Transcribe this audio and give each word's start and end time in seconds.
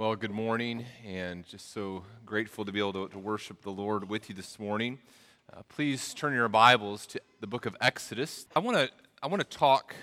Well, 0.00 0.14
good 0.14 0.30
morning, 0.30 0.84
and 1.04 1.44
just 1.44 1.72
so 1.72 2.04
grateful 2.24 2.64
to 2.64 2.70
be 2.70 2.78
able 2.78 2.92
to, 2.92 3.08
to 3.08 3.18
worship 3.18 3.62
the 3.62 3.72
Lord 3.72 4.08
with 4.08 4.28
you 4.28 4.34
this 4.36 4.56
morning. 4.56 5.00
Uh, 5.52 5.62
please 5.68 6.14
turn 6.14 6.34
your 6.34 6.48
Bibles 6.48 7.04
to 7.06 7.20
the 7.40 7.48
book 7.48 7.66
of 7.66 7.76
Exodus. 7.80 8.46
I 8.54 8.60
want 8.60 8.76
to 8.76 8.90
I 9.20 9.26
want 9.26 9.40
to 9.40 9.58
talk 9.58 9.96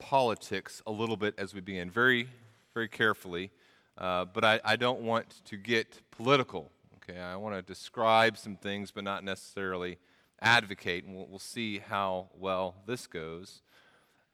politics 0.00 0.82
a 0.88 0.90
little 0.90 1.16
bit 1.16 1.34
as 1.38 1.54
we 1.54 1.60
begin, 1.60 1.88
very 1.88 2.26
very 2.74 2.88
carefully, 2.88 3.52
uh, 3.96 4.24
but 4.24 4.44
I, 4.44 4.60
I 4.64 4.74
don't 4.74 5.02
want 5.02 5.44
to 5.44 5.56
get 5.56 6.00
political. 6.10 6.72
Okay, 6.96 7.20
I 7.20 7.36
want 7.36 7.54
to 7.54 7.62
describe 7.62 8.36
some 8.36 8.56
things, 8.56 8.90
but 8.90 9.04
not 9.04 9.22
necessarily 9.22 9.98
advocate, 10.42 11.04
and 11.04 11.14
we'll, 11.14 11.28
we'll 11.28 11.38
see 11.38 11.78
how 11.78 12.26
well 12.36 12.74
this 12.88 13.06
goes. 13.06 13.62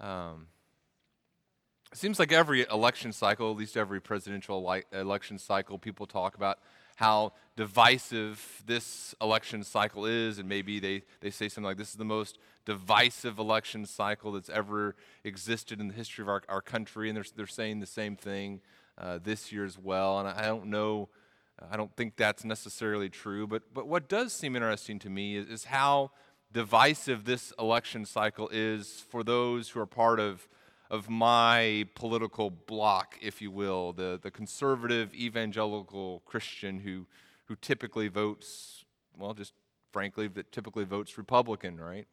Um, 0.01 0.47
it 1.93 1.99
seems 1.99 2.19
like 2.19 2.31
every 2.31 2.67
election 2.71 3.13
cycle, 3.13 3.51
at 3.51 3.57
least 3.57 3.77
every 3.77 4.01
presidential 4.01 4.83
election 4.93 5.39
cycle, 5.39 5.79
people 5.79 6.07
talk 6.07 6.37
about 6.37 6.59
how 6.97 7.33
divisive 7.57 8.63
this 8.67 9.15
election 9.21 9.65
cycle 9.65 10.05
is, 10.05 10.39
and 10.39 10.49
maybe 10.49 10.79
they, 10.79 11.03
they 11.21 11.31
say 11.31 11.49
something 11.49 11.65
like 11.65 11.79
this 11.79 11.89
is 11.89 11.97
the 11.97 12.05
most 12.05 12.39
divisive 12.65 13.39
election 13.39 13.87
cycle 13.87 14.33
that's 14.33 14.51
ever 14.51 14.95
existed 15.25 15.81
in 15.81 15.89
the 15.89 15.95
history 15.95 16.23
of 16.23 16.29
our, 16.29 16.43
our 16.49 16.61
country, 16.61 17.09
and 17.09 17.17
they're, 17.17 17.25
they're 17.35 17.47
saying 17.47 17.81
the 17.81 17.87
same 17.87 18.15
thing 18.15 18.61
uh, 18.99 19.19
this 19.23 19.51
year 19.51 19.65
as 19.65 19.79
well. 19.79 20.21
And 20.21 20.29
I 20.29 20.47
don't 20.47 20.67
know, 20.67 21.09
I 21.73 21.77
don't 21.77 21.95
think 21.97 22.17
that's 22.17 22.45
necessarily 22.45 23.09
true, 23.09 23.47
but, 23.47 23.63
but 23.75 23.89
what 23.89 24.09
does 24.09 24.33
seem 24.33 24.55
interesting 24.55 24.99
to 25.01 25.11
me 25.11 25.37
is, 25.37 25.49
is 25.49 25.65
how 25.65 26.13
divisive 26.53 27.25
this 27.25 27.53
election 27.59 28.05
cycle 28.05 28.49
is 28.53 29.05
for 29.09 29.25
those 29.25 29.71
who 29.71 29.81
are 29.81 29.87
part 29.87 30.21
of 30.21 30.47
of 30.91 31.09
my 31.09 31.87
political 31.95 32.51
bloc, 32.51 33.17
if 33.23 33.41
you 33.41 33.51
will, 33.51 33.93
the, 33.93 34.19
the 34.21 34.31
conservative 34.31 35.15
evangelical 35.15 36.21
Christian 36.27 36.81
who, 36.81 37.07
who 37.47 37.55
typically 37.57 38.09
votes, 38.09 38.85
well, 39.17 39.33
just 39.33 39.53
frankly, 39.93 40.27
that 40.29 40.51
typically 40.51 40.85
votes 40.85 41.17
Republican, 41.17 41.79
right? 41.81 42.07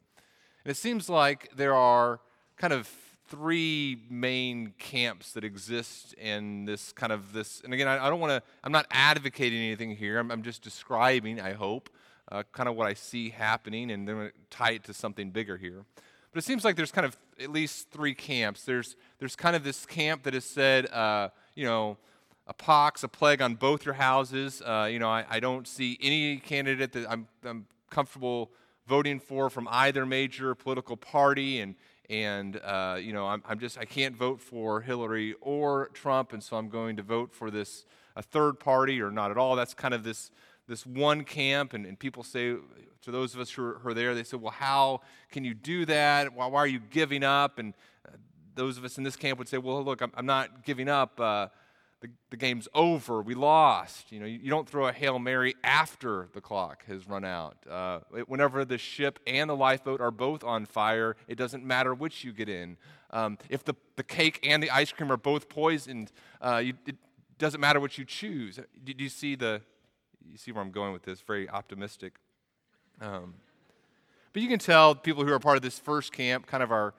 And 0.64 0.70
it 0.70 0.76
seems 0.76 1.08
like 1.08 1.50
there 1.56 1.74
are 1.74 2.20
kind 2.56 2.72
of 2.72 2.88
three 3.28 4.04
main 4.08 4.72
camps 4.78 5.32
that 5.32 5.44
exist 5.44 6.14
in 6.14 6.64
this 6.64 6.92
kind 6.92 7.12
of 7.12 7.32
this. 7.32 7.60
And 7.62 7.74
again, 7.74 7.88
I, 7.88 8.06
I 8.06 8.10
don't 8.10 8.20
want 8.20 8.30
to, 8.30 8.42
I'm 8.64 8.72
not 8.72 8.86
advocating 8.90 9.58
anything 9.58 9.96
here. 9.96 10.18
I'm, 10.18 10.30
I'm 10.30 10.42
just 10.42 10.62
describing, 10.62 11.40
I 11.40 11.52
hope, 11.52 11.90
uh, 12.30 12.42
kind 12.52 12.68
of 12.68 12.76
what 12.76 12.86
I 12.86 12.94
see 12.94 13.30
happening, 13.30 13.90
and 13.90 14.06
then 14.06 14.30
tie 14.50 14.72
it 14.72 14.84
to 14.84 14.94
something 14.94 15.30
bigger 15.30 15.56
here. 15.56 15.84
But 16.38 16.44
it 16.44 16.46
seems 16.46 16.64
like 16.64 16.76
there's 16.76 16.92
kind 16.92 17.04
of 17.04 17.16
at 17.42 17.50
least 17.50 17.90
three 17.90 18.14
camps. 18.14 18.62
There's, 18.62 18.94
there's 19.18 19.34
kind 19.34 19.56
of 19.56 19.64
this 19.64 19.84
camp 19.84 20.22
that 20.22 20.34
has 20.34 20.44
said, 20.44 20.86
uh, 20.92 21.30
you 21.56 21.64
know, 21.64 21.96
a 22.46 22.52
pox, 22.52 23.02
a 23.02 23.08
plague 23.08 23.42
on 23.42 23.56
both 23.56 23.84
your 23.84 23.94
houses. 23.94 24.62
Uh, 24.62 24.88
you 24.88 25.00
know, 25.00 25.08
I, 25.08 25.24
I, 25.28 25.40
don't 25.40 25.66
see 25.66 25.98
any 26.00 26.36
candidate 26.36 26.92
that 26.92 27.10
I'm, 27.10 27.26
I'm, 27.44 27.66
comfortable 27.90 28.52
voting 28.86 29.18
for 29.18 29.50
from 29.50 29.66
either 29.68 30.06
major 30.06 30.54
political 30.54 30.96
party. 30.96 31.58
And, 31.58 31.74
and 32.08 32.60
uh, 32.62 32.98
you 33.00 33.12
know, 33.12 33.26
I'm, 33.26 33.42
I'm, 33.44 33.58
just, 33.58 33.76
I 33.76 33.84
can't 33.84 34.14
vote 34.14 34.40
for 34.40 34.82
Hillary 34.82 35.34
or 35.40 35.90
Trump. 35.92 36.32
And 36.32 36.40
so 36.40 36.56
I'm 36.56 36.68
going 36.68 36.94
to 36.98 37.02
vote 37.02 37.34
for 37.34 37.50
this, 37.50 37.84
a 38.14 38.22
third 38.22 38.60
party 38.60 39.02
or 39.02 39.10
not 39.10 39.32
at 39.32 39.38
all. 39.38 39.56
That's 39.56 39.74
kind 39.74 39.92
of 39.92 40.04
this, 40.04 40.30
this 40.68 40.86
one 40.86 41.24
camp. 41.24 41.72
And, 41.72 41.84
and 41.84 41.98
people 41.98 42.22
say, 42.22 42.54
to 43.02 43.10
those 43.10 43.34
of 43.34 43.40
us 43.40 43.50
who 43.50 43.64
are, 43.64 43.78
who 43.78 43.88
are 43.90 43.94
there, 43.94 44.14
they 44.14 44.24
said, 44.24 44.40
Well, 44.40 44.52
how 44.52 45.00
can 45.30 45.44
you 45.44 45.54
do 45.54 45.84
that? 45.86 46.34
Why, 46.34 46.46
why 46.46 46.60
are 46.60 46.66
you 46.66 46.80
giving 46.80 47.24
up? 47.24 47.58
And 47.58 47.74
uh, 48.06 48.12
those 48.54 48.78
of 48.78 48.84
us 48.84 48.98
in 48.98 49.04
this 49.04 49.16
camp 49.16 49.38
would 49.38 49.48
say, 49.48 49.58
Well, 49.58 49.82
look, 49.84 50.00
I'm, 50.00 50.12
I'm 50.14 50.26
not 50.26 50.64
giving 50.64 50.88
up. 50.88 51.18
Uh, 51.20 51.48
the, 52.00 52.08
the, 52.30 52.36
game's 52.36 52.68
over. 52.74 53.22
We 53.22 53.34
lost. 53.34 54.12
You 54.12 54.20
know, 54.20 54.26
you, 54.26 54.38
you, 54.40 54.50
don't 54.50 54.68
throw 54.68 54.86
a 54.86 54.92
Hail 54.92 55.18
Mary 55.18 55.56
after 55.64 56.28
the 56.32 56.40
clock 56.40 56.84
has 56.86 57.08
run 57.08 57.24
out. 57.24 57.56
Uh, 57.68 58.00
whenever 58.26 58.64
the 58.64 58.78
ship 58.78 59.18
and 59.26 59.50
the 59.50 59.56
lifeboat 59.56 60.00
are 60.00 60.12
both 60.12 60.44
on 60.44 60.64
fire, 60.64 61.16
it 61.26 61.36
doesn't 61.36 61.64
matter 61.64 61.94
which 61.94 62.22
you 62.22 62.32
get 62.32 62.48
in. 62.48 62.76
Um, 63.10 63.38
if 63.48 63.64
the, 63.64 63.74
the 63.96 64.04
cake 64.04 64.38
and 64.44 64.62
the 64.62 64.70
ice 64.70 64.92
cream 64.92 65.10
are 65.10 65.16
both 65.16 65.48
poisoned, 65.48 66.12
uh, 66.40 66.62
you, 66.64 66.74
it 66.86 66.96
doesn't 67.38 67.60
matter 67.60 67.80
what 67.80 67.98
you 67.98 68.04
choose. 68.04 68.60
Do, 68.84 68.94
do 68.94 69.02
you 69.02 69.10
see 69.10 69.34
the, 69.34 69.60
you 70.24 70.36
see 70.36 70.52
where 70.52 70.62
I'm 70.62 70.70
going 70.70 70.92
with 70.92 71.02
this? 71.02 71.20
Very 71.20 71.48
optimistic. 71.48 72.14
Um, 73.00 73.34
but 74.32 74.42
you 74.42 74.48
can 74.48 74.58
tell 74.58 74.94
people 74.94 75.24
who 75.24 75.32
are 75.32 75.38
part 75.38 75.56
of 75.56 75.62
this 75.62 75.78
first 75.78 76.12
camp 76.12 76.46
kind 76.46 76.62
of 76.62 76.72
are, 76.72 76.94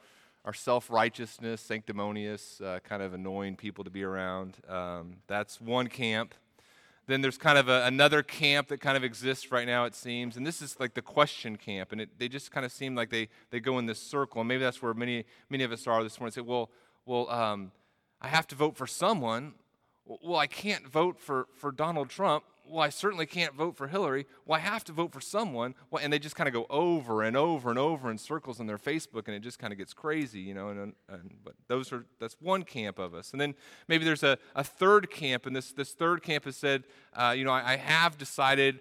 are 0.46 0.54
self 0.54 0.90
righteousness, 0.90 1.62
sanctimonious, 1.62 2.62
uh, 2.62 2.80
kind 2.84 3.02
of 3.02 3.14
annoying 3.14 3.56
people 3.56 3.84
to 3.84 3.90
be 3.90 4.04
around. 4.04 4.58
Um, 4.68 5.18
that's 5.28 5.60
one 5.60 5.88
camp. 5.88 6.34
Then 7.08 7.22
there's 7.22 7.38
kind 7.38 7.58
of 7.58 7.70
a, 7.70 7.86
another 7.86 8.22
camp 8.22 8.68
that 8.68 8.82
kind 8.82 8.96
of 8.96 9.04
exists 9.04 9.52
right 9.52 9.66
now, 9.66 9.86
it 9.86 9.96
seems. 9.96 10.38
And 10.38 10.46
this 10.46 10.62
is 10.62 10.80
like 10.80 10.94
the 10.94 11.02
question 11.02 11.56
camp. 11.56 11.92
And 11.92 12.02
it, 12.02 12.10
they 12.20 12.28
just 12.28 12.52
kind 12.52 12.66
of 12.66 12.72
seem 12.72 12.94
like 12.94 13.10
they, 13.10 13.30
they 13.50 13.60
go 13.60 13.80
in 13.80 13.88
this 13.88 14.00
circle. 14.00 14.42
And 14.42 14.48
maybe 14.48 14.64
that's 14.64 14.82
where 14.82 14.94
many, 14.94 15.26
many 15.50 15.64
of 15.64 15.72
us 15.72 15.88
are 15.88 16.04
this 16.04 16.20
morning. 16.20 16.34
Say, 16.34 16.42
well, 16.42 16.70
well 17.06 17.30
um, 17.30 17.72
I 18.22 18.28
have 18.28 18.48
to 18.48 18.56
vote 18.56 18.78
for 18.78 18.86
someone. 18.86 19.54
Well, 20.06 20.40
I 20.40 20.48
can't 20.48 20.88
vote 20.88 21.20
for, 21.20 21.48
for 21.56 21.72
Donald 21.72 22.10
Trump 22.10 22.44
well, 22.70 22.82
I 22.82 22.90
certainly 22.90 23.26
can't 23.26 23.54
vote 23.54 23.76
for 23.76 23.88
Hillary. 23.88 24.26
Well, 24.46 24.58
I 24.58 24.62
have 24.62 24.84
to 24.86 24.92
vote 24.92 25.12
for 25.12 25.22
someone. 25.22 25.76
Well, 25.90 26.04
and 26.04 26.14
they 26.14 26.20
just 26.20 26.36
kind 26.36 26.48
of 26.48 26.54
go 26.54 26.68
over 26.70 27.24
and 27.24 27.36
over 27.36 27.70
and 27.70 27.80
over 27.80 28.12
in 28.12 28.18
circles 28.18 28.60
on 28.60 28.68
their 28.68 28.78
Facebook, 28.78 29.28
and 29.28 29.36
it 29.36 29.42
just 29.42 29.60
kind 29.60 29.74
of 29.74 29.80
gets 29.80 29.94
crazy, 29.94 30.40
you 30.40 30.54
know. 30.54 30.70
And, 30.70 30.94
and, 31.10 31.32
but 31.44 31.56
those 31.68 31.92
are 31.92 32.06
that's 32.20 32.36
one 32.40 32.64
camp 32.64 33.00
of 33.00 33.14
us. 33.14 33.32
And 33.32 33.42
then 33.42 33.56
maybe 33.88 34.06
there's 34.06 34.24
a, 34.24 34.38
a 34.56 34.64
third 34.64 35.10
camp, 35.10 35.46
and 35.46 35.56
this 35.56 35.72
this 35.72 35.94
third 35.94 36.22
camp 36.22 36.46
has 36.46 36.56
said, 36.56 36.84
uh, 37.14 37.34
you 37.36 37.44
know, 37.44 37.52
I, 37.52 37.74
I, 37.74 37.78
have 37.78 38.18
decided. 38.18 38.80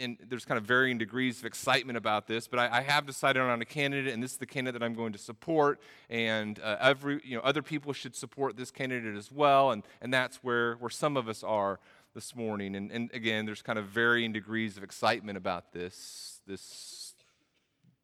And 0.00 0.16
there's 0.28 0.44
kind 0.44 0.58
of 0.58 0.64
varying 0.64 0.96
degrees 0.96 1.40
of 1.40 1.44
excitement 1.44 1.96
about 1.96 2.28
this, 2.28 2.46
but 2.46 2.60
I, 2.60 2.78
I, 2.78 2.80
have 2.82 3.04
decided 3.04 3.42
on 3.42 3.60
a 3.60 3.64
candidate, 3.64 4.14
and 4.14 4.22
this 4.22 4.30
is 4.30 4.36
the 4.36 4.46
candidate 4.46 4.78
that 4.78 4.86
I'm 4.86 4.94
going 4.94 5.12
to 5.12 5.18
support. 5.18 5.80
And 6.08 6.60
uh, 6.60 6.76
every, 6.78 7.20
you 7.24 7.34
know, 7.34 7.42
other 7.42 7.62
people 7.62 7.92
should 7.92 8.14
support 8.14 8.56
this 8.56 8.70
candidate 8.70 9.16
as 9.16 9.32
well. 9.32 9.72
And, 9.72 9.82
and 10.00 10.14
that's 10.14 10.36
where, 10.36 10.74
where 10.74 10.88
some 10.88 11.16
of 11.16 11.28
us 11.28 11.42
are 11.42 11.80
this 12.14 12.34
morning. 12.34 12.74
And, 12.74 12.90
and 12.90 13.10
again, 13.12 13.46
there's 13.46 13.62
kind 13.62 13.78
of 13.78 13.86
varying 13.86 14.32
degrees 14.32 14.76
of 14.76 14.82
excitement 14.82 15.38
about 15.38 15.72
this, 15.72 16.40
this 16.46 17.14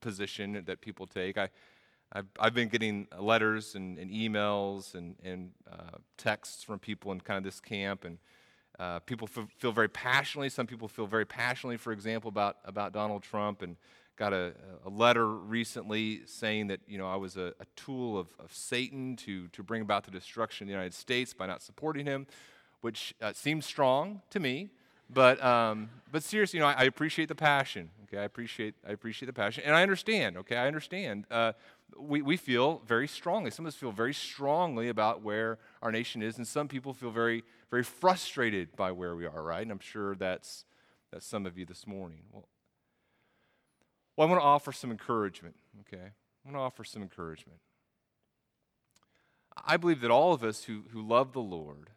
position 0.00 0.62
that 0.66 0.80
people 0.80 1.06
take. 1.06 1.38
I, 1.38 1.48
I've, 2.12 2.26
I've 2.38 2.54
been 2.54 2.68
getting 2.68 3.08
letters 3.18 3.74
and, 3.74 3.98
and 3.98 4.10
emails 4.10 4.94
and, 4.94 5.16
and 5.24 5.50
uh, 5.70 5.98
texts 6.16 6.62
from 6.62 6.78
people 6.78 7.10
in 7.12 7.20
kind 7.20 7.38
of 7.38 7.44
this 7.44 7.60
camp, 7.60 8.04
and 8.04 8.18
uh, 8.78 9.00
people 9.00 9.28
f- 9.34 9.48
feel 9.58 9.72
very 9.72 9.88
passionately. 9.88 10.48
Some 10.48 10.66
people 10.66 10.86
feel 10.86 11.06
very 11.06 11.24
passionately, 11.24 11.76
for 11.76 11.92
example, 11.92 12.28
about, 12.28 12.58
about 12.64 12.92
Donald 12.92 13.22
Trump, 13.22 13.62
and 13.62 13.76
got 14.16 14.32
a, 14.32 14.52
a 14.86 14.90
letter 14.90 15.26
recently 15.26 16.20
saying 16.26 16.68
that 16.68 16.80
you 16.86 16.98
know 16.98 17.06
I 17.08 17.16
was 17.16 17.36
a, 17.36 17.52
a 17.58 17.66
tool 17.74 18.16
of, 18.16 18.28
of 18.38 18.52
Satan 18.52 19.16
to, 19.16 19.48
to 19.48 19.62
bring 19.62 19.82
about 19.82 20.04
the 20.04 20.12
destruction 20.12 20.64
of 20.64 20.68
the 20.68 20.72
United 20.72 20.94
States 20.94 21.34
by 21.34 21.46
not 21.46 21.62
supporting 21.62 22.06
him 22.06 22.26
which 22.84 23.14
uh, 23.22 23.32
seems 23.32 23.64
strong 23.64 24.20
to 24.28 24.38
me. 24.38 24.68
But, 25.08 25.42
um, 25.42 25.88
but 26.12 26.22
seriously, 26.22 26.58
you 26.58 26.62
know, 26.62 26.68
I, 26.68 26.74
I, 26.80 26.84
appreciate 26.84 27.28
the 27.28 27.34
passion. 27.34 27.88
Okay, 28.02 28.18
I 28.18 28.24
appreciate, 28.24 28.74
I 28.86 28.92
appreciate 28.92 29.24
the 29.24 29.32
passion, 29.32 29.62
and 29.64 29.74
I 29.74 29.82
understand. 29.82 30.36
Okay, 30.36 30.56
I 30.56 30.66
understand. 30.66 31.24
Uh, 31.30 31.52
we, 31.98 32.20
we 32.20 32.36
feel 32.36 32.82
very 32.86 33.08
strongly. 33.08 33.50
Some 33.50 33.64
of 33.64 33.68
us 33.68 33.74
feel 33.74 33.90
very 33.90 34.12
strongly 34.12 34.90
about 34.90 35.22
where 35.22 35.58
our 35.80 35.90
nation 35.90 36.20
is, 36.20 36.36
and 36.36 36.46
some 36.46 36.68
people 36.68 36.92
feel 36.92 37.10
very, 37.10 37.42
very 37.70 37.82
frustrated 37.82 38.76
by 38.76 38.92
where 38.92 39.16
we 39.16 39.24
are. 39.24 39.42
Right, 39.42 39.62
and 39.62 39.72
I'm 39.72 39.78
sure 39.78 40.14
that's 40.14 40.66
that's 41.10 41.26
some 41.26 41.46
of 41.46 41.56
you 41.56 41.64
this 41.64 41.86
morning. 41.86 42.20
Well, 42.32 42.44
well, 44.14 44.28
I 44.28 44.30
want 44.30 44.42
to 44.42 44.46
offer 44.46 44.72
some 44.72 44.90
encouragement. 44.90 45.56
Okay, 45.80 46.04
I 46.04 46.44
want 46.44 46.56
to 46.56 46.60
offer 46.60 46.84
some 46.84 47.00
encouragement. 47.00 47.60
I 49.66 49.78
believe 49.78 50.02
that 50.02 50.10
all 50.10 50.34
of 50.34 50.44
us 50.44 50.64
who, 50.64 50.82
who 50.92 51.00
love 51.00 51.32
the 51.32 51.40
Lord 51.40 51.88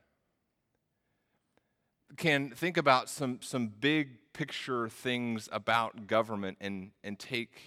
can 2.15 2.51
think 2.51 2.77
about 2.77 3.09
some, 3.09 3.39
some 3.41 3.67
big 3.67 4.33
picture 4.33 4.87
things 4.87 5.49
about 5.51 6.07
government 6.07 6.57
and, 6.61 6.91
and 7.03 7.19
take, 7.19 7.59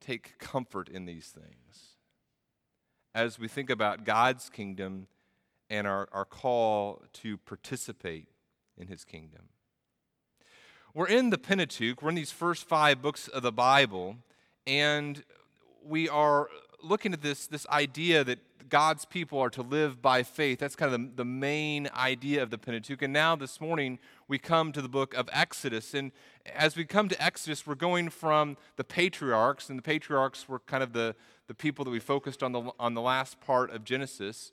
take 0.00 0.38
comfort 0.38 0.88
in 0.88 1.04
these 1.04 1.26
things. 1.26 1.96
As 3.14 3.38
we 3.38 3.48
think 3.48 3.70
about 3.70 4.04
God's 4.04 4.48
kingdom 4.48 5.08
and 5.68 5.86
our, 5.86 6.08
our 6.12 6.24
call 6.24 7.02
to 7.14 7.36
participate 7.38 8.28
in 8.76 8.88
his 8.88 9.04
kingdom. 9.04 9.48
We're 10.94 11.08
in 11.08 11.30
the 11.30 11.38
Pentateuch, 11.38 12.02
we're 12.02 12.08
in 12.08 12.16
these 12.16 12.32
first 12.32 12.66
five 12.68 13.00
books 13.00 13.28
of 13.28 13.42
the 13.42 13.52
Bible, 13.52 14.16
and 14.66 15.22
we 15.84 16.08
are 16.08 16.48
looking 16.82 17.12
at 17.12 17.22
this, 17.22 17.46
this 17.46 17.66
idea 17.68 18.24
that 18.24 18.40
God's 18.70 19.04
people 19.04 19.38
are 19.38 19.50
to 19.50 19.62
live 19.62 20.00
by 20.00 20.22
faith. 20.22 20.60
That's 20.60 20.76
kind 20.76 20.94
of 20.94 21.00
the, 21.00 21.10
the 21.16 21.24
main 21.24 21.88
idea 21.94 22.42
of 22.42 22.50
the 22.50 22.56
Pentateuch. 22.56 23.02
And 23.02 23.12
now 23.12 23.36
this 23.36 23.60
morning, 23.60 23.98
we 24.28 24.38
come 24.38 24.72
to 24.72 24.80
the 24.80 24.88
book 24.88 25.12
of 25.14 25.28
Exodus. 25.32 25.92
And 25.92 26.12
as 26.54 26.76
we 26.76 26.84
come 26.84 27.08
to 27.08 27.22
Exodus, 27.22 27.66
we're 27.66 27.74
going 27.74 28.08
from 28.08 28.56
the 28.76 28.84
patriarchs, 28.84 29.68
and 29.68 29.78
the 29.78 29.82
patriarchs 29.82 30.48
were 30.48 30.60
kind 30.60 30.82
of 30.82 30.92
the, 30.92 31.14
the 31.48 31.54
people 31.54 31.84
that 31.84 31.90
we 31.90 32.00
focused 32.00 32.42
on 32.42 32.52
the, 32.52 32.70
on 32.78 32.94
the 32.94 33.02
last 33.02 33.40
part 33.40 33.70
of 33.70 33.84
Genesis. 33.84 34.52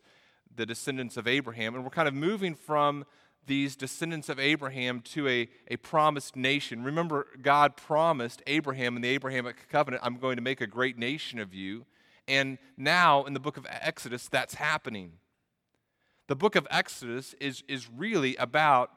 the 0.57 0.65
descendants 0.65 1.15
of 1.17 1.27
Abraham. 1.27 1.75
And 1.75 1.83
we're 1.83 1.89
kind 1.89 2.07
of 2.07 2.13
moving 2.13 2.55
from 2.55 3.05
these 3.45 3.77
descendants 3.77 4.27
of 4.27 4.39
Abraham 4.39 4.99
to 4.99 5.27
a, 5.29 5.47
a 5.69 5.77
promised 5.77 6.35
nation. 6.35 6.83
Remember, 6.83 7.27
God 7.41 7.77
promised 7.77 8.41
Abraham 8.45 8.97
in 8.97 9.01
the 9.01 9.07
Abrahamic 9.09 9.69
covenant, 9.69 10.03
I'm 10.05 10.17
going 10.17 10.35
to 10.35 10.41
make 10.41 10.59
a 10.59 10.67
great 10.67 10.97
nation 10.97 11.39
of 11.39 11.53
you. 11.53 11.85
And 12.27 12.57
now 12.75 13.23
in 13.23 13.33
the 13.33 13.39
book 13.39 13.57
of 13.57 13.65
Exodus, 13.69 14.27
that's 14.27 14.55
happening. 14.55 15.13
The 16.27 16.35
book 16.35 16.55
of 16.55 16.67
Exodus 16.69 17.33
is, 17.39 17.63
is 17.67 17.89
really 17.89 18.35
about 18.35 18.91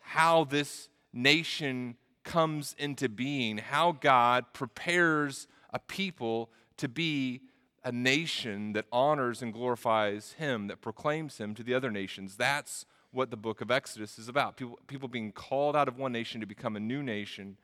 how 0.00 0.44
this 0.44 0.88
nation 1.12 1.96
comes 2.22 2.74
into 2.78 3.08
being, 3.08 3.58
how 3.58 3.92
God 3.92 4.44
prepares 4.52 5.48
a 5.72 5.78
people 5.78 6.50
to 6.76 6.88
be 6.88 7.40
a 7.82 7.92
nation 7.92 8.74
that 8.74 8.84
honors 8.92 9.40
and 9.40 9.52
glorifies 9.52 10.32
Him, 10.32 10.66
that 10.66 10.82
proclaims 10.82 11.38
Him 11.38 11.54
to 11.54 11.62
the 11.62 11.74
other 11.74 11.90
nations. 11.90 12.36
That's 12.36 12.84
what 13.10 13.30
the 13.30 13.36
book 13.36 13.60
of 13.60 13.70
Exodus 13.70 14.18
is 14.18 14.28
about. 14.28 14.56
People, 14.56 14.78
people 14.86 15.08
being 15.08 15.32
called 15.32 15.74
out 15.74 15.88
of 15.88 15.96
one 15.96 16.12
nation 16.12 16.40
to 16.40 16.46
become 16.46 16.76
a 16.76 16.80
new 16.80 17.02
nation 17.02 17.56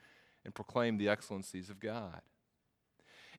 and 0.44 0.54
proclaim 0.54 0.96
the 0.96 1.08
excellencies 1.08 1.68
of 1.68 1.80
God. 1.80 2.22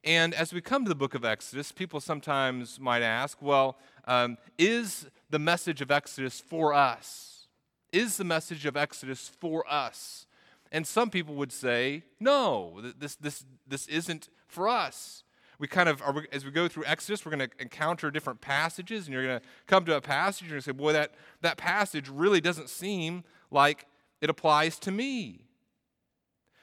And 0.03 0.33
as 0.33 0.53
we 0.53 0.61
come 0.61 0.83
to 0.85 0.89
the 0.89 0.95
book 0.95 1.15
of 1.15 1.25
Exodus, 1.25 1.71
people 1.71 1.99
sometimes 1.99 2.79
might 2.79 3.01
ask, 3.01 3.41
well, 3.41 3.77
um, 4.05 4.37
is 4.57 5.07
the 5.29 5.39
message 5.39 5.81
of 5.81 5.91
Exodus 5.91 6.39
for 6.39 6.73
us? 6.73 7.47
Is 7.91 8.17
the 8.17 8.23
message 8.23 8.65
of 8.65 8.77
Exodus 8.77 9.29
for 9.39 9.65
us? 9.71 10.25
And 10.71 10.85
some 10.85 11.09
people 11.09 11.35
would 11.35 11.51
say, 11.51 12.03
no, 12.19 12.81
this, 12.97 13.15
this, 13.15 13.45
this 13.67 13.87
isn't 13.87 14.29
for 14.47 14.67
us. 14.67 15.23
We 15.59 15.67
kind 15.67 15.89
of, 15.89 16.01
are, 16.01 16.25
as 16.31 16.45
we 16.45 16.51
go 16.51 16.67
through 16.67 16.85
Exodus, 16.85 17.25
we're 17.25 17.35
going 17.35 17.49
to 17.49 17.61
encounter 17.61 18.11
different 18.11 18.41
passages, 18.41 19.05
and 19.05 19.13
you're 19.13 19.25
going 19.25 19.39
to 19.39 19.45
come 19.65 19.85
to 19.85 19.95
a 19.95 20.01
passage 20.01 20.43
and 20.43 20.49
you're 20.51 20.55
going 20.55 20.63
to 20.63 20.69
say, 20.69 20.71
boy, 20.71 20.93
that, 20.93 21.15
that 21.41 21.57
passage 21.57 22.09
really 22.09 22.41
doesn't 22.41 22.69
seem 22.69 23.23
like 23.49 23.85
it 24.21 24.29
applies 24.29 24.77
to 24.79 24.91
me. 24.91 25.45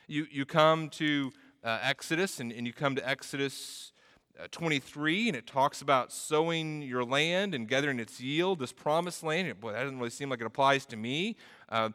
You, 0.07 0.27
you 0.31 0.45
come 0.45 0.91
to 0.91 1.33
uh, 1.65 1.79
Exodus, 1.83 2.41
and, 2.41 2.53
and 2.53 2.67
you 2.67 2.73
come 2.73 2.95
to 2.95 3.09
Exodus 3.09 3.93
uh, 4.39 4.47
23, 4.51 5.29
and 5.29 5.37
it 5.37 5.47
talks 5.47 5.81
about 5.81 6.13
sowing 6.13 6.83
your 6.83 7.05
land 7.05 7.55
and 7.55 7.69
gathering 7.69 7.99
its 7.99 8.21
yield, 8.21 8.59
this 8.59 8.73
promised 8.73 9.23
land. 9.23 9.59
Boy, 9.61 9.73
that 9.73 9.83
doesn't 9.83 9.99
really 9.99 10.11
seem 10.11 10.29
like 10.29 10.41
it 10.41 10.47
applies 10.47 10.85
to 10.87 10.97
me. 10.97 11.37
Uh, 11.69 11.91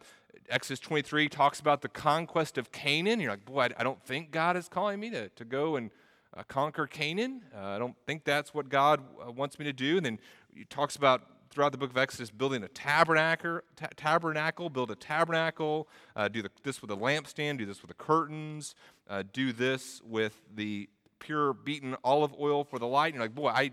Exodus 0.50 0.80
23 0.80 1.30
talks 1.30 1.60
about 1.60 1.82
the 1.82 1.90
conquest 1.90 2.58
of 2.58 2.72
Canaan. 2.72 3.20
You're 3.20 3.32
like, 3.32 3.46
boy, 3.46 3.62
I, 3.62 3.70
I 3.78 3.84
don't 3.84 4.02
think 4.04 4.32
God 4.32 4.58
is 4.58 4.68
calling 4.68 5.00
me 5.00 5.12
to, 5.12 5.30
to 5.30 5.46
go 5.46 5.76
and 5.76 5.92
uh, 6.36 6.44
conquer 6.48 6.88
Canaan. 6.88 7.42
Uh, 7.56 7.68
I 7.68 7.80
don't 7.80 7.96
think 8.08 8.24
that's 8.24 8.54
what 8.54 8.70
God 8.70 9.02
uh, 9.26 9.32
wants 9.32 9.60
me 9.60 9.66
to 9.66 9.74
do. 9.74 9.98
And 9.98 10.06
then 10.06 10.20
he 10.56 10.66
talks 10.66 10.96
about 10.96 11.22
throughout 11.50 11.72
the 11.72 11.78
book 11.78 11.90
of 11.90 11.98
Exodus 11.98 12.30
building 12.30 12.64
a 12.64 12.68
tabernacle, 12.68 13.62
ta- 13.76 13.88
tabernacle 13.96 14.70
build 14.70 14.92
a 14.92 14.96
tabernacle, 14.96 15.88
uh, 16.16 16.28
do 16.28 16.42
the, 16.42 16.50
this 16.64 16.82
with 16.82 16.92
a 16.92 16.96
lampstand, 16.96 17.58
do 17.58 17.66
this 17.66 17.82
with 17.82 17.90
the 17.90 17.96
curtains, 17.96 18.76
uh, 19.10 19.24
do 19.34 19.52
this 19.52 20.02
with 20.06 20.40
the 20.54 20.88
pure 21.20 21.54
beaten 21.54 21.96
olive 22.04 22.34
oil 22.40 22.64
for 22.64 22.80
the 22.80 22.88
light. 22.88 23.08
And 23.08 23.16
you're 23.16 23.24
like, 23.24 23.36
boy, 23.36 23.48
I, 23.50 23.72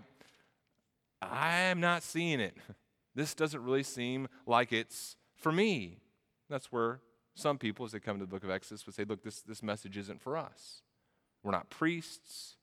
I'm 1.21 1.79
not 1.79 2.03
seeing 2.03 2.39
it. 2.39 2.55
This 3.15 3.33
doesn't 3.33 3.63
really 3.63 3.81
seem 3.81 4.27
like 4.45 4.71
it's 4.71 5.15
for 5.33 5.51
me. 5.51 5.97
That's 6.51 6.71
where 6.71 6.99
some 7.33 7.57
people, 7.57 7.83
as 7.83 7.91
they 7.91 7.99
come 7.99 8.19
to 8.19 8.23
the 8.23 8.29
book 8.29 8.43
of 8.43 8.51
Exodus, 8.51 8.85
would 8.85 8.93
say, 8.93 9.05
look, 9.05 9.23
this, 9.23 9.41
this 9.41 9.63
message 9.63 9.97
isn't 9.97 10.21
for 10.21 10.37
us. 10.37 10.83
We're 11.41 11.49
not 11.49 11.71
priests. 11.71 12.57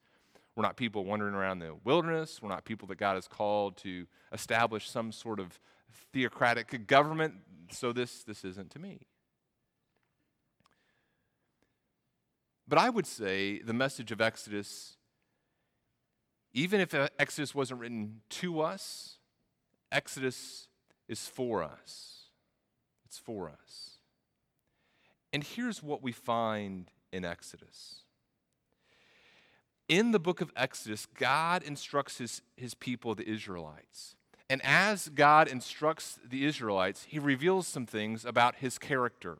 We're 0.55 0.63
not 0.63 0.77
people 0.77 1.05
wandering 1.05 1.35
around 1.35 1.59
the 1.59 1.75
wilderness. 1.83 2.41
We're 2.41 2.51
not 2.51 2.65
people 2.65 2.87
that 2.87 2.99
God 2.99 3.17
has 3.17 3.27
called 3.27 3.77
to 3.79 4.07
establish 4.33 4.89
some 4.89 5.11
sort 5.11 5.41
of 5.41 5.59
theocratic 6.13 6.87
government. 6.87 7.35
So 7.73 7.93
this, 7.93 8.23
this 8.23 8.45
isn't 8.45 8.71
to 8.71 8.79
me. 8.79 9.09
But 12.67 12.79
I 12.79 12.91
would 12.91 13.07
say 13.07 13.59
the 13.61 13.73
message 13.73 14.11
of 14.11 14.21
Exodus, 14.21 14.97
even 16.53 16.81
if 16.81 16.95
Exodus 17.19 17.55
wasn't 17.55 17.81
written 17.81 18.21
to 18.31 18.61
us, 18.61 19.19
Exodus 19.93 20.69
is 21.09 21.29
for 21.29 21.63
us. 21.63 22.31
It's 23.05 23.19
for 23.19 23.51
us. 23.51 23.99
And 25.33 25.45
here's 25.45 25.83
what 25.83 26.03
we 26.03 26.13
find 26.13 26.91
in 27.13 27.25
Exodus. 27.25 28.01
In 29.89 30.13
the 30.13 30.19
book 30.19 30.41
of 30.41 30.51
Exodus, 30.57 31.07
God 31.07 31.63
instructs 31.63 32.19
his, 32.19 32.41
his 32.57 32.75
people, 32.75 33.15
the 33.15 33.29
Israelites. 33.29 34.17
And 34.49 34.63
as 34.65 35.09
God 35.09 35.49
instructs 35.49 36.19
the 36.25 36.45
Israelites, 36.45 37.07
he 37.09 37.19
reveals 37.19 37.67
some 37.67 37.85
things 37.85 38.25
about 38.25 38.57
his 38.57 38.79
character 38.79 39.39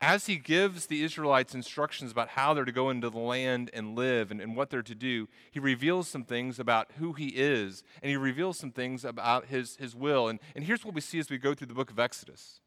as 0.00 0.26
he 0.26 0.36
gives 0.36 0.86
the 0.86 1.02
Israelites 1.02 1.54
instructions 1.54 2.12
about 2.12 2.30
how 2.30 2.52
they're 2.52 2.66
to 2.66 2.72
go 2.72 2.90
into 2.90 3.08
the 3.08 3.18
land 3.18 3.70
and 3.72 3.96
live 3.96 4.30
and, 4.30 4.40
and 4.40 4.54
what 4.54 4.68
they're 4.68 4.82
to 4.82 4.94
do, 4.94 5.28
he 5.50 5.58
reveals 5.58 6.06
some 6.08 6.24
things 6.24 6.58
about 6.58 6.92
who 6.98 7.14
he 7.14 7.28
is, 7.28 7.82
and 8.02 8.10
he 8.10 8.16
reveals 8.16 8.58
some 8.58 8.72
things 8.72 9.04
about 9.04 9.46
his, 9.46 9.76
his 9.76 9.96
will. 9.96 10.28
And, 10.28 10.38
and 10.54 10.64
here's 10.64 10.84
what 10.84 10.94
we 10.94 11.00
see 11.00 11.18
as 11.18 11.30
we 11.30 11.38
go 11.38 11.54
through 11.54 11.68
the 11.68 11.74
book 11.74 11.90
of 11.90 11.98
Exodus 11.98 12.60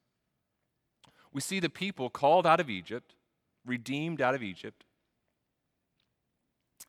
we 1.31 1.41
see 1.41 1.59
the 1.59 1.69
people 1.69 2.09
called 2.09 2.47
out 2.47 2.59
of 2.59 2.71
Egypt, 2.71 3.13
redeemed 3.63 4.19
out 4.19 4.33
of 4.33 4.41
Egypt. 4.41 4.83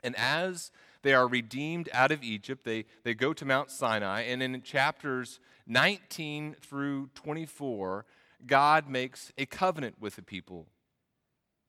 And 0.03 0.17
as 0.17 0.71
they 1.03 1.13
are 1.13 1.29
redeemed 1.29 1.91
out 1.93 2.11
of 2.11 2.23
Egypt, 2.23 2.65
they, 2.65 2.87
they 3.05 3.13
go 3.13 3.35
to 3.35 3.45
Mount 3.45 3.71
Sinai. 3.71 4.23
And 4.23 4.43
in 4.43 4.63
chapters 4.63 5.41
19 5.67 6.57
through 6.61 7.11
24, 7.15 8.07
God 8.47 8.89
makes 8.89 9.33
a 9.39 9.47
covenant 9.47 9.97
with 10.01 10.17
the 10.17 10.23
people 10.23 10.67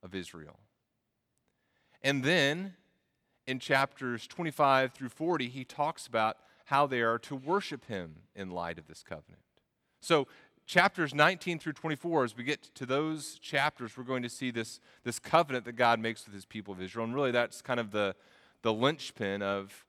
of 0.02 0.14
Israel. 0.14 0.58
And 2.02 2.24
then 2.24 2.74
in 3.46 3.58
chapters 3.58 4.26
25 4.26 4.92
through 4.92 5.08
40, 5.08 5.48
he 5.48 5.64
talks 5.64 6.06
about 6.06 6.36
how 6.66 6.86
they 6.86 7.00
are 7.00 7.18
to 7.18 7.36
worship 7.36 7.86
him 7.86 8.14
in 8.34 8.50
light 8.50 8.78
of 8.78 8.86
this 8.86 9.02
covenant. 9.02 9.42
So, 10.00 10.26
chapters 10.66 11.14
19 11.14 11.58
through 11.58 11.74
24, 11.74 12.24
as 12.24 12.36
we 12.36 12.44
get 12.44 12.62
to 12.74 12.86
those 12.86 13.38
chapters, 13.38 13.96
we're 13.96 14.04
going 14.04 14.22
to 14.22 14.28
see 14.28 14.50
this, 14.50 14.80
this 15.04 15.18
covenant 15.18 15.64
that 15.64 15.76
God 15.76 16.00
makes 16.00 16.24
with 16.24 16.34
his 16.34 16.44
people 16.44 16.72
of 16.72 16.80
Israel. 16.80 17.04
And 17.04 17.14
really, 17.14 17.30
that's 17.30 17.62
kind 17.62 17.80
of 17.80 17.90
the, 17.90 18.14
the 18.62 18.72
linchpin 18.72 19.42
of 19.42 19.84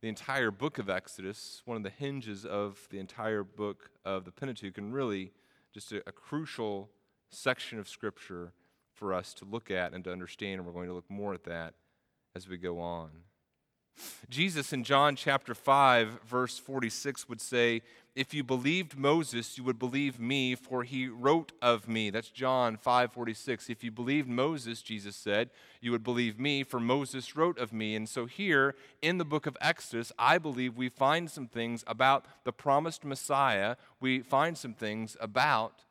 the 0.00 0.08
entire 0.08 0.50
book 0.50 0.78
of 0.78 0.88
Exodus, 0.88 1.62
one 1.64 1.76
of 1.76 1.82
the 1.82 1.90
hinges 1.90 2.44
of 2.44 2.86
the 2.90 2.98
entire 2.98 3.42
book 3.42 3.90
of 4.04 4.24
the 4.24 4.30
Pentateuch, 4.30 4.78
and 4.78 4.94
really 4.94 5.32
just 5.78 5.92
a, 5.92 6.02
a 6.08 6.12
crucial 6.12 6.90
section 7.30 7.78
of 7.78 7.88
Scripture 7.88 8.52
for 8.92 9.14
us 9.14 9.32
to 9.32 9.44
look 9.44 9.70
at 9.70 9.94
and 9.94 10.02
to 10.02 10.10
understand, 10.10 10.54
and 10.54 10.66
we're 10.66 10.72
going 10.72 10.88
to 10.88 10.94
look 10.94 11.08
more 11.08 11.34
at 11.34 11.44
that 11.44 11.74
as 12.34 12.48
we 12.48 12.56
go 12.56 12.80
on. 12.80 13.10
Jesus 14.28 14.72
in 14.72 14.82
John 14.82 15.14
chapter 15.14 15.54
5, 15.54 16.22
verse 16.26 16.58
46 16.58 17.28
would 17.28 17.40
say, 17.40 17.82
If 18.18 18.34
you 18.34 18.42
believed 18.42 18.98
Moses, 18.98 19.56
you 19.56 19.62
would 19.62 19.78
believe 19.78 20.18
me, 20.18 20.56
for 20.56 20.82
he 20.82 21.06
wrote 21.06 21.52
of 21.62 21.86
me. 21.86 22.10
That's 22.10 22.30
John 22.30 22.76
5 22.76 23.12
46. 23.12 23.70
If 23.70 23.84
you 23.84 23.92
believed 23.92 24.28
Moses, 24.28 24.82
Jesus 24.82 25.14
said, 25.14 25.50
you 25.80 25.92
would 25.92 26.02
believe 26.02 26.36
me, 26.36 26.64
for 26.64 26.80
Moses 26.80 27.36
wrote 27.36 27.60
of 27.60 27.72
me. 27.72 27.94
And 27.94 28.08
so 28.08 28.26
here 28.26 28.74
in 29.00 29.18
the 29.18 29.24
book 29.24 29.46
of 29.46 29.56
Exodus, 29.60 30.10
I 30.18 30.38
believe 30.38 30.76
we 30.76 30.88
find 30.88 31.30
some 31.30 31.46
things 31.46 31.84
about 31.86 32.24
the 32.42 32.52
promised 32.52 33.04
Messiah. 33.04 33.76
We 34.00 34.18
find 34.18 34.58
some 34.58 34.74
things 34.74 35.16
about 35.20 35.84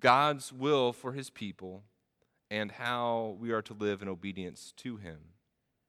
God's 0.00 0.54
will 0.54 0.94
for 0.94 1.12
his 1.12 1.28
people 1.28 1.82
and 2.50 2.72
how 2.72 3.36
we 3.38 3.52
are 3.52 3.60
to 3.60 3.74
live 3.74 4.00
in 4.00 4.08
obedience 4.08 4.72
to 4.78 4.96
him. 4.96 5.33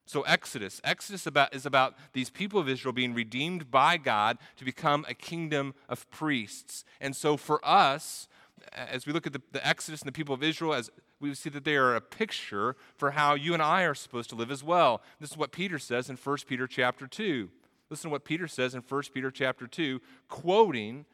So, 0.06 0.22
Exodus. 0.22 0.80
Exodus 0.84 1.26
about, 1.26 1.54
is 1.54 1.66
about 1.66 1.96
these 2.14 2.30
people 2.30 2.60
of 2.60 2.70
Israel 2.70 2.94
being 2.94 3.14
redeemed 3.14 3.72
by 3.72 3.98
God 3.98 4.38
to 4.58 4.66
become 4.66 5.06
a 5.10 5.14
kingdom 5.14 5.74
of 5.90 6.10
priests. 6.12 6.86
And 7.02 7.16
so, 7.16 7.38
for 7.38 7.60
us, 7.66 8.28
as 8.72 9.06
we 9.06 9.14
look 9.14 9.26
at 9.26 9.34
the, 9.34 9.42
the 9.52 9.66
Exodus 9.66 10.02
and 10.02 10.08
the 10.08 10.14
people 10.14 10.36
of 10.36 10.44
Israel, 10.44 10.74
as 10.74 10.92
we 11.20 11.34
see 11.34 11.50
that 11.50 11.64
they 11.64 11.76
are 11.76 11.96
a 11.96 12.02
picture 12.02 12.76
for 12.98 13.12
how 13.12 13.34
you 13.34 13.54
and 13.54 13.64
I 13.64 13.84
are 13.84 13.96
supposed 13.96 14.30
to 14.30 14.36
live 14.36 14.52
as 14.52 14.64
well. 14.64 15.02
This 15.20 15.32
is 15.32 15.38
what 15.38 15.52
Peter 15.52 15.80
says 15.80 16.10
in 16.10 16.18
1 16.18 16.38
Peter 16.48 16.68
chapter 16.68 17.08
2. 17.08 17.50
Listen 17.90 18.10
to 18.10 18.12
what 18.12 18.26
Peter 18.26 18.48
says 18.48 18.76
in 18.76 18.82
1 18.82 19.04
Peter 19.14 19.32
chapter 19.32 19.68
2, 19.68 20.02
quoting 20.28 21.06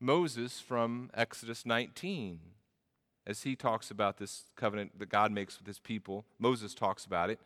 Moses 0.00 0.60
from 0.60 1.10
Exodus 1.14 1.64
19 1.64 2.40
as 3.26 3.42
he 3.42 3.56
talks 3.56 3.90
about 3.90 4.18
this 4.18 4.44
covenant 4.56 4.98
that 4.98 5.08
God 5.08 5.32
makes 5.32 5.58
with 5.58 5.66
his 5.66 5.78
people. 5.78 6.24
Moses 6.38 6.74
talks 6.74 7.04
about 7.04 7.28
it. 7.30 7.40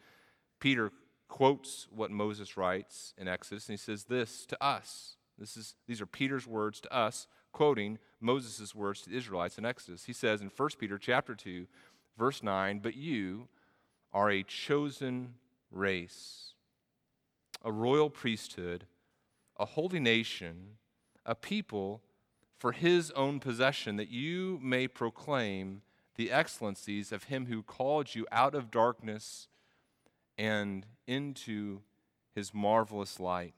Peter 0.60 0.92
quotes 1.28 1.88
what 1.90 2.10
Moses 2.10 2.56
writes 2.56 3.14
in 3.16 3.26
Exodus, 3.26 3.68
and 3.68 3.72
he 3.74 3.82
says 3.82 4.04
this 4.04 4.44
to 4.46 4.62
us. 4.62 5.16
This 5.38 5.56
is, 5.56 5.74
these 5.88 6.00
are 6.00 6.06
Peter's 6.06 6.46
words 6.46 6.80
to 6.82 6.94
us, 6.94 7.26
quoting 7.52 7.98
Moses' 8.20 8.74
words 8.74 9.00
to 9.02 9.10
the 9.10 9.16
Israelites 9.16 9.56
in 9.56 9.64
Exodus. 9.64 10.04
He 10.04 10.12
says 10.12 10.42
in 10.42 10.50
1 10.54 10.68
Peter 10.78 10.98
chapter 10.98 11.34
2, 11.34 11.66
verse 12.18 12.42
9, 12.42 12.80
But 12.80 12.94
you 12.94 13.48
are 14.12 14.30
a 14.30 14.42
chosen 14.42 15.34
race, 15.70 16.52
a 17.64 17.72
royal 17.72 18.10
priesthood, 18.10 18.84
a 19.58 19.64
holy 19.64 20.00
nation, 20.00 20.76
a 21.24 21.34
people 21.34 22.02
for 22.58 22.72
his 22.72 23.10
own 23.12 23.40
possession, 23.40 23.96
that 23.96 24.10
you 24.10 24.58
may 24.62 24.86
proclaim 24.86 25.80
the 26.16 26.30
excellencies 26.30 27.12
of 27.12 27.24
him 27.24 27.46
who 27.46 27.62
called 27.62 28.14
you 28.14 28.26
out 28.30 28.54
of 28.54 28.70
darkness 28.70 29.48
and 30.38 30.86
into 31.06 31.80
his 32.34 32.54
marvelous 32.54 33.20
light. 33.20 33.54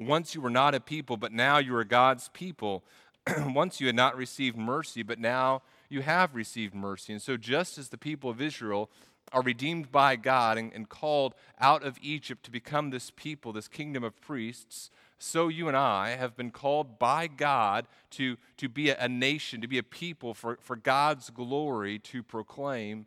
Once 0.00 0.34
you 0.34 0.40
were 0.40 0.50
not 0.50 0.74
a 0.74 0.80
people, 0.80 1.16
but 1.16 1.32
now 1.32 1.58
you 1.58 1.74
are 1.76 1.84
God's 1.84 2.28
people. 2.30 2.84
Once 3.46 3.80
you 3.80 3.86
had 3.86 3.96
not 3.96 4.16
received 4.16 4.56
mercy, 4.56 5.02
but 5.02 5.18
now 5.18 5.62
you 5.88 6.02
have 6.02 6.34
received 6.34 6.74
mercy. 6.74 7.12
And 7.12 7.22
so, 7.22 7.36
just 7.36 7.78
as 7.78 7.88
the 7.88 7.98
people 7.98 8.28
of 8.28 8.40
Israel 8.40 8.90
are 9.32 9.42
redeemed 9.42 9.90
by 9.90 10.16
God 10.16 10.58
and, 10.58 10.72
and, 10.72 10.88
called 10.88 11.34
out 11.58 11.82
of 11.82 11.98
Egypt 12.02 12.44
to 12.44 12.50
become 12.50 12.90
this 12.90 13.10
people, 13.10 13.52
this 13.52 13.68
kingdom 13.68 14.04
of 14.04 14.20
priests, 14.20 14.90
so 15.18 15.48
you 15.48 15.68
and 15.68 15.76
I 15.76 16.10
have 16.10 16.36
been 16.36 16.50
called 16.50 16.98
by 16.98 17.26
God 17.26 17.86
to, 18.10 18.36
to 18.58 18.68
be 18.68 18.90
a, 18.90 18.96
a 18.98 19.08
nation, 19.08 19.60
to 19.60 19.68
be 19.68 19.78
a 19.78 19.82
people 19.82 20.34
for, 20.34 20.58
for 20.60 20.76
God's 20.76 21.30
glory, 21.30 21.98
to 22.00 22.22
proclaim 22.22 23.06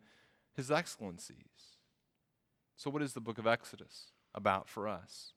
his 0.55 0.71
excellencies. 0.71 1.46
So, 2.77 2.91
what 2.91 3.01
is 3.01 3.13
the 3.13 3.21
book 3.21 3.39
of 3.39 3.47
Exodus 3.47 4.11
about 4.35 4.69
for 4.69 4.87
us? 4.87 5.33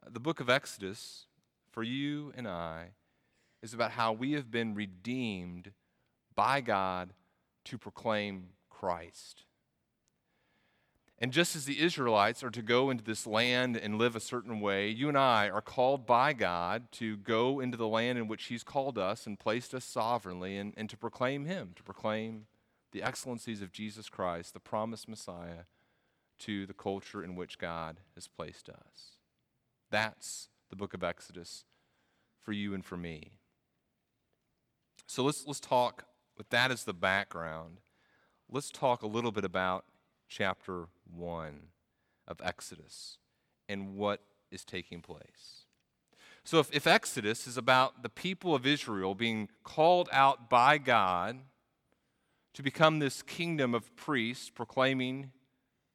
Uh, 0.00 0.08
the 0.12 0.20
book 0.20 0.38
of 0.38 0.48
Exodus, 0.48 1.26
for 1.72 1.82
you 1.82 2.32
and 2.36 2.46
I, 2.46 2.90
is 3.60 3.74
about 3.74 3.90
how 3.90 4.12
we 4.12 4.32
have 4.32 4.48
been 4.48 4.76
redeemed 4.76 5.72
by 6.36 6.60
God 6.60 7.12
to 7.64 7.76
proclaim 7.76 8.50
Christ. 8.70 9.42
And 11.18 11.32
just 11.32 11.56
as 11.56 11.64
the 11.64 11.80
Israelites 11.80 12.44
are 12.44 12.50
to 12.50 12.62
go 12.62 12.90
into 12.90 13.02
this 13.02 13.26
land 13.26 13.76
and 13.76 13.98
live 13.98 14.14
a 14.14 14.20
certain 14.20 14.60
way, 14.60 14.88
you 14.88 15.08
and 15.08 15.18
I 15.18 15.50
are 15.50 15.60
called 15.60 16.06
by 16.06 16.34
God 16.34 16.92
to 16.92 17.16
go 17.16 17.58
into 17.58 17.76
the 17.76 17.88
land 17.88 18.16
in 18.16 18.28
which 18.28 18.44
He's 18.44 18.62
called 18.62 18.96
us 18.96 19.26
and 19.26 19.40
placed 19.40 19.74
us 19.74 19.84
sovereignly 19.84 20.56
and, 20.56 20.72
and 20.76 20.88
to 20.88 20.96
proclaim 20.96 21.46
Him, 21.46 21.72
to 21.74 21.82
proclaim 21.82 22.46
the 22.92 23.02
excellencies 23.02 23.60
of 23.60 23.72
Jesus 23.72 24.08
Christ, 24.08 24.54
the 24.54 24.60
promised 24.60 25.08
Messiah, 25.08 25.64
to 26.40 26.66
the 26.66 26.74
culture 26.74 27.22
in 27.22 27.34
which 27.34 27.58
God 27.58 27.98
has 28.14 28.28
placed 28.28 28.68
us. 28.68 29.16
That's 29.90 30.48
the 30.70 30.76
book 30.76 30.94
of 30.94 31.02
Exodus 31.02 31.64
for 32.42 32.52
you 32.52 32.74
and 32.74 32.84
for 32.84 32.96
me. 32.96 33.38
So 35.06 35.24
let's, 35.24 35.46
let's 35.46 35.60
talk, 35.60 36.04
with 36.36 36.50
that 36.50 36.70
as 36.70 36.84
the 36.84 36.92
background, 36.92 37.80
let's 38.50 38.70
talk 38.70 39.02
a 39.02 39.06
little 39.06 39.32
bit 39.32 39.44
about 39.44 39.84
chapter 40.28 40.88
1 41.10 41.60
of 42.26 42.40
Exodus 42.44 43.18
and 43.68 43.96
what 43.96 44.20
is 44.50 44.64
taking 44.64 45.00
place. 45.00 45.64
So, 46.44 46.60
if, 46.60 46.74
if 46.74 46.86
Exodus 46.86 47.46
is 47.46 47.58
about 47.58 48.02
the 48.02 48.08
people 48.08 48.54
of 48.54 48.66
Israel 48.66 49.14
being 49.14 49.48
called 49.64 50.08
out 50.12 50.48
by 50.48 50.78
God 50.78 51.40
to 52.54 52.62
become 52.62 52.98
this 52.98 53.20
kingdom 53.20 53.74
of 53.74 53.94
priests 53.96 54.48
proclaiming 54.48 55.30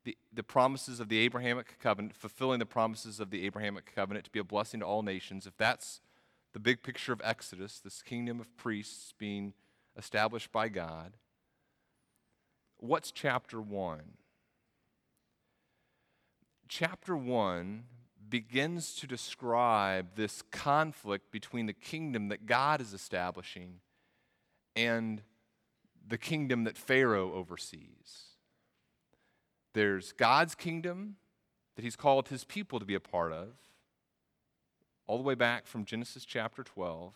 the, 0.04 0.18
the 0.34 0.44
promises 0.44 1.00
of 1.00 1.10
the 1.10 1.20
Abrahamic 1.20 1.80
covenant, 1.80 2.16
fulfilling 2.16 2.60
the 2.60 2.66
promises 2.66 3.20
of 3.20 3.30
the 3.30 3.46
Abrahamic 3.46 3.94
covenant 3.96 4.26
to 4.26 4.32
be 4.32 4.40
a 4.40 4.44
blessing 4.44 4.82
to 4.82 4.86
all 4.86 5.02
nations, 5.02 5.48
if 5.48 5.58
that's 5.58 6.02
the 6.54 6.60
big 6.60 6.84
picture 6.84 7.14
of 7.14 7.22
Exodus, 7.24 7.80
this 7.80 8.02
kingdom 8.02 8.40
of 8.40 8.56
priests 8.58 9.14
being 9.18 9.54
established 9.98 10.52
by 10.52 10.70
God, 10.70 11.14
what's 12.78 13.12
chapter 13.12 13.62
1? 13.62 14.02
chapter 16.74 17.16
1 17.16 17.84
begins 18.30 18.96
to 18.96 19.06
describe 19.06 20.16
this 20.16 20.42
conflict 20.50 21.32
between 21.32 21.68
the 21.68 21.74
kingdom 21.74 22.30
that 22.30 22.48
God 22.48 22.82
is 22.82 22.94
establishing 22.94 23.76
and 24.76 25.22
the 26.08 26.18
kingdom 26.18 26.64
that 26.64 26.76
Pharaoh 26.76 27.34
oversees. 27.34 28.33
There's 29.74 30.12
God's 30.12 30.56
kingdom 30.56 31.15
that 31.75 31.84
he's 31.84 31.96
called 31.96 32.30
his 32.30 32.44
people 32.44 32.80
to 32.80 32.86
be 32.86 32.96
a 32.96 33.00
part 33.00 33.32
of, 33.32 33.50
all 35.08 35.18
the 35.18 35.24
way 35.24 35.36
back 35.36 35.65
from 35.65 35.86
Genesis 35.86 36.25
chapter 36.25 36.63
12. 36.63 37.13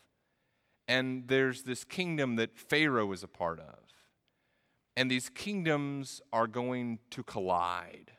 And 0.87 1.27
there's 1.27 1.63
this 1.63 1.83
kingdom 1.83 2.35
that 2.37 2.57
Pharaoh 2.57 3.11
is 3.11 3.23
a 3.23 3.27
part 3.27 3.59
of. 3.59 3.79
And 4.95 5.11
these 5.11 5.29
kingdoms 5.29 6.21
are 6.33 6.47
going 6.47 6.99
to 7.11 7.23
collide. 7.23 8.13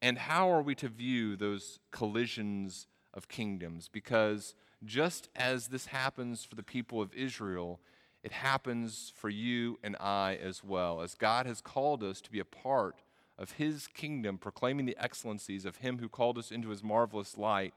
And 0.00 0.18
how 0.18 0.50
are 0.50 0.62
we 0.62 0.74
to 0.76 0.88
view 0.88 1.36
those 1.36 1.80
collisions 1.90 2.86
of 3.12 3.28
kingdoms? 3.28 3.88
Because 3.90 4.54
just 4.84 5.28
as 5.34 5.68
this 5.68 5.86
happens 5.86 6.44
for 6.44 6.54
the 6.54 6.62
people 6.62 7.00
of 7.00 7.12
Israel, 7.14 7.80
it 8.26 8.32
happens 8.32 9.12
for 9.14 9.28
you 9.28 9.78
and 9.84 9.94
I 10.00 10.36
as 10.42 10.64
well. 10.64 11.00
As 11.00 11.14
God 11.14 11.46
has 11.46 11.60
called 11.60 12.02
us 12.02 12.20
to 12.22 12.28
be 12.32 12.40
a 12.40 12.44
part 12.44 12.96
of 13.38 13.52
His 13.52 13.86
kingdom, 13.86 14.36
proclaiming 14.36 14.84
the 14.84 14.96
excellencies 14.98 15.64
of 15.64 15.76
Him 15.76 16.00
who 16.00 16.08
called 16.08 16.36
us 16.36 16.50
into 16.50 16.70
His 16.70 16.82
marvelous 16.82 17.38
light, 17.38 17.72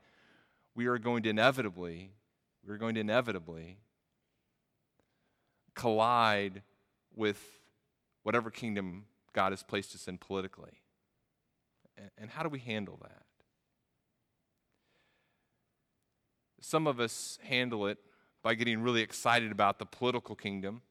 we 0.73 0.87
are 0.87 0.97
going 0.97 1.21
to 1.21 1.29
inevitably, 1.29 2.13
we're 2.67 2.77
going 2.77 2.95
to 2.95 3.01
inevitably 3.01 3.77
collide 5.75 6.63
with 7.15 7.59
whatever 8.23 8.49
kingdom 8.49 9.05
God 9.33 9.51
has 9.51 9.61
placed 9.61 9.93
us 9.93 10.07
in 10.07 10.17
politically. 10.17 10.81
And 12.17 12.31
how 12.31 12.41
do 12.41 12.49
we 12.49 12.57
handle 12.57 12.97
that? 13.03 13.21
Some 16.59 16.87
of 16.87 16.99
us 16.99 17.37
handle 17.43 17.85
it 17.85 17.99
by 18.41 18.55
getting 18.55 18.81
really 18.81 19.01
excited 19.01 19.51
about 19.51 19.79
the 19.79 19.85
political 19.85 20.35
kingdom. 20.35 20.81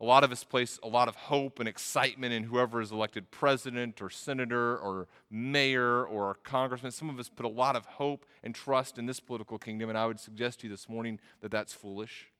A 0.00 0.04
lot 0.04 0.24
of 0.24 0.32
us 0.32 0.42
place 0.42 0.80
a 0.82 0.88
lot 0.88 1.06
of 1.06 1.14
hope 1.14 1.60
and 1.60 1.68
excitement 1.68 2.32
in 2.32 2.42
whoever 2.42 2.80
is 2.80 2.90
elected 2.90 3.30
president 3.30 4.02
or 4.02 4.10
senator 4.10 4.76
or 4.76 5.06
mayor 5.30 6.04
or 6.04 6.34
congressman. 6.42 6.90
Some 6.90 7.08
of 7.08 7.20
us 7.20 7.28
put 7.28 7.46
a 7.46 7.48
lot 7.48 7.76
of 7.76 7.86
hope 7.86 8.26
and 8.42 8.52
trust 8.52 8.98
in 8.98 9.06
this 9.06 9.20
political 9.20 9.58
kingdom, 9.58 9.88
and 9.88 9.96
I 9.96 10.06
would 10.06 10.18
suggest 10.18 10.60
to 10.60 10.66
you 10.66 10.72
this 10.72 10.88
morning 10.88 11.20
that 11.40 11.52
that's 11.52 11.72
foolish. 11.72 12.32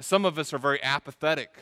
Some 0.00 0.24
of 0.24 0.36
us 0.36 0.52
are 0.52 0.58
very 0.58 0.82
apathetic. 0.82 1.58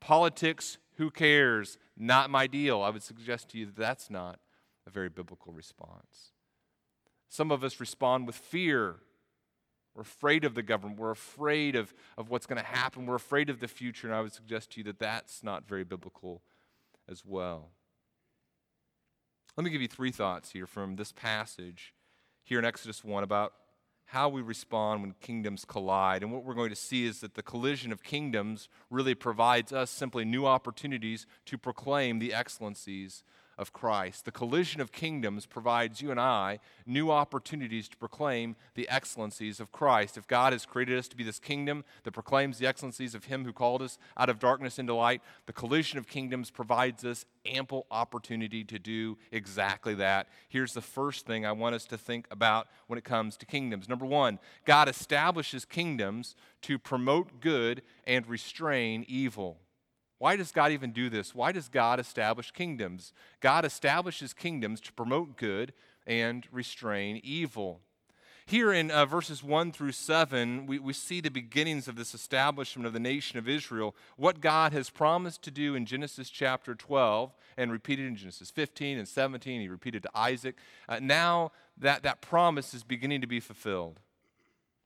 Politics 0.00 0.76
who 0.96 1.10
cares? 1.10 1.78
Not 1.96 2.28
my 2.28 2.46
deal. 2.46 2.82
I 2.82 2.90
would 2.90 3.02
suggest 3.02 3.48
to 3.50 3.58
you 3.58 3.66
that 3.66 3.76
that's 3.76 4.10
not 4.10 4.38
a 4.86 4.90
very 4.90 5.08
biblical 5.08 5.52
response. 5.52 6.32
Some 7.30 7.50
of 7.50 7.64
us 7.64 7.80
respond 7.80 8.26
with 8.26 8.36
fear. 8.36 8.96
We're 9.94 10.02
afraid 10.02 10.44
of 10.44 10.54
the 10.54 10.62
government. 10.62 10.98
We're 10.98 11.10
afraid 11.10 11.76
of, 11.76 11.94
of 12.18 12.28
what's 12.28 12.46
going 12.46 12.60
to 12.60 12.66
happen. 12.66 13.06
We're 13.06 13.14
afraid 13.14 13.48
of 13.48 13.60
the 13.60 13.68
future. 13.68 14.08
And 14.08 14.16
I 14.16 14.20
would 14.20 14.32
suggest 14.32 14.72
to 14.72 14.80
you 14.80 14.84
that 14.84 14.98
that's 14.98 15.42
not 15.42 15.68
very 15.68 15.84
biblical 15.84 16.42
as 17.08 17.24
well. 17.24 17.70
Let 19.56 19.64
me 19.64 19.70
give 19.70 19.82
you 19.82 19.88
three 19.88 20.10
thoughts 20.10 20.50
here 20.50 20.66
from 20.66 20.96
this 20.96 21.12
passage 21.12 21.94
here 22.42 22.58
in 22.58 22.64
Exodus 22.64 23.04
1 23.04 23.22
about 23.22 23.52
how 24.06 24.28
we 24.28 24.42
respond 24.42 25.00
when 25.00 25.14
kingdoms 25.20 25.64
collide. 25.64 26.22
And 26.22 26.32
what 26.32 26.44
we're 26.44 26.54
going 26.54 26.70
to 26.70 26.76
see 26.76 27.06
is 27.06 27.20
that 27.20 27.34
the 27.34 27.42
collision 27.42 27.92
of 27.92 28.02
kingdoms 28.02 28.68
really 28.90 29.14
provides 29.14 29.72
us 29.72 29.90
simply 29.90 30.24
new 30.24 30.44
opportunities 30.44 31.26
to 31.46 31.56
proclaim 31.56 32.18
the 32.18 32.34
excellencies 32.34 33.22
of 33.58 33.72
Christ. 33.72 34.24
The 34.24 34.32
collision 34.32 34.80
of 34.80 34.92
kingdoms 34.92 35.46
provides 35.46 36.00
you 36.00 36.10
and 36.10 36.20
I 36.20 36.58
new 36.86 37.10
opportunities 37.10 37.88
to 37.88 37.96
proclaim 37.96 38.56
the 38.74 38.88
excellencies 38.88 39.60
of 39.60 39.72
Christ. 39.72 40.16
If 40.16 40.26
God 40.26 40.52
has 40.52 40.66
created 40.66 40.98
us 40.98 41.08
to 41.08 41.16
be 41.16 41.24
this 41.24 41.38
kingdom 41.38 41.84
that 42.02 42.12
proclaims 42.12 42.58
the 42.58 42.66
excellencies 42.66 43.14
of 43.14 43.24
Him 43.24 43.44
who 43.44 43.52
called 43.52 43.82
us 43.82 43.98
out 44.16 44.28
of 44.28 44.38
darkness 44.38 44.78
into 44.78 44.94
light, 44.94 45.22
the 45.46 45.52
collision 45.52 45.98
of 45.98 46.06
kingdoms 46.06 46.50
provides 46.50 47.04
us 47.04 47.24
ample 47.46 47.86
opportunity 47.90 48.64
to 48.64 48.78
do 48.78 49.18
exactly 49.30 49.94
that. 49.94 50.28
Here's 50.48 50.72
the 50.72 50.80
first 50.80 51.26
thing 51.26 51.44
I 51.44 51.52
want 51.52 51.74
us 51.74 51.84
to 51.86 51.98
think 51.98 52.26
about 52.30 52.68
when 52.86 52.98
it 52.98 53.04
comes 53.04 53.36
to 53.38 53.46
kingdoms. 53.46 53.88
Number 53.88 54.06
one, 54.06 54.38
God 54.64 54.88
establishes 54.88 55.64
kingdoms 55.64 56.34
to 56.62 56.78
promote 56.78 57.40
good 57.40 57.82
and 58.06 58.26
restrain 58.26 59.04
evil. 59.08 59.58
Why 60.24 60.36
does 60.36 60.52
God 60.52 60.72
even 60.72 60.92
do 60.92 61.10
this? 61.10 61.34
Why 61.34 61.52
does 61.52 61.68
God 61.68 62.00
establish 62.00 62.50
kingdoms? 62.50 63.12
God 63.40 63.66
establishes 63.66 64.32
kingdoms 64.32 64.80
to 64.80 64.92
promote 64.94 65.36
good 65.36 65.74
and 66.06 66.48
restrain 66.50 67.20
evil. 67.22 67.82
Here 68.46 68.72
in 68.72 68.90
uh, 68.90 69.04
verses 69.04 69.44
1 69.44 69.72
through 69.72 69.92
7, 69.92 70.64
we, 70.64 70.78
we 70.78 70.94
see 70.94 71.20
the 71.20 71.28
beginnings 71.28 71.88
of 71.88 71.96
this 71.96 72.14
establishment 72.14 72.86
of 72.86 72.94
the 72.94 73.00
nation 73.00 73.38
of 73.38 73.50
Israel. 73.50 73.94
What 74.16 74.40
God 74.40 74.72
has 74.72 74.88
promised 74.88 75.42
to 75.42 75.50
do 75.50 75.74
in 75.74 75.84
Genesis 75.84 76.30
chapter 76.30 76.74
12 76.74 77.34
and 77.58 77.70
repeated 77.70 78.06
in 78.06 78.16
Genesis 78.16 78.50
15 78.50 78.96
and 78.96 79.06
17, 79.06 79.60
he 79.60 79.68
repeated 79.68 80.04
to 80.04 80.10
Isaac. 80.14 80.56
Uh, 80.88 81.00
now 81.02 81.52
that, 81.76 82.02
that 82.02 82.22
promise 82.22 82.72
is 82.72 82.82
beginning 82.82 83.20
to 83.20 83.26
be 83.26 83.40
fulfilled. 83.40 84.00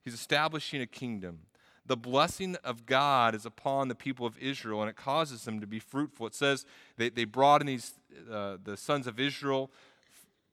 He's 0.04 0.14
establishing 0.14 0.82
a 0.82 0.86
kingdom 0.86 1.42
the 1.88 1.96
blessing 1.96 2.54
of 2.62 2.86
God 2.86 3.34
is 3.34 3.44
upon 3.46 3.88
the 3.88 3.94
people 3.94 4.26
of 4.26 4.38
Israel, 4.38 4.82
and 4.82 4.90
it 4.90 4.96
causes 4.96 5.44
them 5.44 5.58
to 5.60 5.66
be 5.66 5.80
fruitful. 5.80 6.26
It 6.26 6.34
says 6.34 6.66
they, 6.98 7.08
they 7.08 7.24
brought 7.24 7.62
in 7.62 7.66
these, 7.66 7.94
uh, 8.30 8.58
the 8.62 8.76
sons 8.76 9.06
of 9.06 9.18
Israel 9.18 9.70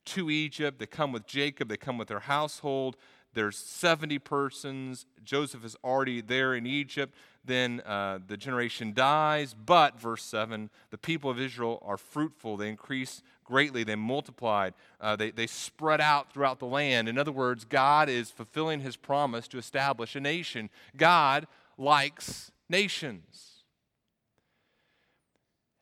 to 0.05 0.29
Egypt. 0.29 0.79
They 0.79 0.85
come 0.85 1.11
with 1.11 1.27
Jacob, 1.27 1.67
they 1.67 1.77
come 1.77 1.97
with 1.97 2.07
their 2.07 2.21
household. 2.21 2.95
There's 3.33 3.57
70 3.57 4.19
persons. 4.19 5.05
Joseph 5.25 5.65
is 5.65 5.75
already 5.83 6.21
there 6.21 6.55
in 6.55 6.65
Egypt. 6.65 7.13
Then 7.43 7.81
uh, 7.85 8.19
the 8.25 8.37
generation 8.37 8.93
dies. 8.93 9.53
But, 9.53 9.99
verse 9.99 10.23
7, 10.23 10.69
the 10.89 10.97
people 10.97 11.29
of 11.29 11.37
Israel 11.37 11.83
are 11.85 11.97
fruitful. 11.97 12.55
They 12.55 12.69
increase 12.69 13.21
greatly. 13.45 13.83
They 13.83 13.95
multiplied. 13.95 14.73
Uh, 14.99 15.15
they, 15.15 15.31
they 15.31 15.47
spread 15.47 16.01
out 16.01 16.33
throughout 16.33 16.59
the 16.59 16.65
land. 16.65 17.07
In 17.07 17.17
other 17.17 17.31
words, 17.31 17.63
God 17.63 18.09
is 18.09 18.29
fulfilling 18.31 18.81
his 18.81 18.97
promise 18.97 19.47
to 19.49 19.57
establish 19.57 20.15
a 20.15 20.19
nation. 20.19 20.69
God 20.97 21.47
likes 21.77 22.51
nations. 22.69 23.51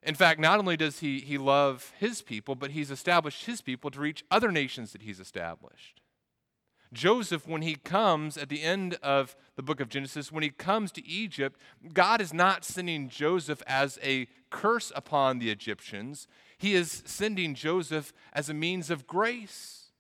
In 0.06 0.16
fact, 0.16 0.40
not 0.40 0.60
only 0.60 0.76
does 0.76 1.00
he, 1.00 1.20
he 1.20 1.38
love 1.38 1.94
his 1.98 2.22
people, 2.22 2.56
but 2.56 2.72
he's 2.72 2.92
established 2.92 3.46
his 3.46 3.62
people 3.62 3.90
to 3.92 4.00
reach 4.00 4.24
other 4.30 4.52
nations 4.52 4.92
that 4.92 5.02
he's 5.02 5.20
established. 5.20 6.02
Joseph, 6.92 7.48
when 7.48 7.64
he 7.64 7.76
comes 7.76 8.38
at 8.38 8.50
the 8.50 8.62
end 8.62 8.98
of 9.02 9.36
the 9.56 9.64
book 9.64 9.80
of 9.80 9.90
Genesis, 9.90 10.32
when 10.32 10.44
he 10.44 10.50
comes 10.50 10.92
to 10.92 11.08
Egypt, 11.08 11.60
God 11.94 12.22
is 12.22 12.34
not 12.34 12.64
sending 12.64 13.10
Joseph 13.10 13.64
as 13.66 13.98
a 14.04 14.28
curse 14.50 14.92
upon 14.96 15.40
the 15.40 15.50
Egyptians. 15.50 16.28
He 16.64 16.76
is 16.76 17.04
sending 17.06 17.56
Joseph 17.56 18.14
as 18.32 18.48
a 18.48 18.54
means 18.54 18.90
of 18.90 19.06
grace. 19.06 19.92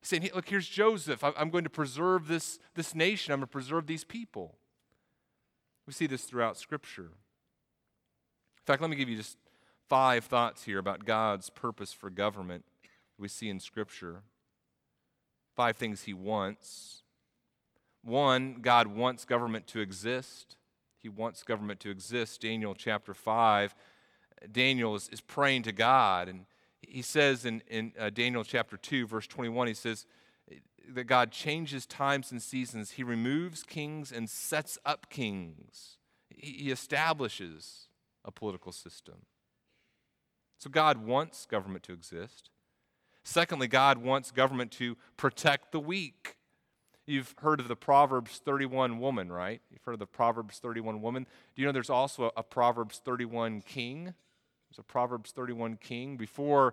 He's 0.00 0.08
saying, 0.08 0.30
Look, 0.32 0.48
here's 0.48 0.68
Joseph. 0.68 1.24
I'm 1.24 1.50
going 1.50 1.64
to 1.64 1.70
preserve 1.70 2.28
this, 2.28 2.60
this 2.76 2.94
nation, 2.94 3.32
I'm 3.32 3.40
going 3.40 3.48
to 3.48 3.50
preserve 3.50 3.88
these 3.88 4.04
people. 4.04 4.54
We 5.84 5.92
see 5.92 6.06
this 6.06 6.22
throughout 6.22 6.56
Scripture. 6.56 7.10
In 7.10 8.64
fact, 8.64 8.80
let 8.80 8.88
me 8.88 8.94
give 8.94 9.08
you 9.08 9.16
just 9.16 9.36
five 9.88 10.24
thoughts 10.26 10.62
here 10.62 10.78
about 10.78 11.04
God's 11.04 11.50
purpose 11.50 11.92
for 11.92 12.08
government 12.08 12.64
we 13.18 13.26
see 13.26 13.48
in 13.48 13.58
Scripture. 13.58 14.22
Five 15.56 15.76
things 15.76 16.02
He 16.02 16.14
wants. 16.14 17.02
One, 18.04 18.58
God 18.62 18.86
wants 18.86 19.24
government 19.24 19.66
to 19.66 19.80
exist. 19.80 20.56
He 21.00 21.08
wants 21.08 21.42
government 21.42 21.80
to 21.80 21.90
exist. 21.90 22.42
Daniel 22.42 22.76
chapter 22.76 23.12
5, 23.12 23.74
Daniel 24.50 24.94
is, 24.94 25.08
is 25.10 25.20
praying 25.20 25.62
to 25.64 25.72
God, 25.72 26.28
and 26.28 26.46
he 26.80 27.02
says 27.02 27.44
in, 27.44 27.62
in 27.68 27.92
uh, 27.98 28.10
Daniel 28.10 28.44
chapter 28.44 28.76
2, 28.76 29.06
verse 29.06 29.26
21, 29.26 29.68
he 29.68 29.74
says 29.74 30.06
that 30.88 31.04
God 31.04 31.30
changes 31.30 31.86
times 31.86 32.32
and 32.32 32.42
seasons. 32.42 32.92
He 32.92 33.04
removes 33.04 33.62
kings 33.62 34.12
and 34.12 34.28
sets 34.28 34.78
up 34.84 35.08
kings. 35.08 35.96
He, 36.28 36.52
he 36.64 36.70
establishes 36.70 37.88
a 38.24 38.30
political 38.30 38.72
system. 38.72 39.26
So 40.58 40.70
God 40.70 40.98
wants 40.98 41.46
government 41.46 41.82
to 41.84 41.92
exist. 41.92 42.50
Secondly, 43.24 43.68
God 43.68 43.98
wants 43.98 44.30
government 44.30 44.70
to 44.72 44.96
protect 45.16 45.72
the 45.72 45.80
weak. 45.80 46.36
You've 47.06 47.34
heard 47.38 47.58
of 47.58 47.68
the 47.68 47.76
Proverbs 47.76 48.40
31 48.44 49.00
woman, 49.00 49.30
right? 49.30 49.60
You've 49.70 49.82
heard 49.82 49.94
of 49.94 49.98
the 49.98 50.06
Proverbs 50.06 50.58
31 50.58 51.00
woman. 51.00 51.26
Do 51.54 51.62
you 51.62 51.66
know 51.66 51.72
there's 51.72 51.90
also 51.90 52.24
a, 52.24 52.30
a 52.38 52.42
Proverbs 52.42 53.00
31 53.04 53.62
king? 53.62 54.14
There's 54.72 54.78
a 54.78 54.84
Proverbs 54.84 55.32
31 55.32 55.76
king. 55.82 56.16
Before 56.16 56.72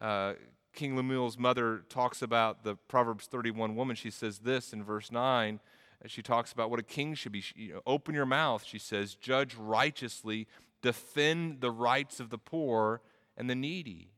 uh, 0.00 0.32
King 0.72 0.96
Lemuel's 0.96 1.36
mother 1.36 1.82
talks 1.90 2.22
about 2.22 2.64
the 2.64 2.76
Proverbs 2.88 3.26
31 3.26 3.76
woman, 3.76 3.96
she 3.96 4.08
says 4.08 4.38
this 4.38 4.72
in 4.72 4.82
verse 4.82 5.12
9. 5.12 5.60
She 6.06 6.22
talks 6.22 6.52
about 6.52 6.70
what 6.70 6.80
a 6.80 6.82
king 6.82 7.12
should 7.12 7.32
be. 7.32 7.44
You 7.54 7.74
know, 7.74 7.80
Open 7.86 8.14
your 8.14 8.24
mouth, 8.24 8.64
she 8.64 8.78
says, 8.78 9.14
judge 9.14 9.56
righteously, 9.56 10.46
defend 10.80 11.60
the 11.60 11.70
rights 11.70 12.18
of 12.18 12.30
the 12.30 12.38
poor 12.38 13.02
and 13.36 13.50
the 13.50 13.54
needy. 13.54 14.08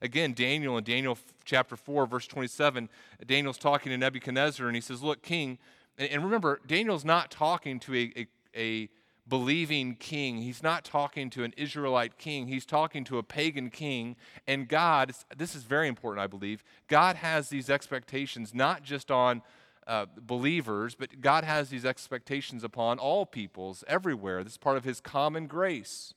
Again, 0.00 0.32
Daniel 0.32 0.78
in 0.78 0.84
Daniel 0.84 1.18
chapter 1.44 1.76
4, 1.76 2.06
verse 2.06 2.28
27, 2.28 2.88
Daniel's 3.26 3.58
talking 3.58 3.90
to 3.90 3.98
Nebuchadnezzar 3.98 4.68
and 4.68 4.76
he 4.76 4.80
says, 4.80 5.02
Look, 5.02 5.22
king, 5.22 5.58
and, 5.98 6.22
remember, 6.22 6.60
Daniel's 6.68 7.04
not 7.04 7.32
talking 7.32 7.80
to 7.80 7.96
a, 7.96 8.12
a, 8.16 8.26
a 8.56 8.88
believing 9.26 9.94
king. 9.96 10.38
He's 10.38 10.62
not 10.62 10.84
talking 10.84 11.30
to 11.30 11.44
an 11.44 11.54
Israelite 11.56 12.18
king. 12.18 12.46
He's 12.46 12.66
talking 12.66 13.04
to 13.04 13.18
a 13.18 13.22
pagan 13.22 13.70
king. 13.70 14.16
And 14.46 14.68
God, 14.68 15.12
this 15.36 15.54
is 15.54 15.62
very 15.62 15.88
important, 15.88 16.22
I 16.22 16.26
believe, 16.26 16.62
God 16.88 17.16
has 17.16 17.48
these 17.48 17.70
expectations 17.70 18.54
not 18.54 18.82
just 18.82 19.10
on 19.10 19.42
uh, 19.86 20.06
believers, 20.16 20.94
but 20.94 21.20
God 21.20 21.44
has 21.44 21.68
these 21.68 21.84
expectations 21.84 22.64
upon 22.64 22.98
all 22.98 23.26
peoples 23.26 23.84
everywhere. 23.86 24.42
This 24.42 24.54
is 24.54 24.58
part 24.58 24.76
of 24.76 24.84
His 24.84 25.00
common 25.00 25.46
grace. 25.46 26.14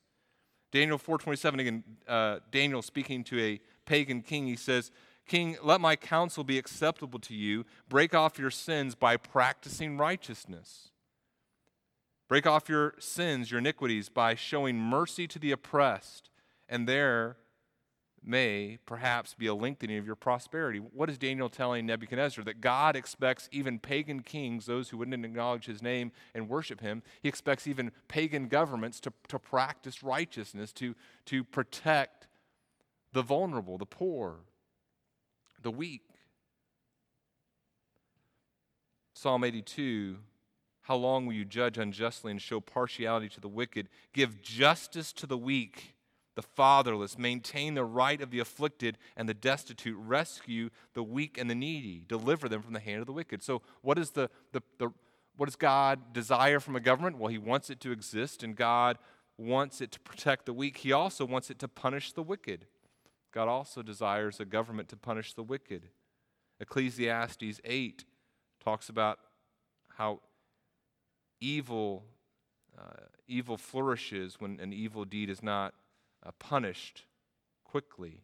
Daniel 0.72 0.98
4:27 0.98 1.60
again, 1.60 1.84
uh, 2.08 2.40
Daniel 2.52 2.82
speaking 2.82 3.24
to 3.26 3.40
a 3.40 3.60
pagan 3.86 4.22
king, 4.22 4.48
he 4.48 4.56
says, 4.56 4.92
"King, 5.26 5.58
let 5.64 5.82
my 5.82 5.96
counsel 5.96 6.44
be 6.44 6.58
acceptable 6.58 7.20
to 7.20 7.34
you. 7.34 7.66
Break 7.90 8.14
off 8.14 8.38
your 8.38 8.52
sins 8.52 8.96
by 8.96 9.18
practicing 9.18 9.98
righteousness. 9.98 10.92
Break 12.28 12.46
off 12.46 12.68
your 12.68 12.94
sins, 13.00 13.52
your 13.52 13.60
iniquities 13.60 14.10
by 14.10 14.36
showing 14.36 14.78
mercy 14.78 15.28
to 15.28 15.40
the 15.40 15.52
oppressed, 15.52 16.30
and 16.68 16.88
there 16.88 17.38
may 18.22 18.78
perhaps 18.86 19.34
be 19.34 19.48
a 19.48 19.54
lengthening 19.54 19.98
of 19.98 20.06
your 20.06 20.16
prosperity. 20.16 20.80
What 20.80 21.10
is 21.10 21.18
Daniel 21.18 21.50
telling 21.50 21.86
Nebuchadnezzar? 21.86 22.44
That 22.44 22.60
God 22.60 22.98
expects 22.98 23.48
even 23.54 23.80
pagan 23.80 24.22
kings, 24.22 24.66
those 24.66 24.90
who 24.90 24.98
wouldn't 24.98 25.24
acknowledge 25.24 25.66
his 25.66 25.82
name 25.82 26.12
and 26.36 26.50
worship 26.50 26.82
him, 26.82 27.04
he 27.22 27.30
expects 27.30 27.66
even 27.66 27.92
pagan 28.10 28.50
governments 28.50 29.00
to, 29.02 29.14
to 29.30 29.40
practice 29.40 30.04
righteousness, 30.04 30.74
to, 30.74 30.96
to 31.28 31.46
protect 31.46 32.28
the 33.14 33.22
vulnerable, 33.22 33.78
the 33.78 33.86
poor, 33.86 34.40
the 35.62 35.72
weak. 35.72 36.04
Psalm 39.14 39.46
82 39.46 40.18
How 40.88 40.96
long 40.96 41.26
will 41.26 41.34
you 41.34 41.44
judge 41.44 41.78
unjustly 41.78 42.32
and 42.32 42.42
show 42.42 42.62
partiality 42.62 43.28
to 43.30 43.42
the 43.42 43.50
wicked? 43.50 43.90
Give 44.14 44.42
justice 44.42 45.12
to 45.14 45.28
the 45.28 45.38
weak 45.38 45.96
the 46.36 46.42
fatherless, 46.44 47.18
maintain 47.18 47.74
the 47.74 47.84
right 47.84 48.22
of 48.22 48.30
the 48.30 48.40
afflicted 48.40 48.98
and 49.18 49.28
the 49.28 49.34
destitute, 49.34 49.98
rescue 49.98 50.70
the 50.94 51.02
weak 51.02 51.36
and 51.38 51.50
the 51.50 51.56
needy, 51.56 52.04
deliver 52.08 52.48
them 52.48 52.62
from 52.62 52.74
the 52.74 52.80
hand 52.80 53.02
of 53.02 53.08
the 53.08 53.12
wicked. 53.12 53.42
So, 53.42 53.64
what 53.82 53.98
is 53.98 54.12
the, 54.12 54.30
the, 54.52 54.62
the 54.78 54.90
what 55.36 55.48
does 55.48 55.56
God 55.56 56.14
desire 56.14 56.60
from 56.60 56.76
a 56.76 56.80
government? 56.80 57.18
Well, 57.18 57.30
He 57.30 57.40
wants 57.40 57.72
it 57.72 57.80
to 57.82 57.92
exist, 57.92 58.44
and 58.44 58.56
God 58.56 59.00
wants 59.36 59.82
it 59.82 59.92
to 59.94 60.00
protect 60.00 60.46
the 60.46 60.54
weak. 60.54 60.78
He 60.78 60.92
also 60.92 61.26
wants 61.26 61.50
it 61.50 61.58
to 61.60 61.68
punish 61.68 62.14
the 62.14 62.24
wicked. 62.24 62.68
God 63.34 63.48
also 63.48 63.82
desires 63.82 64.40
a 64.40 64.46
government 64.46 64.90
to 64.90 64.96
punish 64.96 65.34
the 65.34 65.44
wicked. 65.44 65.90
Ecclesiastes 66.60 67.60
8 67.66 68.06
talks 68.64 68.90
about 68.90 69.18
how 69.96 70.20
evil, 71.40 72.06
uh, 72.78 73.06
evil 73.28 73.58
flourishes 73.58 74.36
when 74.40 74.60
an 74.60 74.74
evil 74.74 75.06
deed 75.06 75.30
is 75.30 75.44
not 75.44 75.74
uh, 76.26 76.32
punished 76.40 77.06
quickly. 77.64 78.24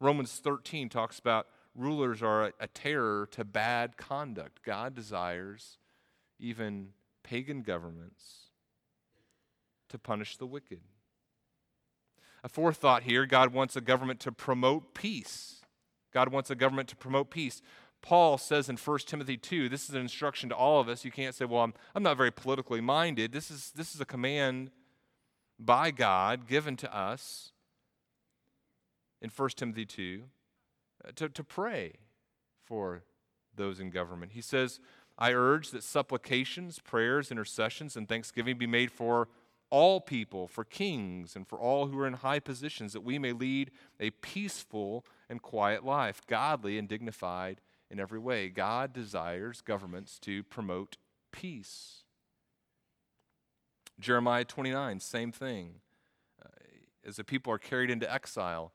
Romans 0.00 0.40
13 0.42 0.88
talks 0.88 1.18
about 1.18 1.46
rulers 1.74 2.22
are 2.22 2.46
a, 2.46 2.52
a 2.60 2.66
terror 2.66 3.28
to 3.32 3.44
bad 3.44 3.96
conduct. 3.96 4.62
God 4.64 4.94
desires 4.94 5.78
even 6.38 6.88
pagan 7.22 7.62
governments 7.62 8.50
to 9.88 9.98
punish 9.98 10.36
the 10.36 10.46
wicked. 10.46 10.80
A 12.42 12.48
fourth 12.48 12.78
thought 12.78 13.02
here 13.02 13.26
God 13.26 13.52
wants 13.52 13.76
a 13.76 13.80
government 13.80 14.20
to 14.20 14.32
promote 14.32 14.94
peace. 14.94 15.56
God 16.12 16.30
wants 16.30 16.50
a 16.50 16.54
government 16.54 16.88
to 16.88 16.96
promote 16.96 17.30
peace. 17.30 17.62
Paul 18.02 18.38
says 18.38 18.68
in 18.68 18.76
1 18.76 18.98
Timothy 19.00 19.36
2, 19.36 19.68
this 19.68 19.88
is 19.88 19.94
an 19.94 20.00
instruction 20.00 20.48
to 20.48 20.54
all 20.54 20.80
of 20.80 20.88
us. 20.88 21.04
You 21.04 21.10
can't 21.10 21.34
say, 21.34 21.44
well, 21.44 21.62
I'm, 21.62 21.74
I'm 21.94 22.02
not 22.02 22.16
very 22.16 22.30
politically 22.30 22.80
minded. 22.80 23.32
This 23.32 23.50
is, 23.50 23.72
this 23.74 23.94
is 23.94 24.00
a 24.00 24.06
command 24.06 24.70
by 25.58 25.90
God 25.90 26.46
given 26.46 26.76
to 26.76 26.96
us 26.96 27.52
in 29.20 29.30
1 29.30 29.48
Timothy 29.50 29.84
2 29.84 30.22
uh, 31.04 31.10
to, 31.16 31.28
to 31.28 31.44
pray 31.44 31.94
for 32.64 33.02
those 33.54 33.80
in 33.80 33.90
government. 33.90 34.32
He 34.32 34.40
says, 34.40 34.80
I 35.18 35.34
urge 35.34 35.70
that 35.70 35.84
supplications, 35.84 36.78
prayers, 36.78 37.30
intercessions, 37.30 37.96
and 37.96 38.08
thanksgiving 38.08 38.56
be 38.56 38.66
made 38.66 38.90
for 38.90 39.28
all 39.68 40.00
people, 40.00 40.48
for 40.48 40.64
kings, 40.64 41.36
and 41.36 41.46
for 41.46 41.58
all 41.60 41.86
who 41.86 41.98
are 41.98 42.06
in 42.06 42.14
high 42.14 42.40
positions, 42.40 42.92
that 42.94 43.02
we 43.02 43.18
may 43.18 43.32
lead 43.32 43.70
a 44.00 44.10
peaceful 44.10 45.04
and 45.28 45.42
quiet 45.42 45.84
life, 45.84 46.22
godly 46.26 46.78
and 46.78 46.88
dignified 46.88 47.60
in 47.90 47.98
every 47.98 48.18
way. 48.18 48.48
God 48.48 48.92
desires 48.92 49.60
governments 49.60 50.18
to 50.20 50.42
promote 50.44 50.96
peace. 51.32 52.04
Jeremiah 53.98 54.44
29, 54.44 55.00
same 55.00 55.32
thing. 55.32 55.74
Uh, 56.42 56.48
as 57.06 57.16
the 57.16 57.24
people 57.24 57.52
are 57.52 57.58
carried 57.58 57.90
into 57.90 58.10
exile, 58.10 58.72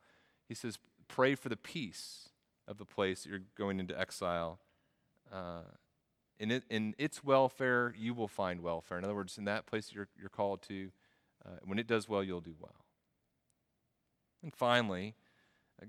he 0.48 0.54
says, 0.54 0.78
Pray 1.08 1.36
for 1.36 1.50
the 1.50 1.58
peace 1.58 2.30
of 2.68 2.78
the 2.78 2.86
place 2.86 3.24
that 3.24 3.30
you're 3.30 3.40
going 3.56 3.80
into 3.80 3.98
exile. 4.00 4.60
Uh, 5.32 5.62
in, 6.40 6.52
it, 6.52 6.64
in 6.70 6.96
its 6.98 7.24
welfare, 7.24 7.94
you 7.98 8.14
will 8.14 8.28
find 8.28 8.62
welfare. 8.62 8.98
In 8.98 9.06
other 9.06 9.16
words, 9.16 9.38
in 9.38 9.46
that 9.46 9.66
place 9.66 9.92
you're, 9.94 10.08
you're 10.20 10.30
called 10.30 10.62
to, 10.64 10.90
uh, 11.46 11.58
when 11.64 11.80
it 11.80 11.88
does 11.88 12.10
well, 12.10 12.24
you'll 12.24 12.42
do 12.42 12.56
well. 12.60 12.86
And 14.44 14.54
finally, 14.54 15.16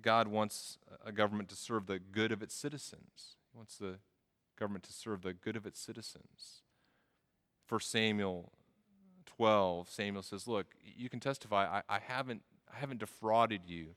God 0.02 0.28
wants 0.28 0.78
a 1.04 1.12
government 1.12 1.48
to 1.50 1.56
serve 1.56 1.86
the 1.86 1.98
good 1.98 2.32
of 2.32 2.42
its 2.42 2.54
citizens. 2.54 3.36
He 3.52 3.56
wants 3.56 3.76
the 3.76 3.96
government 4.58 4.84
to 4.84 4.92
serve 4.92 5.22
the 5.22 5.32
good 5.32 5.56
of 5.56 5.66
its 5.66 5.80
citizens. 5.80 6.62
1 7.68 7.80
Samuel 7.80 8.52
12, 9.26 9.88
Samuel 9.88 10.22
says, 10.22 10.46
Look, 10.46 10.66
you 10.82 11.08
can 11.08 11.20
testify, 11.20 11.66
I, 11.66 11.96
I, 11.96 11.98
haven't, 11.98 12.42
I 12.72 12.78
haven't 12.78 12.98
defrauded 12.98 13.62
you 13.66 13.94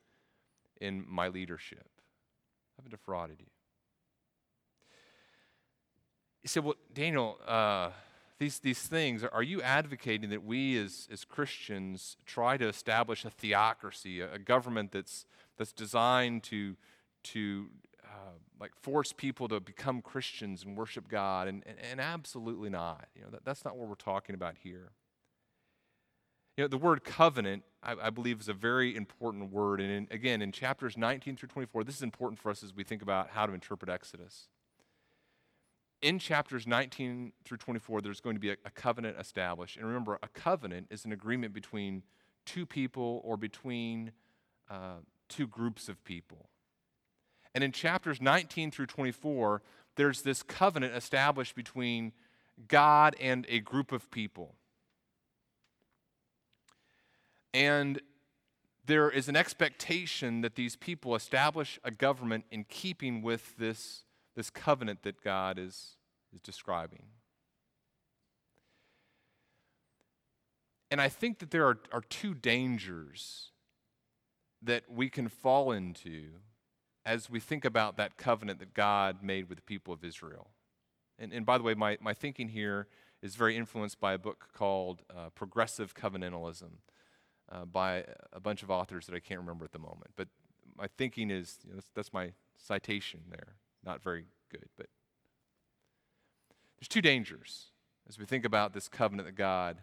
in 0.79 1.05
my 1.07 1.27
leadership. 1.27 1.87
I 1.97 2.81
haven't 2.81 2.91
defrauded 2.91 3.37
you. 3.39 3.47
He 6.41 6.47
said, 6.47 6.63
Well, 6.63 6.75
Daniel, 6.93 7.37
uh, 7.45 7.91
these, 8.39 8.59
these 8.59 8.79
things, 8.79 9.23
are 9.23 9.43
you 9.43 9.61
advocating 9.61 10.29
that 10.29 10.45
we 10.45 10.77
as, 10.77 11.09
as 11.11 11.25
Christians 11.25 12.15
try 12.25 12.55
to 12.55 12.67
establish 12.67 13.25
a 13.25 13.29
theocracy, 13.29 14.21
a, 14.21 14.33
a 14.33 14.39
government 14.39 14.93
that's, 14.93 15.25
that's 15.57 15.73
designed 15.73 16.43
to, 16.43 16.77
to 17.23 17.67
uh, 18.05 18.31
like 18.59 18.71
force 18.75 19.11
people 19.11 19.49
to 19.49 19.59
become 19.59 20.01
Christians 20.01 20.63
and 20.63 20.77
worship 20.77 21.09
God? 21.09 21.49
And, 21.49 21.63
and, 21.65 21.77
and 21.91 21.99
absolutely 21.99 22.69
not. 22.69 23.07
You 23.13 23.23
know, 23.23 23.29
that, 23.31 23.43
that's 23.43 23.65
not 23.65 23.75
what 23.75 23.89
we're 23.89 23.95
talking 23.95 24.35
about 24.35 24.55
here. 24.63 24.91
You 26.55 26.63
know, 26.63 26.69
the 26.69 26.77
word 26.77 27.03
covenant, 27.03 27.63
I, 27.83 27.95
I 28.03 28.09
believe, 28.09 28.39
is 28.39 28.47
a 28.47 28.53
very 28.53 28.95
important 28.95 29.51
word. 29.51 29.81
And 29.81 29.91
in, 29.91 30.07
again, 30.11 30.41
in 30.41 30.53
chapters 30.53 30.97
19 30.97 31.35
through 31.35 31.49
24, 31.49 31.83
this 31.83 31.95
is 31.95 32.03
important 32.03 32.39
for 32.39 32.49
us 32.49 32.63
as 32.63 32.73
we 32.73 32.85
think 32.85 33.01
about 33.01 33.31
how 33.31 33.45
to 33.45 33.53
interpret 33.53 33.89
Exodus 33.89 34.47
in 36.01 36.19
chapters 36.19 36.65
19 36.65 37.33
through 37.43 37.57
24, 37.57 38.01
there's 38.01 38.21
going 38.21 38.35
to 38.35 38.39
be 38.39 38.51
a, 38.51 38.57
a, 38.65 38.69
covenant 38.71 39.17
established. 39.19 39.77
And 39.77 39.85
remember, 39.85 40.17
a 40.23 40.27
covenant 40.27 40.87
is 40.89 41.05
an 41.05 41.11
agreement 41.11 41.53
between 41.53 42.03
two 42.45 42.65
people 42.65 43.21
or 43.23 43.37
between 43.37 44.11
uh, 44.69 44.99
two 45.27 45.47
groups 45.47 45.89
of 45.89 46.03
people. 46.03 46.49
And 47.53 47.63
in 47.63 47.71
chapters 47.71 48.21
19 48.21 48.71
through 48.71 48.85
24, 48.85 49.61
there's 49.95 50.21
this 50.21 50.43
covenant 50.43 50.95
established 50.95 51.55
between 51.55 52.13
God 52.67 53.15
and 53.19 53.45
a 53.49 53.59
group 53.59 53.91
of 53.91 54.09
people. 54.11 54.55
And 57.53 58.01
there 58.85 59.09
is 59.09 59.27
an 59.27 59.35
expectation 59.35 60.41
that 60.41 60.55
these 60.55 60.75
people 60.75 61.15
establish 61.15 61.79
a 61.83 61.91
government 61.91 62.45
in 62.51 62.63
keeping 62.63 63.21
with 63.21 63.57
this 63.57 64.03
this 64.39 64.49
covenant 64.49 65.03
that 65.03 65.21
God 65.21 65.59
is, 65.59 65.97
is 66.33 66.39
describing. 66.39 67.03
And 70.89 71.01
I 71.01 71.09
think 71.09 71.39
that 71.39 71.51
there 71.51 71.67
are, 71.67 71.77
are 71.91 72.03
two 72.09 72.33
dangers 72.33 73.51
that 74.61 74.85
we 74.89 75.09
can 75.09 75.27
fall 75.27 75.73
into 75.73 76.29
as 77.05 77.29
we 77.29 77.41
think 77.41 77.65
about 77.65 77.97
that 77.97 78.15
covenant 78.15 78.59
that 78.59 78.73
God 78.73 79.21
made 79.21 79.49
with 79.49 79.57
the 79.57 79.61
people 79.61 79.93
of 79.93 80.05
Israel. 80.05 80.51
And, 81.17 81.33
and 81.33 81.45
by 81.45 81.57
the 81.57 81.65
way, 81.65 81.73
my, 81.73 81.97
my 81.99 82.13
thinking 82.13 82.47
here 82.47 82.87
is 83.21 83.35
very 83.35 83.57
influenced 83.57 83.99
by 83.99 84.13
a 84.13 84.17
book 84.17 84.47
called 84.53 85.01
uh, 85.09 85.31
Progressive 85.35 85.93
Covenantalism 85.93 86.77
uh, 87.51 87.65
by 87.65 88.05
a 88.31 88.39
bunch 88.39 88.63
of 88.63 88.71
authors 88.71 89.05
that 89.07 89.15
I 89.15 89.19
can't 89.19 89.41
remember 89.41 89.65
at 89.65 89.73
the 89.73 89.79
moment. 89.79 90.11
But 90.15 90.29
my 90.77 90.87
thinking 90.97 91.29
is 91.29 91.57
you 91.65 91.71
know, 91.71 91.75
that's, 91.75 91.89
that's 91.93 92.13
my 92.13 92.31
citation 92.55 93.19
there 93.29 93.57
not 93.83 94.03
very 94.03 94.25
good. 94.51 94.65
But 94.77 94.87
there's 96.79 96.87
two 96.87 97.01
dangers 97.01 97.67
as 98.07 98.17
we 98.17 98.25
think 98.25 98.45
about 98.45 98.73
this 98.73 98.87
covenant 98.87 99.27
that 99.27 99.35
God 99.35 99.77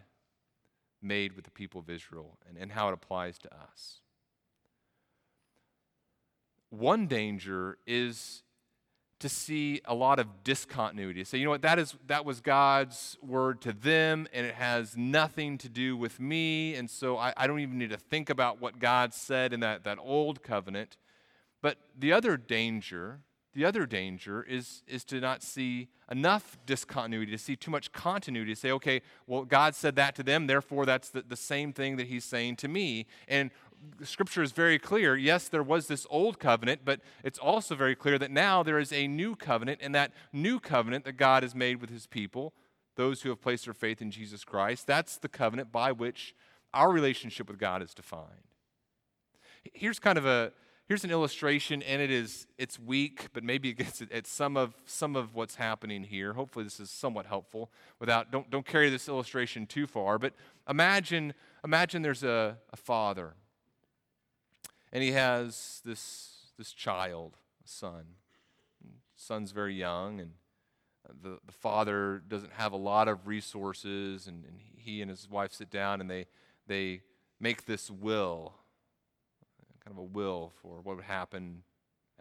made 1.01 1.33
with 1.33 1.45
the 1.45 1.51
people 1.51 1.79
of 1.79 1.89
Israel 1.89 2.37
and, 2.47 2.57
and 2.57 2.71
how 2.71 2.89
it 2.89 2.93
applies 2.93 3.37
to 3.39 3.53
us. 3.53 4.01
One 6.69 7.07
danger 7.07 7.77
is 7.85 8.43
to 9.19 9.29
see 9.29 9.81
a 9.85 9.95
lot 9.95 10.19
of 10.19 10.43
discontinuity. 10.43 11.23
Say, 11.23 11.39
you 11.39 11.45
know 11.45 11.51
what, 11.51 11.63
that 11.63 11.79
is 11.79 11.95
that 12.05 12.23
was 12.23 12.39
God's 12.39 13.17
word 13.25 13.61
to 13.61 13.73
them, 13.73 14.27
and 14.31 14.45
it 14.45 14.55
has 14.55 14.95
nothing 14.95 15.57
to 15.59 15.69
do 15.69 15.97
with 15.97 16.19
me, 16.19 16.75
and 16.75 16.89
so 16.89 17.17
I, 17.17 17.33
I 17.35 17.47
don't 17.47 17.59
even 17.59 17.79
need 17.79 17.89
to 17.89 17.97
think 17.97 18.29
about 18.29 18.61
what 18.61 18.79
God 18.79 19.13
said 19.13 19.53
in 19.53 19.61
that, 19.61 19.83
that 19.85 19.97
old 19.99 20.43
covenant. 20.43 20.97
But 21.61 21.77
the 21.97 22.13
other 22.13 22.37
danger 22.37 23.21
the 23.57 23.65
other 23.65 23.87
danger 23.87 24.43
is, 24.43 24.83
is 24.87 25.03
to 25.03 25.19
not 25.19 25.41
see 25.41 25.87
enough 26.11 26.59
discontinuity, 26.67 27.31
to 27.31 27.39
see 27.39 27.55
too 27.55 27.71
much 27.71 27.91
continuity, 27.91 28.53
to 28.53 28.59
say, 28.59 28.69
okay, 28.69 29.01
well, 29.25 29.45
God 29.45 29.73
said 29.73 29.95
that 29.95 30.13
to 30.17 30.21
them, 30.21 30.45
therefore 30.45 30.85
that's 30.85 31.09
the, 31.09 31.23
the 31.23 31.35
same 31.35 31.73
thing 31.73 31.97
that 31.97 32.05
He's 32.05 32.23
saying 32.23 32.57
to 32.57 32.67
me. 32.67 33.07
And 33.27 33.49
Scripture 34.03 34.43
is 34.43 34.51
very 34.51 34.77
clear. 34.77 35.17
Yes, 35.17 35.47
there 35.47 35.63
was 35.63 35.87
this 35.87 36.05
old 36.11 36.37
covenant, 36.37 36.81
but 36.85 36.99
it's 37.23 37.39
also 37.39 37.73
very 37.73 37.95
clear 37.95 38.19
that 38.19 38.29
now 38.29 38.61
there 38.61 38.77
is 38.77 38.93
a 38.93 39.07
new 39.07 39.35
covenant, 39.35 39.79
and 39.81 39.95
that 39.95 40.11
new 40.31 40.59
covenant 40.59 41.03
that 41.05 41.17
God 41.17 41.41
has 41.41 41.55
made 41.55 41.81
with 41.81 41.89
His 41.89 42.05
people, 42.05 42.53
those 42.95 43.23
who 43.23 43.29
have 43.29 43.41
placed 43.41 43.65
their 43.65 43.73
faith 43.73 44.03
in 44.03 44.11
Jesus 44.11 44.43
Christ, 44.43 44.85
that's 44.85 45.17
the 45.17 45.29
covenant 45.29 45.71
by 45.71 45.91
which 45.91 46.35
our 46.75 46.91
relationship 46.91 47.47
with 47.47 47.57
God 47.57 47.81
is 47.81 47.95
defined. 47.95 48.51
Here's 49.73 49.97
kind 49.97 50.19
of 50.19 50.27
a 50.27 50.51
here's 50.87 51.03
an 51.03 51.11
illustration 51.11 51.83
and 51.83 52.01
it 52.01 52.09
is 52.09 52.47
it's 52.57 52.79
weak 52.79 53.27
but 53.33 53.43
maybe 53.43 53.69
it 53.69 53.73
gets 53.77 54.01
at 54.11 54.25
some 54.25 54.57
of 54.57 54.73
some 54.85 55.15
of 55.15 55.35
what's 55.35 55.55
happening 55.55 56.03
here. 56.03 56.33
Hopefully 56.33 56.63
this 56.63 56.79
is 56.79 56.89
somewhat 56.89 57.25
helpful 57.25 57.71
without 57.99 58.31
don't 58.31 58.49
don't 58.49 58.65
carry 58.65 58.89
this 58.89 59.07
illustration 59.07 59.65
too 59.65 59.85
far 59.85 60.17
but 60.17 60.33
imagine 60.67 61.33
imagine 61.63 62.01
there's 62.01 62.23
a, 62.23 62.57
a 62.71 62.77
father 62.77 63.33
and 64.91 65.03
he 65.03 65.11
has 65.11 65.81
this 65.85 66.51
this 66.57 66.71
child 66.71 67.37
a 67.63 67.67
son. 67.67 68.05
Son's 69.15 69.51
very 69.51 69.75
young 69.75 70.19
and 70.19 70.31
the, 71.23 71.39
the 71.45 71.53
father 71.53 72.21
doesn't 72.27 72.53
have 72.53 72.73
a 72.73 72.77
lot 72.77 73.07
of 73.07 73.27
resources 73.27 74.27
and, 74.27 74.43
and 74.45 74.59
he 74.75 75.01
and 75.01 75.09
his 75.09 75.29
wife 75.29 75.53
sit 75.53 75.69
down 75.69 76.01
and 76.01 76.09
they 76.09 76.25
they 76.67 77.01
make 77.39 77.65
this 77.65 77.89
will 77.89 78.53
kind 79.87 79.97
of 79.97 80.03
a 80.03 80.17
will 80.17 80.51
for 80.61 80.81
what 80.81 80.97
would 80.97 81.05
happen 81.05 81.63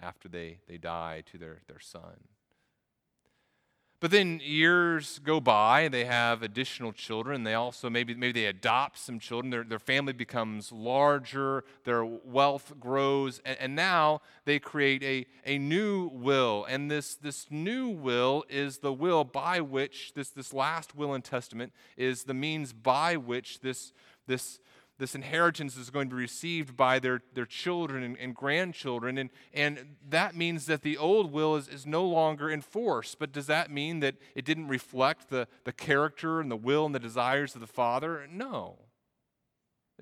after 0.00 0.28
they, 0.28 0.58
they 0.68 0.78
die 0.78 1.22
to 1.32 1.36
their, 1.36 1.62
their 1.66 1.80
son. 1.80 2.28
But 3.98 4.10
then 4.10 4.40
years 4.44 5.18
go 5.24 5.40
by, 5.40 5.88
they 5.88 6.04
have 6.04 6.42
additional 6.42 6.92
children. 6.92 7.42
They 7.42 7.54
also 7.54 7.88
maybe 7.90 8.14
maybe 8.14 8.40
they 8.40 8.46
adopt 8.46 8.98
some 8.98 9.18
children. 9.18 9.50
Their, 9.50 9.64
their 9.64 9.78
family 9.78 10.12
becomes 10.12 10.70
larger, 10.70 11.64
their 11.84 12.04
wealth 12.04 12.74
grows, 12.78 13.40
and, 13.44 13.56
and 13.58 13.74
now 13.74 14.20
they 14.44 14.58
create 14.58 15.02
a, 15.02 15.26
a 15.46 15.58
new 15.58 16.10
will. 16.12 16.66
And 16.68 16.90
this, 16.90 17.14
this 17.14 17.46
new 17.50 17.88
will 17.88 18.44
is 18.50 18.78
the 18.78 18.92
will 18.92 19.24
by 19.24 19.60
which 19.60 20.12
this, 20.14 20.28
this 20.28 20.52
last 20.52 20.94
will 20.94 21.14
and 21.14 21.24
testament 21.24 21.72
is 21.96 22.24
the 22.24 22.34
means 22.34 22.74
by 22.74 23.16
which 23.16 23.60
this, 23.60 23.92
this 24.26 24.60
this 24.98 25.14
inheritance 25.14 25.76
is 25.76 25.90
going 25.90 26.08
to 26.08 26.16
be 26.16 26.22
received 26.22 26.76
by 26.76 26.98
their, 26.98 27.20
their 27.34 27.44
children 27.44 28.02
and, 28.02 28.16
and, 28.18 28.34
grandchildren. 28.34 29.18
And, 29.18 29.30
and 29.52 29.96
that 30.08 30.34
means 30.34 30.66
that 30.66 30.82
the 30.82 30.96
old 30.96 31.32
will 31.32 31.56
is, 31.56 31.68
is 31.68 31.86
no 31.86 32.04
longer 32.06 32.48
in 32.48 32.62
force. 32.62 33.14
But 33.14 33.32
does 33.32 33.46
that 33.46 33.70
mean 33.70 34.00
that 34.00 34.16
it 34.34 34.46
didn't 34.46 34.68
reflect 34.68 35.28
the, 35.28 35.48
the 35.64 35.72
character 35.72 36.40
and 36.40 36.50
the 36.50 36.56
will 36.56 36.86
and 36.86 36.94
the 36.94 37.00
desires 37.00 37.54
of 37.54 37.60
the 37.60 37.66
Father? 37.66 38.26
No. 38.30 38.78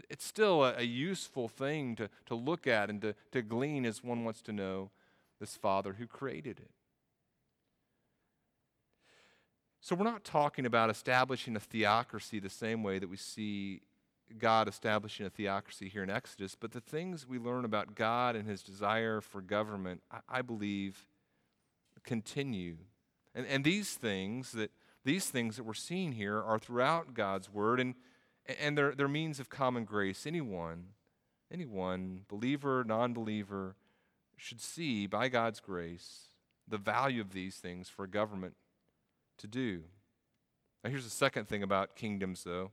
It's 0.09 0.24
still 0.24 0.64
a, 0.64 0.76
a 0.78 0.85
useful 0.85 1.48
thing 1.48 1.96
to, 1.96 2.09
to 2.26 2.37
look 2.37 2.66
at 2.66 2.88
and 2.88 3.00
to, 3.02 3.14
to 3.33 3.42
glean 3.42 3.85
as 3.85 4.04
one 4.04 4.24
wants 4.24 4.42
to 4.42 4.52
know 4.52 4.90
this 5.40 5.57
Father 5.57 5.94
who 5.94 6.07
created 6.07 6.61
it. 6.61 6.70
So, 9.80 9.94
we're 9.94 10.04
not 10.04 10.24
talking 10.24 10.64
about 10.64 10.88
establishing 10.88 11.57
a 11.57 11.61
theocracy 11.61 12.38
the 12.38 12.48
same 12.48 12.83
way 12.83 12.98
that 12.98 13.11
we 13.11 13.18
see 13.18 13.83
God 14.38 14.68
establishing 14.68 15.26
a 15.26 15.30
theocracy 15.30 15.88
here 15.88 16.02
in 16.02 16.10
Exodus, 16.10 16.56
but 16.58 16.72
the 16.72 16.80
things 16.80 17.26
we 17.28 17.38
learn 17.38 17.64
about 17.64 17.94
God 17.94 18.37
and 18.37 18.48
his 18.48 18.62
desire 18.62 19.20
for 19.20 19.40
government, 19.40 20.02
I, 20.10 20.20
I 20.28 20.42
believe, 20.42 21.06
continue. 22.02 22.76
And, 23.34 23.46
and 23.46 23.64
these 23.64 23.94
things 23.94 24.52
that 24.52 24.70
these 25.04 25.26
things 25.26 25.56
that 25.56 25.64
we're 25.64 25.74
seeing 25.74 26.12
here 26.12 26.42
are 26.42 26.58
throughout 26.58 27.12
God's 27.14 27.52
word, 27.52 27.78
and, 27.78 27.94
and 28.58 28.76
they're, 28.76 28.94
they're 28.94 29.08
means 29.08 29.38
of 29.38 29.50
common 29.50 29.84
grace. 29.84 30.26
Anyone, 30.26 30.87
anyone, 31.52 32.22
believer, 32.28 32.84
non 32.87 33.12
believer, 33.12 33.76
should 34.37 34.60
see 34.60 35.06
by 35.06 35.28
God's 35.28 35.60
grace 35.60 36.28
the 36.66 36.78
value 36.78 37.20
of 37.20 37.32
these 37.32 37.56
things 37.56 37.88
for 37.88 38.06
government 38.06 38.54
to 39.38 39.46
do. 39.46 39.82
Now, 40.82 40.90
here's 40.90 41.04
the 41.04 41.10
second 41.10 41.48
thing 41.48 41.62
about 41.62 41.96
kingdoms, 41.96 42.44
though. 42.44 42.70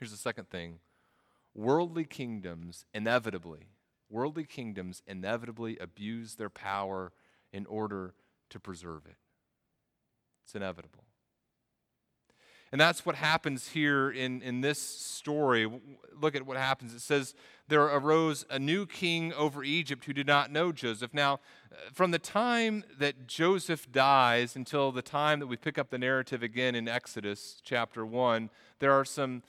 Here's 0.00 0.10
the 0.10 0.16
second 0.16 0.48
thing 0.48 0.78
worldly 1.54 2.04
kingdoms 2.04 2.86
inevitably, 2.94 3.68
worldly 4.08 4.44
kingdoms 4.44 5.02
inevitably 5.06 5.76
abuse 5.78 6.36
their 6.36 6.50
power 6.50 7.12
in 7.52 7.66
order 7.66 8.14
to 8.48 8.58
preserve 8.58 9.04
it. 9.06 9.16
It's 10.44 10.54
inevitable. 10.54 11.04
And 12.72 12.80
that's 12.80 13.04
what 13.04 13.16
happens 13.16 13.68
here 13.68 14.10
in, 14.10 14.42
in 14.42 14.60
this 14.60 14.78
story. 14.78 15.68
Look 16.18 16.36
at 16.36 16.46
what 16.46 16.56
happens. 16.56 16.94
It 16.94 17.00
says, 17.00 17.34
There 17.66 17.82
arose 17.82 18.46
a 18.48 18.60
new 18.60 18.86
king 18.86 19.32
over 19.32 19.64
Egypt 19.64 20.04
who 20.04 20.12
did 20.12 20.28
not 20.28 20.52
know 20.52 20.70
Joseph. 20.70 21.12
Now, 21.12 21.40
uh, 21.72 21.90
from 21.92 22.12
the 22.12 22.20
time 22.20 22.84
that 22.96 23.26
Joseph 23.26 23.90
dies 23.90 24.54
until 24.54 24.92
the 24.92 25.02
time 25.02 25.40
that 25.40 25.48
we 25.48 25.56
pick 25.56 25.78
up 25.78 25.90
the 25.90 25.98
narrative 25.98 26.44
again 26.44 26.76
in 26.76 26.86
Exodus 26.86 27.60
chapter 27.62 28.06
1, 28.06 28.48
there 28.78 28.92
are 28.92 29.04
some. 29.04 29.42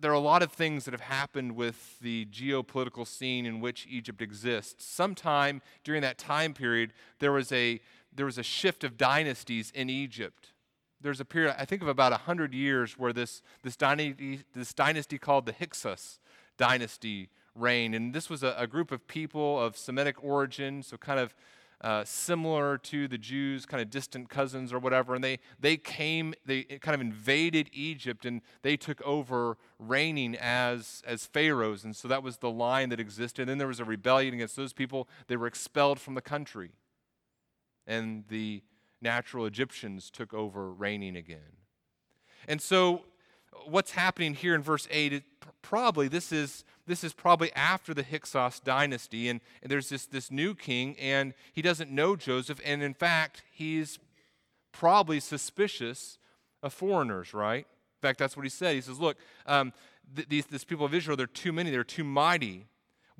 There 0.00 0.10
are 0.10 0.14
a 0.14 0.18
lot 0.18 0.42
of 0.42 0.52
things 0.52 0.84
that 0.84 0.92
have 0.92 1.00
happened 1.00 1.54
with 1.54 1.98
the 2.00 2.26
geopolitical 2.26 3.06
scene 3.06 3.46
in 3.46 3.60
which 3.60 3.86
Egypt 3.88 4.20
exists. 4.20 4.84
Sometime 4.84 5.62
during 5.84 6.02
that 6.02 6.18
time 6.18 6.54
period, 6.54 6.92
there 7.18 7.32
was 7.32 7.52
a, 7.52 7.80
there 8.12 8.26
was 8.26 8.38
a 8.38 8.42
shift 8.42 8.82
of 8.84 8.96
dynasties 8.96 9.70
in 9.74 9.88
Egypt 9.88 10.52
there's 11.00 11.20
a 11.20 11.24
period, 11.24 11.54
I 11.58 11.64
think 11.64 11.82
of 11.82 11.88
about 11.88 12.12
100 12.12 12.52
years, 12.52 12.98
where 12.98 13.12
this, 13.12 13.42
this, 13.62 13.76
dynasty, 13.76 14.42
this 14.54 14.74
dynasty 14.74 15.18
called 15.18 15.46
the 15.46 15.52
Hyksos 15.52 16.18
dynasty 16.58 17.30
reigned. 17.54 17.94
And 17.94 18.12
this 18.14 18.28
was 18.28 18.42
a, 18.42 18.54
a 18.58 18.66
group 18.66 18.92
of 18.92 19.06
people 19.06 19.58
of 19.58 19.76
Semitic 19.76 20.22
origin, 20.22 20.82
so 20.82 20.96
kind 20.96 21.18
of 21.18 21.34
uh, 21.82 22.04
similar 22.04 22.76
to 22.76 23.08
the 23.08 23.16
Jews, 23.16 23.64
kind 23.64 23.80
of 23.82 23.88
distant 23.88 24.28
cousins 24.28 24.72
or 24.72 24.78
whatever. 24.78 25.14
And 25.14 25.24
they, 25.24 25.38
they 25.58 25.76
came, 25.76 26.34
they 26.44 26.64
kind 26.64 26.94
of 26.94 27.00
invaded 27.00 27.70
Egypt 27.72 28.26
and 28.26 28.42
they 28.62 28.76
took 28.76 29.00
over 29.02 29.56
reigning 29.78 30.36
as, 30.36 31.02
as 31.06 31.26
pharaohs. 31.26 31.84
And 31.84 31.96
so 31.96 32.06
that 32.08 32.22
was 32.22 32.38
the 32.38 32.50
line 32.50 32.90
that 32.90 33.00
existed. 33.00 33.42
And 33.42 33.50
then 33.50 33.58
there 33.58 33.66
was 33.66 33.80
a 33.80 33.84
rebellion 33.84 34.34
against 34.34 34.56
those 34.56 34.72
people. 34.72 35.08
They 35.26 35.36
were 35.36 35.46
expelled 35.46 35.98
from 35.98 36.14
the 36.14 36.20
country. 36.20 36.72
And 37.86 38.24
the 38.28 38.62
natural 39.00 39.46
Egyptians 39.46 40.10
took 40.10 40.34
over 40.34 40.70
reigning 40.70 41.16
again. 41.16 41.56
And 42.46 42.60
so 42.60 43.04
what's 43.66 43.92
happening 43.92 44.34
here 44.34 44.54
in 44.54 44.62
verse 44.62 44.86
8 44.90 45.12
it, 45.12 45.24
probably 45.62 46.08
this 46.08 46.32
is 46.32 46.64
this 46.86 47.04
is 47.04 47.12
probably 47.12 47.52
after 47.52 47.94
the 47.94 48.02
Hyksos 48.02 48.60
dynasty 48.60 49.28
and, 49.28 49.40
and 49.62 49.70
there's 49.70 49.88
this 49.88 50.06
this 50.06 50.30
new 50.30 50.54
king 50.54 50.96
and 50.98 51.34
he 51.52 51.62
doesn't 51.62 51.90
know 51.90 52.16
Joseph 52.16 52.60
and 52.64 52.82
in 52.82 52.94
fact 52.94 53.42
he's 53.52 53.98
probably 54.72 55.20
suspicious 55.20 56.18
of 56.62 56.72
foreigners 56.72 57.34
right 57.34 57.66
in 57.66 58.00
fact 58.00 58.18
that's 58.18 58.36
what 58.36 58.44
he 58.44 58.50
said 58.50 58.74
he 58.74 58.80
says 58.80 58.98
look 58.98 59.16
um, 59.46 59.72
th- 60.14 60.28
these, 60.28 60.46
these 60.46 60.64
people 60.64 60.86
of 60.86 60.94
Israel 60.94 61.16
they're 61.16 61.26
too 61.26 61.52
many 61.52 61.70
they're 61.70 61.84
too 61.84 62.04
mighty 62.04 62.66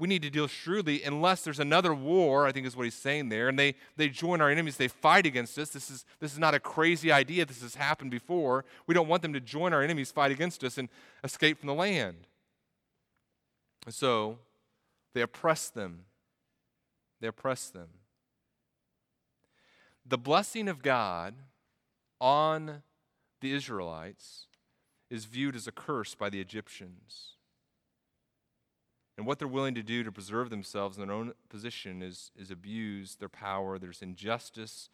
we 0.00 0.08
need 0.08 0.22
to 0.22 0.30
deal 0.30 0.46
shrewdly 0.46 1.02
unless 1.02 1.44
there's 1.44 1.60
another 1.60 1.94
war, 1.94 2.46
I 2.46 2.52
think 2.52 2.66
is 2.66 2.74
what 2.74 2.84
he's 2.84 2.94
saying 2.94 3.28
there. 3.28 3.48
And 3.48 3.58
they, 3.58 3.74
they 3.96 4.08
join 4.08 4.40
our 4.40 4.48
enemies, 4.48 4.78
they 4.78 4.88
fight 4.88 5.26
against 5.26 5.58
us. 5.58 5.68
This 5.68 5.90
is, 5.90 6.06
this 6.20 6.32
is 6.32 6.38
not 6.38 6.54
a 6.54 6.58
crazy 6.58 7.12
idea. 7.12 7.44
This 7.44 7.60
has 7.60 7.74
happened 7.74 8.10
before. 8.10 8.64
We 8.86 8.94
don't 8.94 9.08
want 9.08 9.20
them 9.20 9.34
to 9.34 9.40
join 9.40 9.74
our 9.74 9.82
enemies, 9.82 10.10
fight 10.10 10.32
against 10.32 10.64
us, 10.64 10.78
and 10.78 10.88
escape 11.22 11.58
from 11.58 11.66
the 11.66 11.74
land. 11.74 12.16
So 13.88 14.38
they 15.14 15.22
oppress 15.22 15.68
them. 15.68 16.04
They 17.20 17.28
oppress 17.28 17.68
them. 17.68 17.88
The 20.06 20.18
blessing 20.18 20.68
of 20.68 20.82
God 20.82 21.34
on 22.20 22.82
the 23.40 23.52
Israelites 23.52 24.46
is 25.10 25.24
viewed 25.24 25.56
as 25.56 25.66
a 25.66 25.72
curse 25.72 26.14
by 26.14 26.30
the 26.30 26.40
Egyptians. 26.40 27.34
And 29.16 29.26
what 29.26 29.38
they're 29.38 29.48
willing 29.48 29.74
to 29.74 29.82
do 29.82 30.02
to 30.02 30.12
preserve 30.12 30.48
themselves 30.48 30.96
in 30.96 31.06
their 31.06 31.14
own 31.14 31.34
position 31.48 32.00
is, 32.00 32.30
is 32.34 32.50
abuse 32.50 33.16
their 33.16 33.28
power. 33.28 33.78
There's 33.78 34.02
injustice. 34.02 34.88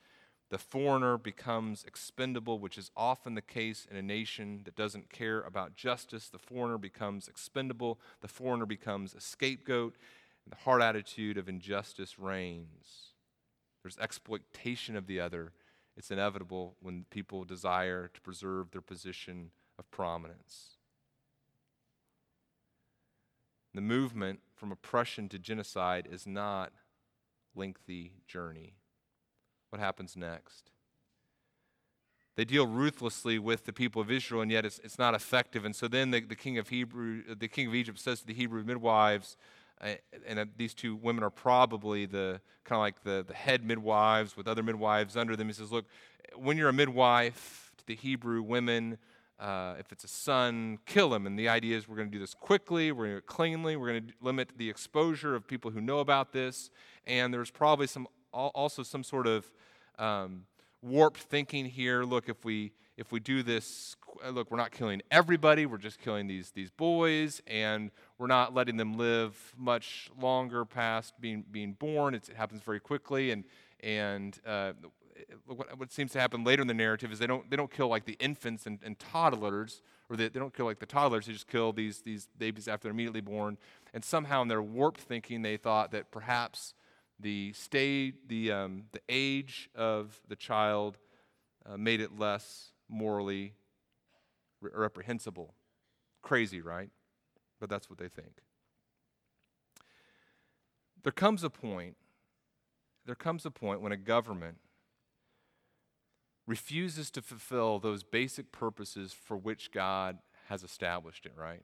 The 0.48 0.58
foreigner 0.58 1.18
becomes 1.18 1.82
expendable, 1.84 2.60
which 2.60 2.78
is 2.78 2.92
often 2.96 3.34
the 3.34 3.42
case 3.42 3.86
in 3.90 3.96
a 3.96 4.02
nation 4.02 4.60
that 4.64 4.76
doesn't 4.76 5.10
care 5.10 5.40
about 5.40 5.74
justice. 5.74 6.28
The 6.28 6.38
foreigner 6.38 6.78
becomes 6.78 7.26
expendable. 7.26 7.98
The 8.20 8.28
foreigner 8.28 8.66
becomes 8.66 9.12
a 9.14 9.20
scapegoat. 9.20 9.96
And 10.44 10.52
the 10.52 10.62
hard 10.64 10.82
attitude 10.82 11.36
of 11.36 11.48
injustice 11.48 12.18
reigns. 12.18 13.12
There's 13.82 13.98
exploitation 13.98 14.96
of 14.96 15.08
the 15.08 15.18
other. 15.18 15.52
It's 15.96 16.12
inevitable 16.12 16.76
when 16.80 17.06
people 17.10 17.44
desire 17.44 18.08
to 18.14 18.20
preserve 18.20 18.70
their 18.70 18.80
position 18.80 19.50
of 19.78 19.90
prominence. 19.90 20.76
The 23.74 23.80
movement 23.80 24.40
from 24.54 24.70
oppression 24.70 25.28
to 25.30 25.38
genocide 25.38 26.08
is 26.10 26.26
not 26.26 26.72
lengthy 27.54 28.12
journey. 28.28 28.74
What 29.70 29.80
happens 29.80 30.16
next? 30.16 30.70
They 32.36 32.44
deal 32.44 32.66
ruthlessly 32.66 33.38
with 33.38 33.64
the 33.64 33.72
people 33.72 34.02
of 34.02 34.10
Israel, 34.10 34.42
and 34.42 34.50
yet 34.50 34.66
it's, 34.66 34.78
it's 34.84 34.98
not 34.98 35.14
effective. 35.14 35.64
And 35.64 35.74
so 35.74 35.88
then 35.88 36.10
the, 36.10 36.20
the 36.20 36.36
king 36.36 36.58
of 36.58 36.68
Hebrew, 36.68 37.34
the 37.34 37.48
king 37.48 37.66
of 37.66 37.74
Egypt 37.74 37.98
says 37.98 38.20
to 38.20 38.26
the 38.26 38.34
Hebrew 38.34 38.62
midwives, 38.62 39.38
uh, 39.80 39.94
and 40.26 40.38
uh, 40.38 40.44
these 40.56 40.74
two 40.74 40.96
women 40.96 41.24
are 41.24 41.30
probably 41.30 42.06
the 42.06 42.40
kind 42.64 42.76
of 42.76 42.80
like 42.80 43.02
the, 43.04 43.24
the 43.26 43.34
head 43.34 43.64
midwives 43.64 44.36
with 44.36 44.48
other 44.48 44.62
midwives 44.62 45.16
under 45.16 45.34
them. 45.34 45.46
He 45.46 45.52
says, 45.54 45.72
Look, 45.72 45.86
when 46.34 46.56
you're 46.56 46.68
a 46.68 46.74
midwife 46.74 47.72
to 47.78 47.86
the 47.86 47.94
Hebrew 47.94 48.42
women, 48.42 48.98
uh, 49.38 49.74
if 49.78 49.92
it's 49.92 50.04
a 50.04 50.08
son, 50.08 50.78
kill 50.86 51.14
him. 51.14 51.26
And 51.26 51.38
the 51.38 51.48
idea 51.48 51.76
is 51.76 51.88
we're 51.88 51.96
going 51.96 52.08
to 52.08 52.12
do 52.12 52.18
this 52.18 52.34
quickly, 52.34 52.90
we're 52.90 53.04
going 53.04 53.10
to 53.10 53.14
do 53.14 53.18
it 53.18 53.26
cleanly, 53.26 53.76
we're 53.76 53.88
going 53.88 54.06
to 54.06 54.14
limit 54.20 54.52
the 54.56 54.68
exposure 54.68 55.34
of 55.34 55.46
people 55.46 55.70
who 55.70 55.80
know 55.80 55.98
about 55.98 56.32
this. 56.32 56.70
And 57.06 57.32
there's 57.32 57.50
probably 57.50 57.86
some 57.86 58.08
also 58.36 58.82
some 58.82 59.02
sort 59.02 59.26
of 59.26 59.50
um, 59.98 60.44
warped 60.82 61.20
thinking 61.20 61.66
here. 61.66 62.04
Look, 62.04 62.28
if 62.28 62.44
we 62.44 62.72
if 62.96 63.12
we 63.12 63.20
do 63.20 63.42
this, 63.42 63.96
look, 64.30 64.50
we're 64.50 64.56
not 64.56 64.72
killing 64.72 65.02
everybody. 65.10 65.66
We're 65.66 65.78
just 65.78 66.00
killing 66.00 66.26
these 66.26 66.50
these 66.50 66.70
boys, 66.70 67.42
and 67.46 67.90
we're 68.18 68.26
not 68.26 68.54
letting 68.54 68.76
them 68.76 68.96
live 68.96 69.54
much 69.56 70.10
longer 70.20 70.64
past 70.64 71.14
being 71.20 71.44
being 71.50 71.72
born. 71.72 72.14
It's, 72.14 72.28
it 72.28 72.36
happens 72.36 72.62
very 72.62 72.80
quickly, 72.80 73.30
and 73.30 73.44
and 73.80 74.38
uh, 74.46 74.72
what, 75.46 75.78
what, 75.78 75.92
seems 75.92 76.12
to 76.12 76.20
happen 76.20 76.44
later 76.44 76.62
in 76.62 76.68
the 76.68 76.74
narrative 76.74 77.12
is 77.12 77.18
they 77.18 77.26
don't, 77.26 77.48
they 77.50 77.56
don't 77.56 77.70
kill 77.70 77.88
like 77.88 78.04
the 78.04 78.16
infants 78.20 78.66
and, 78.66 78.78
and 78.82 78.98
toddlers, 78.98 79.82
or 80.08 80.16
they, 80.16 80.28
they 80.28 80.38
don't 80.38 80.54
kill 80.54 80.66
like 80.66 80.78
the 80.78 80.86
toddlers, 80.86 81.26
they 81.26 81.32
just 81.32 81.48
kill 81.48 81.72
these, 81.72 82.02
these 82.02 82.28
babies 82.38 82.68
after 82.68 82.84
they're 82.84 82.92
immediately 82.92 83.20
born. 83.20 83.58
And 83.94 84.04
somehow 84.04 84.42
in 84.42 84.48
their 84.48 84.62
warped 84.62 85.00
thinking, 85.00 85.42
they 85.42 85.56
thought 85.56 85.90
that 85.92 86.10
perhaps 86.10 86.74
the, 87.18 87.52
stay, 87.54 88.12
the, 88.26 88.52
um, 88.52 88.84
the 88.92 89.00
age 89.08 89.70
of 89.74 90.20
the 90.28 90.36
child 90.36 90.98
uh, 91.64 91.76
made 91.76 92.00
it 92.00 92.18
less 92.18 92.72
morally 92.88 93.54
re- 94.60 94.70
reprehensible. 94.74 95.54
Crazy, 96.22 96.60
right? 96.60 96.90
But 97.60 97.70
that's 97.70 97.88
what 97.88 97.98
they 97.98 98.08
think. 98.08 98.42
There 101.02 101.12
comes 101.12 101.44
a 101.44 101.50
point, 101.50 101.96
there 103.04 103.14
comes 103.14 103.46
a 103.46 103.50
point 103.50 103.80
when 103.80 103.92
a 103.92 103.96
government 103.96 104.58
refuses 106.46 107.10
to 107.12 107.22
fulfill 107.22 107.78
those 107.78 108.02
basic 108.02 108.52
purposes 108.52 109.12
for 109.12 109.36
which 109.36 109.72
God 109.72 110.18
has 110.48 110.62
established 110.62 111.26
it, 111.26 111.32
right? 111.36 111.62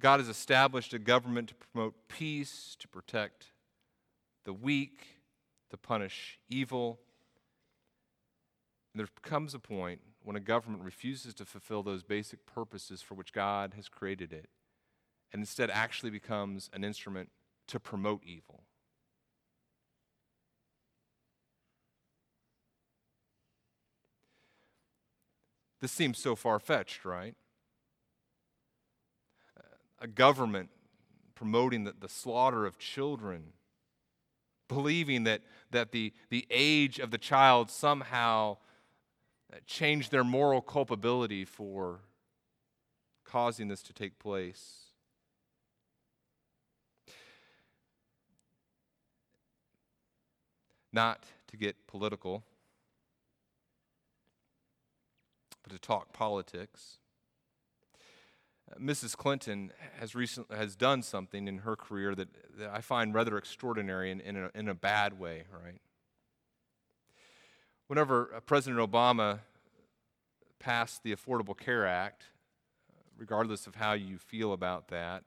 God 0.00 0.18
has 0.18 0.28
established 0.28 0.94
a 0.94 0.98
government 0.98 1.48
to 1.48 1.54
promote 1.54 1.94
peace, 2.08 2.74
to 2.80 2.88
protect 2.88 3.52
the 4.44 4.52
weak, 4.52 5.06
to 5.68 5.76
punish 5.76 6.38
evil. 6.48 6.98
And 8.92 9.00
there 9.00 9.08
comes 9.22 9.54
a 9.54 9.58
point 9.58 10.00
when 10.22 10.36
a 10.36 10.40
government 10.40 10.82
refuses 10.82 11.34
to 11.34 11.44
fulfill 11.44 11.82
those 11.82 12.02
basic 12.02 12.46
purposes 12.46 13.02
for 13.02 13.14
which 13.14 13.32
God 13.32 13.74
has 13.76 13.88
created 13.88 14.32
it, 14.32 14.48
and 15.32 15.40
instead 15.40 15.70
actually 15.70 16.10
becomes 16.10 16.70
an 16.72 16.82
instrument 16.82 17.30
to 17.68 17.78
promote 17.78 18.22
evil. 18.24 18.64
This 25.80 25.92
seems 25.92 26.18
so 26.18 26.34
far 26.34 26.58
fetched, 26.58 27.04
right? 27.04 27.34
A 30.00 30.06
government 30.06 30.70
promoting 31.34 31.84
the, 31.84 31.94
the 31.98 32.08
slaughter 32.08 32.66
of 32.66 32.78
children, 32.78 33.52
believing 34.68 35.24
that, 35.24 35.42
that 35.70 35.92
the, 35.92 36.12
the 36.28 36.46
age 36.50 36.98
of 36.98 37.10
the 37.10 37.18
child 37.18 37.70
somehow 37.70 38.56
changed 39.66 40.10
their 40.10 40.24
moral 40.24 40.60
culpability 40.60 41.44
for 41.44 42.00
causing 43.24 43.68
this 43.68 43.82
to 43.82 43.92
take 43.92 44.18
place. 44.18 44.84
Not 50.92 51.24
to 51.48 51.56
get 51.56 51.86
political, 51.86 52.42
but 55.62 55.72
to 55.72 55.78
talk 55.78 56.12
politics. 56.12 56.99
Mrs. 58.78 59.16
Clinton 59.16 59.72
has 59.98 60.14
recently 60.14 60.56
has 60.56 60.76
done 60.76 61.02
something 61.02 61.48
in 61.48 61.58
her 61.58 61.76
career 61.76 62.14
that, 62.14 62.28
that 62.58 62.70
I 62.70 62.80
find 62.80 63.14
rather 63.14 63.36
extraordinary 63.36 64.10
in, 64.10 64.20
in, 64.20 64.36
a, 64.36 64.50
in 64.54 64.68
a 64.68 64.74
bad 64.74 65.18
way, 65.18 65.44
right? 65.64 65.80
Whenever 67.88 68.32
uh, 68.34 68.40
President 68.40 68.80
Obama 68.80 69.40
passed 70.60 71.02
the 71.02 71.14
Affordable 71.14 71.58
Care 71.58 71.86
Act, 71.86 72.26
regardless 73.18 73.66
of 73.66 73.74
how 73.74 73.94
you 73.94 74.18
feel 74.18 74.52
about 74.52 74.88
that, 74.88 75.24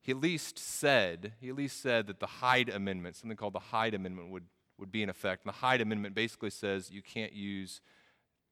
he 0.00 0.12
at 0.12 0.20
least 0.20 0.58
said, 0.58 1.32
he 1.40 1.48
at 1.48 1.56
least 1.56 1.80
said 1.80 2.06
that 2.06 2.20
the 2.20 2.26
Hyde 2.26 2.68
Amendment, 2.68 3.16
something 3.16 3.36
called 3.36 3.54
the 3.54 3.58
Hyde 3.58 3.94
Amendment, 3.94 4.30
would, 4.30 4.44
would 4.78 4.92
be 4.92 5.02
in 5.02 5.08
effect. 5.08 5.44
And 5.44 5.52
the 5.52 5.58
Hyde 5.58 5.80
Amendment 5.80 6.14
basically 6.14 6.50
says 6.50 6.90
you 6.90 7.02
can't 7.02 7.32
use 7.32 7.80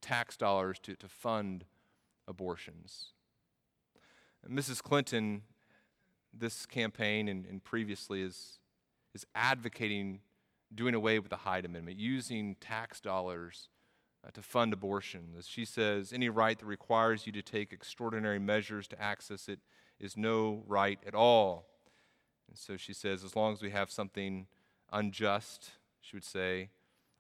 tax 0.01 0.37
dollars 0.37 0.79
to, 0.81 0.97
to 0.97 1.09
fund 1.09 1.65
abortions. 2.27 3.13
Mrs. 4.49 4.83
Clinton, 4.83 5.43
this 6.33 6.67
campaign 6.67 7.29
and, 7.29 7.47
and 7.47 7.63
previously, 7.63 8.23
is, 8.23 8.59
is 9.15 9.27
advocating 9.35 10.21
doing 10.75 10.95
away 10.95 11.19
with 11.19 11.31
the 11.31 11.37
Hyde 11.37 11.65
Amendment, 11.65 11.99
using 11.99 12.57
tax 12.57 13.01
dollars 13.01 13.69
uh, 14.27 14.31
to 14.33 14.43
fund 14.43 14.73
abortion. 14.73 15.35
As 15.39 15.47
she 15.47 15.65
says, 15.65 16.13
any 16.13 16.29
right 16.29 16.59
that 16.59 16.67
requires 16.67 17.27
you 17.27 17.33
to 17.33 17.43
take 17.43 17.73
extraordinary 17.73 18.39
measures 18.39 18.89
to 18.89 19.01
access 19.01 19.49
it 19.49 19.61
is 20.01 20.17
no 20.17 20.63
right 20.67 20.99
at 21.07 21.15
all. 21.15 21.67
And 22.49 22.59
so 22.59 22.77
she 22.77 22.93
says, 22.93 23.25
as 23.25 23.37
long 23.37 23.53
as 23.53 23.63
we 23.63 23.71
have 23.71 23.91
something 23.91 24.47
unjust, 24.93 25.71
she 26.01 26.17
would 26.17 26.25
say, 26.25 26.71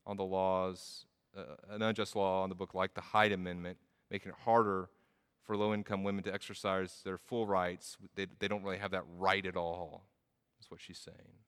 on 0.06 0.16
the 0.16 0.24
laws, 0.24 1.06
uh, 1.36 1.42
an 1.70 1.82
unjust 1.82 2.16
law 2.16 2.42
on 2.42 2.48
the 2.48 2.54
book 2.54 2.74
like 2.74 2.94
the 2.94 3.00
Hyde 3.00 3.32
Amendment, 3.32 3.78
making 4.10 4.30
it 4.30 4.38
harder 4.44 4.88
for 5.44 5.56
low 5.56 5.74
income 5.74 6.04
women 6.04 6.22
to 6.24 6.32
exercise 6.32 7.00
their 7.04 7.18
full 7.18 7.46
rights, 7.46 7.96
they, 8.14 8.26
they 8.38 8.48
don't 8.48 8.62
really 8.62 8.78
have 8.78 8.92
that 8.92 9.04
right 9.18 9.44
at 9.44 9.56
all, 9.56 10.04
is 10.60 10.70
what 10.70 10.80
she's 10.80 10.98
saying. 10.98 11.38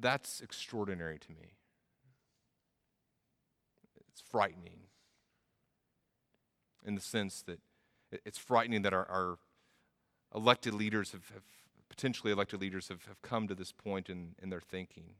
That's 0.00 0.40
extraordinary 0.40 1.18
to 1.18 1.30
me. 1.30 1.54
It's 4.10 4.22
frightening 4.22 4.80
in 6.86 6.94
the 6.94 7.00
sense 7.00 7.42
that 7.42 7.60
it's 8.24 8.38
frightening 8.38 8.82
that 8.82 8.94
our, 8.94 9.06
our 9.10 9.38
elected 10.34 10.72
leaders 10.72 11.12
have, 11.12 11.28
have, 11.34 11.42
potentially 11.88 12.32
elected 12.32 12.60
leaders 12.60 12.88
have, 12.88 13.04
have 13.06 13.20
come 13.22 13.46
to 13.48 13.54
this 13.54 13.72
point 13.72 14.10
in, 14.10 14.34
in 14.42 14.50
their 14.50 14.60
thinking. 14.60 15.14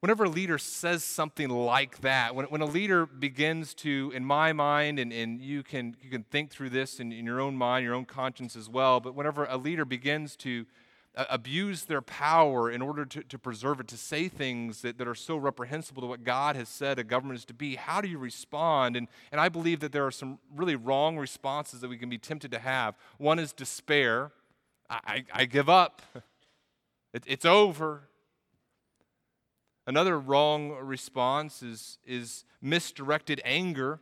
Whenever 0.00 0.24
a 0.24 0.30
leader 0.30 0.56
says 0.56 1.04
something 1.04 1.50
like 1.50 2.00
that, 2.00 2.34
when, 2.34 2.46
when 2.46 2.62
a 2.62 2.66
leader 2.66 3.04
begins 3.04 3.74
to, 3.74 4.10
in 4.14 4.24
my 4.24 4.50
mind, 4.50 4.98
and, 4.98 5.12
and 5.12 5.42
you, 5.42 5.62
can, 5.62 5.94
you 6.02 6.08
can 6.08 6.22
think 6.22 6.50
through 6.50 6.70
this 6.70 7.00
in, 7.00 7.12
in 7.12 7.26
your 7.26 7.38
own 7.38 7.54
mind, 7.54 7.84
your 7.84 7.94
own 7.94 8.06
conscience 8.06 8.56
as 8.56 8.66
well, 8.66 8.98
but 8.98 9.14
whenever 9.14 9.44
a 9.44 9.58
leader 9.58 9.84
begins 9.84 10.36
to 10.36 10.64
uh, 11.16 11.26
abuse 11.28 11.84
their 11.84 12.00
power 12.00 12.70
in 12.70 12.80
order 12.80 13.04
to, 13.04 13.22
to 13.24 13.38
preserve 13.38 13.78
it, 13.78 13.88
to 13.88 13.96
say 13.98 14.26
things 14.26 14.80
that, 14.80 14.96
that 14.96 15.06
are 15.06 15.14
so 15.14 15.36
reprehensible 15.36 16.00
to 16.00 16.08
what 16.08 16.24
God 16.24 16.56
has 16.56 16.70
said 16.70 16.98
a 16.98 17.04
government 17.04 17.38
is 17.38 17.44
to 17.46 17.54
be, 17.54 17.76
how 17.76 18.00
do 18.00 18.08
you 18.08 18.16
respond? 18.16 18.96
And, 18.96 19.06
and 19.30 19.38
I 19.38 19.50
believe 19.50 19.80
that 19.80 19.92
there 19.92 20.06
are 20.06 20.10
some 20.10 20.38
really 20.56 20.76
wrong 20.76 21.18
responses 21.18 21.82
that 21.82 21.90
we 21.90 21.98
can 21.98 22.08
be 22.08 22.16
tempted 22.16 22.50
to 22.52 22.58
have. 22.58 22.94
One 23.18 23.38
is 23.38 23.52
despair. 23.52 24.32
I, 24.88 25.00
I, 25.04 25.24
I 25.42 25.44
give 25.44 25.68
up, 25.68 26.00
it, 27.12 27.24
it's 27.26 27.44
over. 27.44 28.04
Another 29.90 30.20
wrong 30.20 30.70
response 30.70 31.64
is, 31.64 31.98
is 32.06 32.44
misdirected 32.62 33.42
anger 33.44 33.98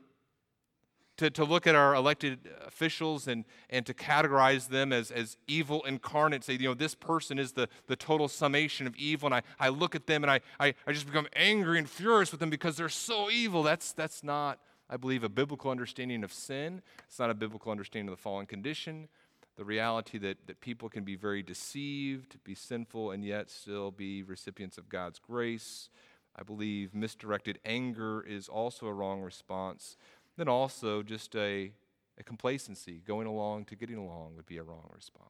to, 1.17 1.31
to 1.31 1.47
look 1.47 1.67
at 1.67 1.75
our 1.75 1.95
elected 1.95 2.41
officials 2.67 3.27
and, 3.27 3.47
and 3.71 3.87
to 3.87 3.95
categorize 3.95 4.69
them 4.69 4.93
as, 4.93 5.11
as 5.11 5.39
evil 5.47 5.83
incarnate, 5.85 6.45
say, 6.45 6.53
you 6.53 6.69
know, 6.69 6.75
this 6.75 6.95
person 6.95 7.39
is 7.39 7.53
the, 7.53 7.71
the 7.87 7.97
total 7.97 8.29
summation 8.29 8.87
of 8.87 8.95
evil. 8.97 9.29
And 9.29 9.37
I, 9.37 9.43
I 9.59 9.71
look 9.71 9.95
at 9.95 10.07
them 10.07 10.25
and 10.25 10.31
I, 10.31 10.41
I, 10.61 10.75
I 10.87 10.93
just 10.93 11.07
become 11.07 11.27
angry 11.35 11.79
and 11.79 11.89
furious 11.89 12.33
with 12.33 12.41
them 12.41 12.51
because 12.51 12.77
they're 12.77 12.91
so 12.91 13.31
evil. 13.31 13.63
That's, 13.63 13.95
that's 13.95 14.23
not, 14.23 14.59
I 14.91 14.99
believe, 14.99 15.25
a 15.25 15.31
biblical 15.31 15.71
understanding 15.71 16.23
of 16.23 16.35
sin. 16.35 16.83
It's 17.07 17.19
not 17.19 17.31
a 17.31 17.35
biblical 17.35 17.73
understanding 17.73 18.13
of 18.13 18.19
the 18.19 18.23
fallen 18.23 18.45
condition. 18.45 19.09
The 19.59 19.65
reality 19.65 20.17
that, 20.19 20.47
that 20.47 20.61
people 20.63 20.89
can 20.89 21.05
be 21.05 21.17
very 21.17 21.43
deceived, 21.43 22.43
be 22.45 22.55
sinful, 22.55 23.11
and 23.11 23.23
yet 23.23 23.51
still 23.51 23.91
be 23.91 24.23
recipients 24.23 24.79
of 24.79 24.89
God's 24.89 25.19
grace. 25.19 25.91
I 26.35 26.45
believe 26.45 26.95
misdirected 26.95 27.59
anger 27.65 28.23
is 28.23 28.49
also 28.49 28.87
a 28.87 28.93
wrong 28.93 29.21
response 29.21 29.97
then 30.39 30.49
also, 30.49 31.03
just 31.03 31.35
a, 31.35 31.73
a 32.17 32.23
complacency, 32.23 33.03
going 33.05 33.27
along 33.27 33.65
to 33.67 33.75
getting 33.75 33.97
along, 33.97 34.37
would 34.37 34.47
be 34.47 34.57
a 34.57 34.63
wrong 34.63 34.89
response. 34.95 35.27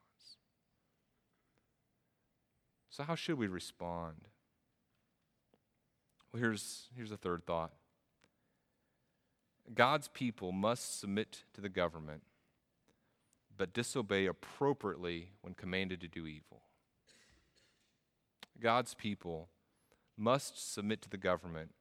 So, 2.91 3.03
how 3.05 3.15
should 3.15 3.39
we 3.39 3.47
respond? 3.47 4.29
Well, 6.31 6.43
here's, 6.43 6.89
here's 6.95 7.11
a 7.11 7.17
third 7.17 7.47
thought 7.47 7.73
God's 9.75 10.09
people 10.09 10.53
must 10.53 11.01
submit 11.01 11.45
to 11.55 11.63
the 11.63 11.71
government, 11.71 12.23
but 13.59 13.75
disobey 13.75 14.27
appropriately 14.27 15.33
when 15.43 15.53
commanded 15.53 16.01
to 16.01 16.09
do 16.09 16.27
evil. 16.27 16.63
God's 18.61 18.95
people 18.95 19.49
must 20.17 20.73
submit 20.73 21.03
to 21.03 21.11
the 21.11 21.17
government, 21.17 21.73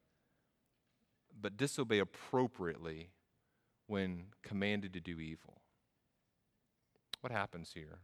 but 1.40 1.56
disobey 1.56 2.00
appropriately 2.00 3.10
when 3.86 4.26
commanded 4.42 4.92
to 4.92 5.00
do 5.00 5.18
evil. 5.18 5.62
What 7.20 7.32
happens 7.32 7.72
here? 7.74 7.98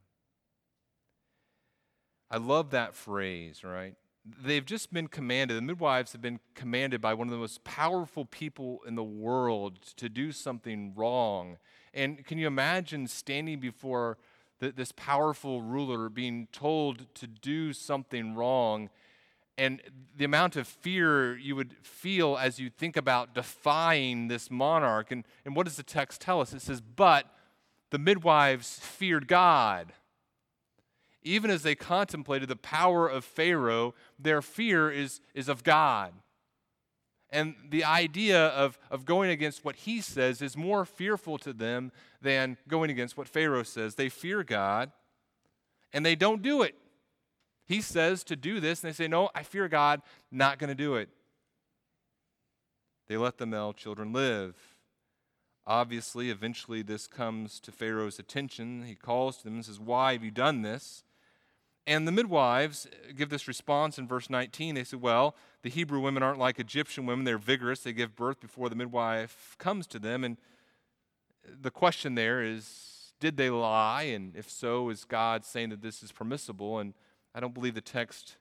I 2.30 2.38
love 2.38 2.70
that 2.70 2.94
phrase, 2.94 3.62
right? 3.62 3.94
They've 4.24 4.64
just 4.64 4.92
been 4.92 5.08
commanded, 5.08 5.56
the 5.56 5.62
midwives 5.62 6.12
have 6.12 6.22
been 6.22 6.40
commanded 6.54 7.00
by 7.00 7.12
one 7.14 7.28
of 7.28 7.32
the 7.32 7.38
most 7.38 7.62
powerful 7.62 8.24
people 8.24 8.80
in 8.86 8.94
the 8.94 9.04
world 9.04 9.82
to 9.96 10.08
do 10.08 10.32
something 10.32 10.94
wrong. 10.96 11.58
And 11.94 12.24
can 12.26 12.38
you 12.38 12.46
imagine 12.46 13.06
standing 13.06 13.60
before 13.60 14.18
the, 14.58 14.72
this 14.72 14.92
powerful 14.92 15.62
ruler 15.62 16.08
being 16.08 16.48
told 16.52 17.14
to 17.14 17.26
do 17.26 17.72
something 17.72 18.34
wrong 18.34 18.90
and 19.56 19.80
the 20.16 20.24
amount 20.24 20.56
of 20.56 20.66
fear 20.66 21.36
you 21.36 21.54
would 21.56 21.76
feel 21.82 22.36
as 22.36 22.58
you 22.58 22.70
think 22.70 22.96
about 22.96 23.34
defying 23.34 24.28
this 24.28 24.50
monarch. 24.50 25.10
And, 25.12 25.24
and 25.44 25.54
what 25.54 25.66
does 25.66 25.76
the 25.76 25.82
text 25.82 26.20
tell 26.20 26.40
us? 26.40 26.52
It 26.52 26.62
says, 26.62 26.80
But 26.80 27.26
the 27.90 27.98
midwives 27.98 28.78
feared 28.80 29.28
God. 29.28 29.92
Even 31.22 31.50
as 31.50 31.62
they 31.62 31.74
contemplated 31.74 32.48
the 32.48 32.56
power 32.56 33.08
of 33.08 33.24
Pharaoh, 33.24 33.94
their 34.18 34.42
fear 34.42 34.90
is, 34.90 35.20
is 35.34 35.48
of 35.48 35.62
God. 35.62 36.12
And 37.34 37.56
the 37.68 37.82
idea 37.82 38.46
of, 38.46 38.78
of 38.92 39.04
going 39.04 39.28
against 39.28 39.64
what 39.64 39.74
he 39.74 40.00
says 40.00 40.40
is 40.40 40.56
more 40.56 40.84
fearful 40.84 41.36
to 41.38 41.52
them 41.52 41.90
than 42.22 42.56
going 42.68 42.90
against 42.90 43.16
what 43.16 43.26
Pharaoh 43.26 43.64
says. 43.64 43.96
They 43.96 44.08
fear 44.08 44.44
God 44.44 44.92
and 45.92 46.06
they 46.06 46.14
don't 46.14 46.42
do 46.42 46.62
it. 46.62 46.76
He 47.66 47.80
says 47.80 48.22
to 48.24 48.36
do 48.36 48.60
this, 48.60 48.84
and 48.84 48.92
they 48.92 48.94
say, 48.94 49.08
No, 49.08 49.30
I 49.34 49.42
fear 49.42 49.66
God, 49.66 50.00
not 50.30 50.60
going 50.60 50.68
to 50.68 50.76
do 50.76 50.94
it. 50.94 51.08
They 53.08 53.16
let 53.16 53.38
the 53.38 53.46
male 53.46 53.72
children 53.72 54.12
live. 54.12 54.54
Obviously, 55.66 56.30
eventually, 56.30 56.82
this 56.82 57.08
comes 57.08 57.58
to 57.60 57.72
Pharaoh's 57.72 58.20
attention. 58.20 58.84
He 58.84 58.94
calls 58.94 59.38
to 59.38 59.44
them 59.44 59.54
and 59.54 59.64
says, 59.64 59.80
Why 59.80 60.12
have 60.12 60.22
you 60.22 60.30
done 60.30 60.62
this? 60.62 61.02
And 61.84 62.06
the 62.06 62.12
midwives 62.12 62.86
give 63.16 63.28
this 63.28 63.48
response 63.48 63.98
in 63.98 64.06
verse 64.06 64.30
19. 64.30 64.76
They 64.76 64.84
say, 64.84 64.98
Well, 64.98 65.34
the 65.64 65.70
Hebrew 65.70 65.98
women 65.98 66.22
aren't 66.22 66.38
like 66.38 66.60
Egyptian 66.60 67.06
women. 67.06 67.24
They're 67.24 67.38
vigorous. 67.38 67.80
They 67.80 67.94
give 67.94 68.14
birth 68.14 68.38
before 68.38 68.68
the 68.68 68.76
midwife 68.76 69.56
comes 69.58 69.86
to 69.88 69.98
them. 69.98 70.22
And 70.22 70.36
the 71.42 71.70
question 71.70 72.16
there 72.16 72.42
is, 72.42 73.14
Did 73.18 73.38
they 73.38 73.48
lie? 73.48 74.02
And 74.02 74.36
if 74.36 74.50
so, 74.50 74.90
is 74.90 75.06
God 75.06 75.42
saying 75.42 75.70
that 75.70 75.80
this 75.80 76.02
is 76.02 76.12
permissible? 76.12 76.78
And 76.80 76.92
I 77.34 77.40
don't 77.40 77.54
believe 77.54 77.74
the 77.74 77.80
text 77.80 78.36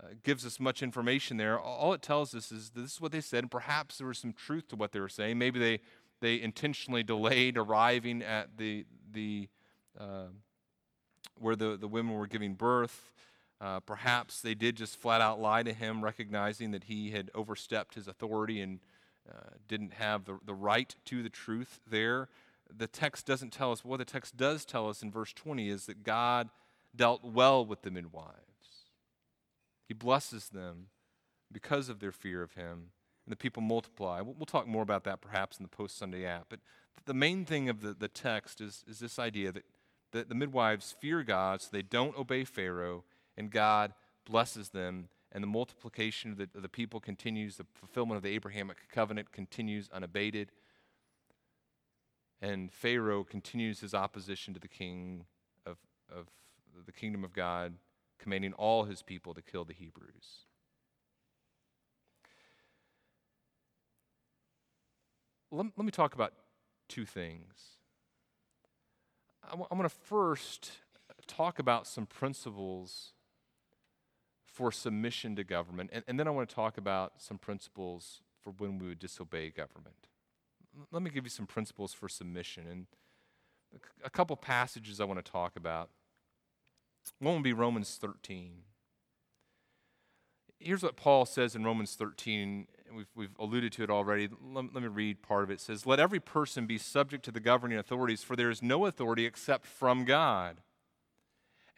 uh, 0.00 0.10
gives 0.22 0.46
us 0.46 0.60
much 0.60 0.80
information 0.80 1.38
there. 1.38 1.58
All 1.58 1.92
it 1.92 2.02
tells 2.02 2.36
us 2.36 2.52
is 2.52 2.70
this 2.70 2.92
is 2.92 3.00
what 3.00 3.10
they 3.10 3.20
said, 3.20 3.42
and 3.42 3.50
perhaps 3.50 3.98
there 3.98 4.06
was 4.06 4.18
some 4.18 4.32
truth 4.32 4.68
to 4.68 4.76
what 4.76 4.92
they 4.92 5.00
were 5.00 5.08
saying. 5.08 5.38
Maybe 5.38 5.58
they, 5.58 5.80
they 6.20 6.40
intentionally 6.40 7.02
delayed 7.02 7.58
arriving 7.58 8.22
at 8.22 8.56
the, 8.58 8.86
the, 9.10 9.48
uh, 9.98 10.26
where 11.34 11.56
the, 11.56 11.76
the 11.76 11.88
women 11.88 12.14
were 12.14 12.28
giving 12.28 12.54
birth. 12.54 13.10
Uh, 13.60 13.80
perhaps 13.80 14.40
they 14.40 14.54
did 14.54 14.76
just 14.76 15.00
flat 15.00 15.20
out 15.20 15.40
lie 15.40 15.62
to 15.62 15.72
him, 15.72 16.04
recognizing 16.04 16.70
that 16.70 16.84
he 16.84 17.10
had 17.10 17.30
overstepped 17.34 17.94
his 17.94 18.06
authority 18.06 18.60
and 18.60 18.78
uh, 19.28 19.50
didn't 19.66 19.94
have 19.94 20.24
the, 20.24 20.38
the 20.44 20.54
right 20.54 20.94
to 21.04 21.22
the 21.22 21.28
truth 21.28 21.80
there. 21.90 22.28
The 22.74 22.86
text 22.86 23.26
doesn't 23.26 23.52
tell 23.52 23.72
us. 23.72 23.84
What 23.84 23.98
the 23.98 24.04
text 24.04 24.36
does 24.36 24.64
tell 24.64 24.88
us 24.88 25.02
in 25.02 25.10
verse 25.10 25.32
20 25.32 25.68
is 25.68 25.86
that 25.86 26.04
God 26.04 26.50
dealt 26.94 27.24
well 27.24 27.64
with 27.64 27.82
the 27.82 27.90
midwives. 27.90 28.38
He 29.86 29.94
blesses 29.94 30.50
them 30.50 30.88
because 31.50 31.88
of 31.88 31.98
their 31.98 32.12
fear 32.12 32.42
of 32.42 32.52
him, 32.52 32.90
and 33.26 33.32
the 33.32 33.36
people 33.36 33.62
multiply. 33.62 34.20
We'll, 34.20 34.46
talk 34.46 34.66
more 34.66 34.82
about 34.82 35.04
that 35.04 35.20
perhaps 35.20 35.56
in 35.58 35.64
the 35.64 35.68
post 35.68 35.98
Sunday 35.98 36.26
app. 36.26 36.46
But 36.50 36.60
the 37.06 37.14
main 37.14 37.44
thing 37.44 37.68
of 37.68 37.80
the, 37.80 37.94
the 37.94 38.08
text 38.08 38.60
is, 38.60 38.84
is 38.86 38.98
this 38.98 39.18
idea 39.18 39.50
that 39.52 39.64
the, 40.12 40.24
the 40.24 40.34
midwives 40.34 40.94
fear 41.00 41.22
God, 41.22 41.62
so 41.62 41.68
they 41.72 41.82
don't 41.82 42.16
obey 42.16 42.44
Pharaoh, 42.44 43.04
and 43.38 43.50
God 43.50 43.94
blesses 44.26 44.70
them, 44.70 45.08
and 45.30 45.42
the 45.42 45.48
multiplication 45.48 46.32
of 46.32 46.38
the, 46.38 46.48
of 46.56 46.62
the 46.62 46.68
people 46.68 46.98
continues, 46.98 47.56
the 47.56 47.66
fulfillment 47.72 48.16
of 48.16 48.22
the 48.22 48.30
Abrahamic 48.30 48.76
covenant 48.92 49.30
continues 49.30 49.88
unabated. 49.92 50.50
And 52.42 52.72
Pharaoh 52.72 53.24
continues 53.24 53.80
his 53.80 53.94
opposition 53.94 54.54
to 54.54 54.60
the 54.60 54.68
king 54.68 55.24
of, 55.64 55.76
of 56.10 56.26
the 56.84 56.92
kingdom 56.92 57.22
of 57.24 57.32
God, 57.32 57.74
commanding 58.18 58.52
all 58.54 58.84
his 58.84 59.02
people 59.02 59.34
to 59.34 59.42
kill 59.42 59.64
the 59.64 59.72
Hebrews. 59.72 60.46
Let, 65.50 65.66
let 65.76 65.84
me 65.84 65.92
talk 65.92 66.14
about 66.14 66.32
two 66.88 67.06
things. 67.06 67.76
I'm, 69.50 69.62
I'm 69.70 69.78
going 69.78 69.88
to 69.88 69.94
first 69.94 70.72
talk 71.26 71.58
about 71.58 71.86
some 71.86 72.06
principles 72.06 73.12
for 74.58 74.72
submission 74.72 75.36
to 75.36 75.44
government, 75.44 75.88
and, 75.92 76.02
and 76.08 76.18
then 76.18 76.26
I 76.26 76.32
want 76.32 76.48
to 76.48 76.54
talk 76.54 76.76
about 76.76 77.12
some 77.18 77.38
principles 77.38 78.22
for 78.42 78.52
when 78.58 78.80
we 78.80 78.88
would 78.88 78.98
disobey 78.98 79.50
government. 79.50 80.08
Let 80.90 81.00
me 81.00 81.10
give 81.10 81.22
you 81.22 81.30
some 81.30 81.46
principles 81.46 81.94
for 81.94 82.08
submission 82.08 82.66
and 82.68 82.86
a 84.04 84.10
couple 84.10 84.34
passages 84.34 85.00
I 85.00 85.04
want 85.04 85.24
to 85.24 85.30
talk 85.30 85.54
about. 85.54 85.90
One 87.20 87.34
would 87.34 87.44
be 87.44 87.52
Romans 87.52 87.98
13. 88.00 88.62
Here's 90.58 90.82
what 90.82 90.96
Paul 90.96 91.24
says 91.24 91.54
in 91.54 91.62
Romans 91.62 91.94
13 91.94 92.66
we've, 92.92 93.06
we've 93.14 93.36
alluded 93.38 93.70
to 93.74 93.84
it 93.84 93.90
already. 93.90 94.28
Let, 94.42 94.74
let 94.74 94.82
me 94.82 94.88
read 94.88 95.22
part 95.22 95.44
of 95.44 95.50
it. 95.50 95.54
It 95.54 95.60
says, 95.60 95.86
Let 95.86 96.00
every 96.00 96.18
person 96.18 96.66
be 96.66 96.78
subject 96.78 97.24
to 97.26 97.30
the 97.30 97.38
governing 97.38 97.78
authorities, 97.78 98.24
for 98.24 98.34
there 98.34 98.50
is 98.50 98.60
no 98.60 98.86
authority 98.86 99.24
except 99.24 99.66
from 99.66 100.04
God. 100.04 100.62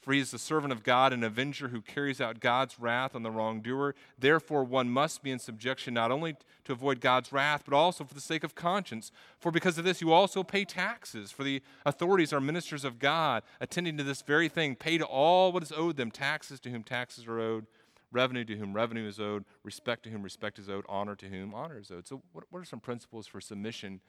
For 0.00 0.14
he 0.14 0.20
is 0.20 0.30
the 0.30 0.38
servant 0.38 0.72
of 0.72 0.82
God, 0.82 1.12
an 1.12 1.22
avenger 1.22 1.68
who 1.68 1.82
carries 1.82 2.22
out 2.22 2.40
God's 2.40 2.80
wrath 2.80 3.14
on 3.14 3.22
the 3.22 3.30
wrongdoer. 3.30 3.94
Therefore, 4.18 4.64
one 4.64 4.88
must 4.88 5.22
be 5.22 5.30
in 5.30 5.38
subjection 5.38 5.92
not 5.92 6.10
only 6.10 6.36
to 6.64 6.72
avoid 6.72 7.02
God's 7.02 7.32
wrath, 7.32 7.64
but 7.66 7.76
also 7.76 8.04
for 8.04 8.14
the 8.14 8.20
sake 8.20 8.42
of 8.42 8.54
conscience. 8.54 9.12
For 9.38 9.52
because 9.52 9.76
of 9.76 9.84
this, 9.84 10.00
you 10.00 10.10
also 10.10 10.42
pay 10.42 10.64
taxes. 10.64 11.30
For 11.30 11.44
the 11.44 11.62
authorities 11.84 12.32
are 12.32 12.40
ministers 12.40 12.82
of 12.82 12.98
God, 12.98 13.42
attending 13.60 13.98
to 13.98 14.02
this 14.02 14.22
very 14.22 14.48
thing. 14.48 14.74
Pay 14.74 14.96
to 14.96 15.04
all 15.04 15.52
what 15.52 15.62
is 15.62 15.72
owed 15.72 15.96
them 15.96 16.10
taxes 16.10 16.60
to 16.60 16.70
whom 16.70 16.82
taxes 16.82 17.26
are 17.26 17.38
owed, 17.38 17.66
revenue 18.10 18.44
to 18.46 18.56
whom 18.56 18.72
revenue 18.72 19.06
is 19.06 19.20
owed, 19.20 19.44
respect 19.64 20.04
to 20.04 20.10
whom 20.10 20.22
respect 20.22 20.58
is 20.58 20.70
owed, 20.70 20.86
honor 20.88 21.14
to 21.14 21.26
whom 21.26 21.54
honor 21.54 21.78
is 21.78 21.90
owed. 21.90 22.08
So, 22.08 22.22
what, 22.32 22.44
what 22.48 22.60
are 22.60 22.64
some 22.64 22.80
principles 22.80 23.26
for 23.26 23.38
submission 23.38 24.00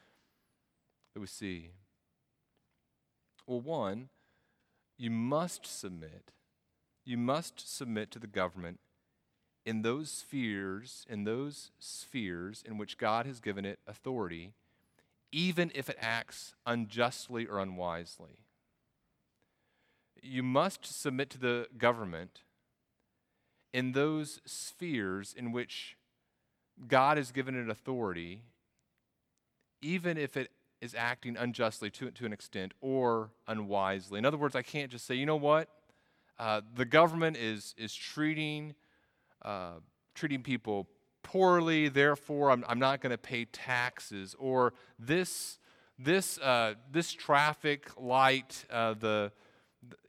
that 1.14 1.20
we 1.20 1.28
see? 1.28 1.72
Well, 3.46 3.60
one, 3.60 4.08
you 5.02 5.10
must 5.10 5.66
submit. 5.66 6.30
You 7.04 7.18
must 7.18 7.76
submit 7.76 8.12
to 8.12 8.20
the 8.20 8.28
government 8.28 8.80
in 9.66 9.82
those 9.82 10.12
spheres, 10.12 11.08
in 11.10 11.24
those 11.24 11.72
spheres 11.80 12.64
in 12.64 12.78
which 12.78 13.00
God 13.00 13.26
has 13.26 13.40
given 13.40 13.66
it 13.66 13.80
authority, 13.88 14.54
even 15.32 15.72
if 15.74 15.90
it 15.90 15.98
acts 16.00 16.54
unjustly 16.68 17.48
or 17.48 17.58
unwisely. 17.58 18.46
You 20.22 20.44
must 20.44 20.86
submit 20.86 21.32
to 21.32 21.40
the 21.40 21.68
government 21.80 22.42
in 23.74 23.94
those 23.94 24.40
spheres 24.46 25.34
in 25.36 25.52
which 25.52 25.98
God 26.88 27.18
has 27.18 27.32
given 27.32 27.56
it 27.56 27.72
authority, 27.72 28.44
even 29.82 30.20
if 30.20 30.38
it 30.38 30.52
is 30.82 30.96
acting 30.98 31.38
unjustly 31.38 31.90
to, 31.92 32.12
to 32.12 32.26
an 32.26 32.34
extent 32.34 32.74
or 32.82 33.30
unwisely. 33.48 34.18
In 34.18 34.26
other 34.26 34.38
words, 34.38 34.56
I 34.56 34.64
can't 34.64 34.92
just 34.92 35.06
say, 35.06 35.16
you 35.16 35.28
know 35.28 35.36
what? 35.36 35.70
Uh, 36.40 36.62
the 36.76 36.86
government 36.86 37.38
is, 37.38 37.76
is 37.78 37.94
treating, 37.94 38.74
uh, 39.44 39.74
treating 40.16 40.42
people 40.42 40.88
poorly, 41.22 41.88
therefore 41.88 42.50
I'm, 42.50 42.66
I'm 42.68 42.80
not 42.80 43.00
going 43.00 43.12
to 43.12 43.18
pay 43.18 43.46
taxes. 43.46 44.36
Or 44.40 44.74
this, 44.98 45.60
this, 46.00 46.40
uh, 46.40 46.74
this 46.92 47.14
traffic 47.14 47.92
light, 47.96 48.66
uh, 48.72 48.96
the, 48.96 49.32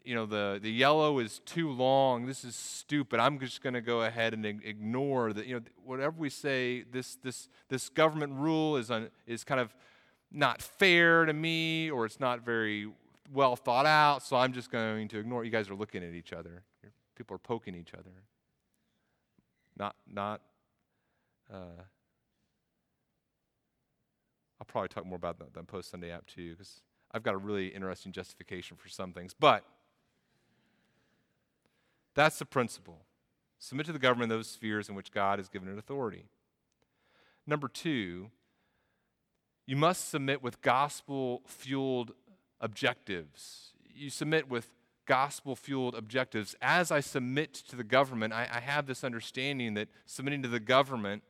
you 0.05 0.15
know, 0.15 0.25
the, 0.25 0.59
the 0.61 0.73
yellow 0.73 1.19
is 1.19 1.41
too 1.45 1.71
long. 1.71 2.27
This 2.27 2.45
is 2.45 2.57
stupid. 2.57 3.21
I'm 3.21 3.39
just 3.39 3.63
going 3.63 3.75
to 3.75 3.83
go 3.83 4.03
ahead 4.03 4.33
and 4.33 4.45
ignore 4.47 5.35
that. 5.35 5.47
You 5.47 5.57
know, 5.57 5.63
whatever 5.85 6.15
we 6.19 6.31
say, 6.31 6.83
this, 6.91 7.17
this, 7.17 7.49
this 7.69 7.91
government 7.91 8.33
rule 8.33 8.79
is, 8.79 8.91
un, 8.91 9.11
is 9.27 9.45
kind 9.45 9.61
of 9.61 9.75
not 10.33 10.63
fair 10.63 11.25
to 11.25 11.33
me 11.33 11.91
or 11.91 12.07
it's 12.07 12.21
not 12.21 12.45
very 12.45 12.89
well 13.33 13.57
thought 13.57 13.87
out, 13.87 14.23
so 14.23 14.37
I'm 14.37 14.53
just 14.53 14.71
going 14.71 15.09
to 15.09 15.19
ignore 15.19 15.43
it. 15.43 15.47
You 15.47 15.53
guys 15.53 15.71
are 15.71 15.75
looking 15.75 16.03
at 16.03 16.15
each 16.15 16.33
other. 16.33 16.63
People 17.17 17.35
are 17.35 17.39
poking 17.39 17.75
each 17.75 17.95
other. 17.95 18.11
Not, 19.77 19.97
not, 20.11 20.41
uh, 21.53 21.83
I'll 24.61 24.67
probably 24.67 24.89
talk 24.89 25.07
more 25.07 25.17
about 25.17 25.39
that, 25.39 25.55
that 25.55 25.67
post 25.67 25.91
Sunday 25.91 26.11
app 26.11 26.27
too, 26.27 26.53
because 26.53 26.81
I've 27.13 27.23
got 27.23 27.35
a 27.35 27.39
really 27.39 27.69
interesting 27.69 28.13
justification 28.13 28.77
for 28.77 28.89
some 28.89 29.13
things. 29.13 29.35
But 29.39 29.65
that's 32.15 32.39
the 32.39 32.45
principle. 32.45 33.01
Submit 33.59 33.87
to 33.87 33.93
the 33.93 33.99
government 33.99 34.29
those 34.29 34.49
spheres 34.49 34.89
in 34.89 34.95
which 34.95 35.13
God 35.13 35.39
has 35.39 35.49
given 35.49 35.69
it 35.69 35.79
authority. 35.79 36.27
Number 37.47 37.69
two, 37.69 38.31
you 39.67 39.77
must 39.77 40.09
submit 40.09 40.43
with 40.43 40.61
gospel 40.61 41.43
fueled 41.47 42.13
objectives. 42.61 43.73
You 43.95 44.11
submit 44.11 44.49
with 44.49 44.69
gospel 45.07 45.57
fueled 45.57 45.95
objectives. 45.95 46.55
As 46.61 46.91
I 46.91 47.01
submit 47.01 47.55
to 47.55 47.77
the 47.77 47.85
government, 47.85 48.33
I, 48.33 48.49
I, 48.53 48.61
have 48.61 48.87
this 48.87 49.05
understanding 49.05 49.75
that 49.75 49.89
submitting 50.07 50.43
to 50.43 50.49
the 50.49 50.61
government 50.61 51.23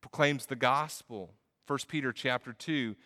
proclaims 0.00 0.46
the 0.46 0.56
gospel. 0.56 1.34
1 1.66 1.78
Peter 1.88 2.12
chapter 2.12 2.52
2, 2.52 2.96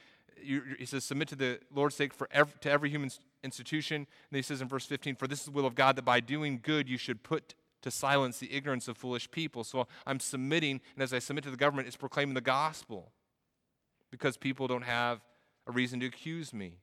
he 0.79 0.85
says, 0.85 1.05
Submit 1.05 1.29
to 1.29 1.37
the 1.37 1.59
Lord's 1.75 1.95
sake 1.95 2.13
for 2.13 2.29
every, 2.31 2.55
to 2.61 2.71
every 2.71 2.91
human 2.91 3.11
institution. 3.43 3.97
And 3.97 4.37
he 4.37 4.43
says 4.43 4.61
in 4.61 4.69
verse 4.69 4.87
15, 4.87 5.17
For 5.17 5.27
this 5.27 5.41
is 5.41 5.47
the 5.47 5.53
will 5.53 5.67
of 5.67 5.75
God 5.75 5.97
that 5.97 6.05
by 6.05 6.21
doing 6.21 6.61
good 6.63 6.89
you 6.89 6.99
should 6.99 7.23
put 7.23 7.55
to 7.83 7.91
silence 7.91 8.39
the 8.39 8.53
ignorance 8.53 8.89
of 8.89 8.97
foolish 8.97 9.31
people. 9.31 9.65
So 9.65 9.87
I'm 10.07 10.21
submitting, 10.21 10.81
and 10.95 11.03
as 11.03 11.13
I 11.13 11.19
submit 11.19 11.45
to 11.45 11.51
the 11.51 11.57
government, 11.57 11.87
it's 11.87 11.97
proclaiming 11.97 12.35
the 12.35 12.41
gospel 12.41 13.13
because 14.15 14.37
people 14.37 14.69
don't 14.69 14.85
have 14.85 15.21
a 15.67 15.73
reason 15.73 15.99
to 15.99 16.07
accuse 16.07 16.55
me. 16.55 16.75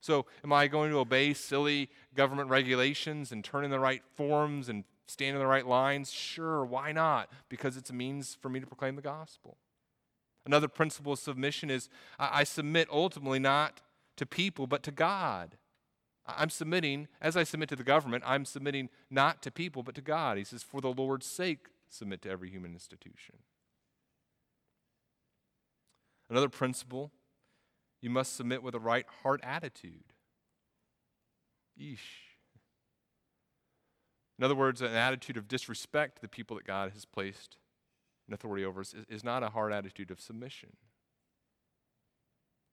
So, 0.00 0.26
am 0.44 0.52
I 0.52 0.68
going 0.68 0.92
to 0.92 0.98
obey 0.98 1.34
silly 1.34 1.90
government 2.14 2.48
regulations 2.48 3.32
and 3.32 3.42
turn 3.42 3.64
in 3.64 3.72
the 3.72 3.80
right 3.80 4.02
forms 4.14 4.68
and 4.68 4.84
stand 5.08 5.34
in 5.34 5.40
the 5.40 5.48
right 5.48 5.66
lines? 5.66 6.12
Sure, 6.12 6.64
why 6.64 6.92
not? 6.92 7.28
Because 7.48 7.76
it's 7.76 7.90
a 7.90 7.92
means 7.92 8.38
for 8.40 8.48
me 8.48 8.60
to 8.60 8.66
proclaim 8.66 8.94
the 8.94 9.02
gospel. 9.02 9.56
Another 10.46 10.68
principle 10.68 11.14
of 11.14 11.18
submission 11.18 11.70
is 11.70 11.88
I, 12.20 12.40
I 12.40 12.44
submit 12.44 12.86
ultimately 12.92 13.40
not 13.40 13.80
to 14.16 14.24
people, 14.24 14.68
but 14.68 14.84
to 14.84 14.92
God. 14.92 15.56
I'm 16.24 16.50
submitting, 16.50 17.08
as 17.20 17.36
I 17.36 17.42
submit 17.42 17.68
to 17.70 17.76
the 17.76 17.82
government, 17.82 18.22
I'm 18.24 18.44
submitting 18.44 18.90
not 19.10 19.42
to 19.42 19.50
people, 19.50 19.82
but 19.82 19.96
to 19.96 20.02
God. 20.02 20.38
He 20.38 20.44
says, 20.44 20.62
For 20.62 20.80
the 20.80 20.92
Lord's 20.92 21.26
sake, 21.26 21.66
submit 21.88 22.22
to 22.22 22.30
every 22.30 22.50
human 22.50 22.74
institution. 22.74 23.38
Another 26.30 26.48
principle 26.48 27.10
you 28.00 28.10
must 28.10 28.36
submit 28.36 28.62
with 28.62 28.74
a 28.74 28.80
right 28.80 29.06
heart 29.22 29.40
attitude. 29.42 30.12
Yeesh. 31.80 31.98
In 34.38 34.44
other 34.44 34.54
words, 34.54 34.80
an 34.80 34.94
attitude 34.94 35.36
of 35.36 35.48
disrespect 35.48 36.16
to 36.16 36.22
the 36.22 36.28
people 36.28 36.56
that 36.56 36.66
God 36.66 36.92
has 36.92 37.04
placed 37.04 37.56
in 38.28 38.34
authority 38.34 38.64
over 38.64 38.80
us 38.80 38.94
is, 39.08 39.24
not 39.24 39.42
a 39.42 39.48
hard 39.48 39.72
attitude 39.72 40.10
of 40.10 40.20
submission. 40.20 40.70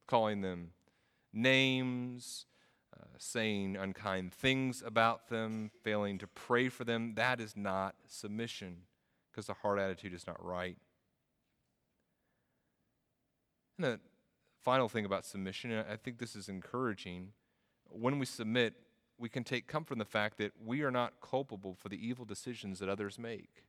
Calling 0.07 0.41
them 0.41 0.71
names, 1.33 2.45
uh, 2.95 3.05
saying 3.17 3.75
unkind 3.75 4.31
things 4.31 4.83
about 4.85 5.29
them, 5.29 5.71
failing 5.83 6.19
to 6.19 6.27
pray 6.27 6.69
for 6.69 6.83
them, 6.83 7.13
that 7.15 7.41
is 7.41 7.57
not 7.57 7.95
submission 8.07 8.83
because 9.31 9.47
the 9.47 9.53
heart 9.55 9.79
attitude 9.79 10.13
is 10.13 10.27
not 10.27 10.43
right. 10.43 10.77
And 13.77 13.85
the 13.85 13.99
final 14.63 14.89
thing 14.89 15.05
about 15.05 15.25
submission, 15.25 15.71
and 15.71 15.85
I 15.89 15.95
think 15.95 16.17
this 16.17 16.35
is 16.35 16.49
encouraging, 16.49 17.29
when 17.89 18.19
we 18.19 18.25
submit, 18.25 18.73
we 19.17 19.29
can 19.29 19.43
take 19.43 19.67
comfort 19.67 19.93
in 19.93 19.99
the 19.99 20.05
fact 20.05 20.37
that 20.37 20.51
we 20.63 20.81
are 20.81 20.91
not 20.91 21.13
culpable 21.21 21.75
for 21.75 21.89
the 21.89 22.07
evil 22.07 22.25
decisions 22.25 22.79
that 22.79 22.89
others 22.89 23.17
make. 23.17 23.63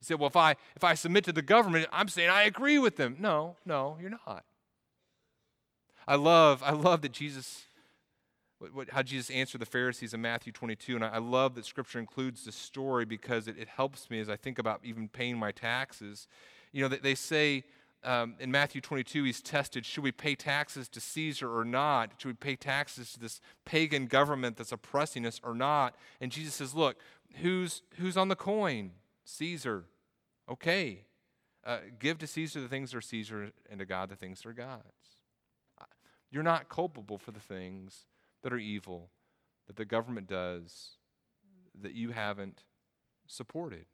You 0.00 0.04
say, 0.04 0.14
well, 0.14 0.28
if 0.28 0.36
I, 0.36 0.56
if 0.74 0.84
I 0.84 0.94
submit 0.94 1.24
to 1.24 1.32
the 1.32 1.42
government, 1.42 1.86
I'm 1.92 2.08
saying 2.08 2.30
I 2.30 2.42
agree 2.42 2.78
with 2.78 2.96
them. 2.96 3.16
No, 3.18 3.56
no, 3.64 3.96
you're 4.00 4.10
not. 4.10 4.44
I 6.08 6.16
love, 6.16 6.62
I 6.62 6.72
love 6.72 7.02
that 7.02 7.12
Jesus, 7.12 7.64
what, 8.58 8.74
what, 8.74 8.90
how 8.90 9.02
Jesus 9.02 9.30
answered 9.30 9.60
the 9.60 9.66
Pharisees 9.66 10.14
in 10.14 10.20
Matthew 10.20 10.52
22. 10.52 10.96
And 10.96 11.04
I, 11.04 11.08
I 11.08 11.18
love 11.18 11.54
that 11.54 11.64
Scripture 11.64 11.98
includes 11.98 12.44
this 12.44 12.54
story 12.54 13.04
because 13.04 13.48
it, 13.48 13.56
it, 13.58 13.68
helps 13.68 14.10
me 14.10 14.20
as 14.20 14.28
I 14.28 14.36
think 14.36 14.58
about 14.58 14.80
even 14.84 15.08
paying 15.08 15.38
my 15.38 15.50
taxes. 15.50 16.28
You 16.72 16.82
know, 16.82 16.88
they, 16.88 16.98
they 16.98 17.14
say 17.14 17.64
um, 18.06 18.36
in 18.38 18.52
Matthew 18.52 18.80
22, 18.80 19.24
he's 19.24 19.42
tested 19.42 19.84
should 19.84 20.04
we 20.04 20.12
pay 20.12 20.36
taxes 20.36 20.88
to 20.90 21.00
Caesar 21.00 21.54
or 21.54 21.64
not? 21.64 22.12
Should 22.18 22.28
we 22.28 22.34
pay 22.34 22.54
taxes 22.54 23.12
to 23.12 23.20
this 23.20 23.40
pagan 23.64 24.06
government 24.06 24.56
that's 24.56 24.72
oppressing 24.72 25.26
us 25.26 25.40
or 25.42 25.54
not? 25.54 25.96
And 26.20 26.30
Jesus 26.30 26.54
says, 26.54 26.74
look, 26.74 26.96
who's, 27.42 27.82
who's 27.98 28.16
on 28.16 28.28
the 28.28 28.36
coin? 28.36 28.92
Caesar. 29.24 29.84
Okay. 30.48 31.04
Uh, 31.64 31.78
give 31.98 32.18
to 32.18 32.28
Caesar 32.28 32.60
the 32.60 32.68
things 32.68 32.92
that 32.92 32.98
are 32.98 33.02
Caesar 33.02 33.50
and 33.68 33.80
to 33.80 33.84
God 33.84 34.08
the 34.08 34.16
things 34.16 34.40
that 34.40 34.48
are 34.48 34.52
God's. 34.52 34.84
You're 36.30 36.44
not 36.44 36.68
culpable 36.68 37.18
for 37.18 37.32
the 37.32 37.40
things 37.40 38.06
that 38.42 38.52
are 38.52 38.58
evil 38.58 39.10
that 39.66 39.76
the 39.76 39.84
government 39.84 40.28
does 40.28 40.90
that 41.80 41.92
you 41.92 42.10
haven't 42.10 42.62
supported. 43.26 43.86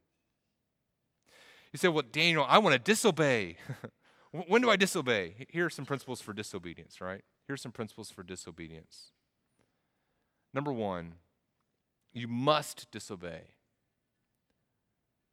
You 1.72 1.78
say, 1.78 1.88
Well, 1.88 2.04
Daniel, 2.10 2.44
I 2.46 2.58
want 2.58 2.74
to 2.74 2.78
disobey. 2.78 3.56
when 4.33 4.62
do 4.62 4.70
I 4.70 4.76
disobey? 4.76 5.47
Here 5.51 5.66
are 5.66 5.70
some 5.70 5.85
principles 5.85 6.20
for 6.20 6.33
disobedience, 6.33 7.01
right? 7.01 7.22
Here 7.47 7.55
are 7.55 7.59
some 7.59 7.72
principles 7.72 8.11
for 8.11 8.22
disobedience. 8.22 9.11
Number 10.55 10.72
one, 10.72 11.14
you 12.12 12.28
must 12.28 12.91
disobey. 12.91 13.43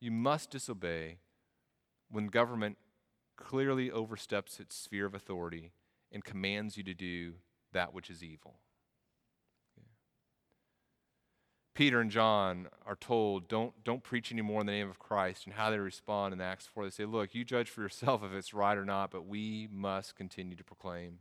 You 0.02 0.12
must 0.12 0.50
disobey 0.50 1.18
when 2.10 2.28
government 2.28 2.78
clearly 3.38 3.90
oversteps 3.90 4.60
its 4.60 4.76
sphere 4.76 5.06
of 5.06 5.14
authority 5.14 5.72
and 6.12 6.24
commands 6.24 6.78
you 6.78 6.84
to 6.84 6.94
do 6.94 7.34
that 7.72 7.94
which 7.94 8.10
is 8.10 8.24
evil. 8.24 8.56
Peter 11.80 12.02
and 12.02 12.12
John 12.12 12.68
are 12.86 12.98
told, 12.98 13.48
don't, 13.48 13.72
don't 13.86 14.04
preach 14.04 14.34
anymore 14.34 14.60
in 14.60 14.66
the 14.66 14.74
name 14.74 14.90
of 14.90 15.00
Christ. 15.00 15.46
And 15.46 15.54
how 15.54 15.72
they 15.72 15.78
respond 15.78 16.34
in 16.34 16.42
Acts 16.42 16.68
4, 16.68 16.84
they 16.84 16.90
say, 16.90 17.06
Look, 17.06 17.34
you 17.34 17.46
judge 17.46 17.70
for 17.70 17.80
yourself 17.82 18.22
if 18.22 18.34
it's 18.34 18.54
right 18.54 18.78
or 18.78 18.84
not, 18.84 19.12
but 19.12 19.26
we 19.26 19.70
must 19.72 20.18
continue 20.18 20.58
to 20.58 20.64
proclaim 20.66 21.20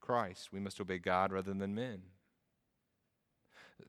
Christ. 0.00 0.50
We 0.50 0.60
must 0.60 0.80
obey 0.80 0.96
God 0.96 1.30
rather 1.30 1.52
than 1.52 1.74
men. 1.74 2.04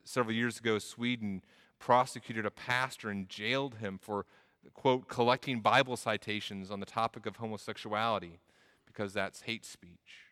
Several 0.04 0.34
years 0.34 0.58
ago, 0.58 0.78
Sweden 0.78 1.40
prosecuted 1.78 2.44
a 2.44 2.50
pastor 2.50 3.08
and 3.08 3.26
jailed 3.26 3.76
him 3.76 3.98
for, 3.98 4.26
quote, 4.74 5.08
collecting 5.08 5.60
Bible 5.60 5.96
citations 5.96 6.70
on 6.70 6.80
the 6.80 6.86
topic 6.86 7.24
of 7.24 7.36
homosexuality 7.36 8.40
because 8.84 9.14
that's 9.14 9.40
hate 9.40 9.64
speech. 9.64 10.26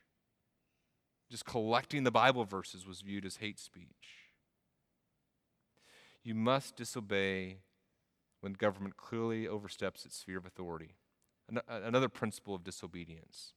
Just 1.30 1.46
collecting 1.46 2.04
the 2.04 2.10
Bible 2.10 2.44
verses 2.44 2.86
was 2.86 3.00
viewed 3.00 3.24
as 3.24 3.36
hate 3.36 3.58
speech. 3.58 4.21
You 6.24 6.34
must 6.34 6.76
disobey 6.76 7.58
when 8.40 8.52
government 8.52 8.96
clearly 8.96 9.46
oversteps 9.46 10.04
its 10.04 10.16
sphere 10.16 10.38
of 10.38 10.46
authority. 10.46 10.94
Another 11.68 12.08
principle 12.08 12.54
of 12.54 12.64
disobedience. 12.64 13.52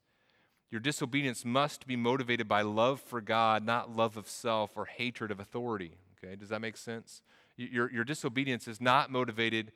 Your 0.71 0.81
disobedience 0.81 1.45
must 1.45 1.87
be 1.87 1.95
motivated 1.95 2.47
by 2.47 2.61
love 2.61 2.99
for 2.99 3.21
God, 3.21 3.63
not 3.65 3.95
love 3.95 4.17
of 4.17 4.27
self 4.27 4.75
or 4.75 4.85
hatred 4.85 5.31
of 5.31 5.39
authority. 5.39 5.97
Okay, 6.17 6.35
does 6.35 6.49
that 6.49 6.59
make 6.61 6.77
sense? 6.77 7.21
Your, 7.55 7.91
your 7.91 8.03
disobedience 8.03 8.67
is 8.67 8.81
not 8.81 9.11
motivated 9.11 9.71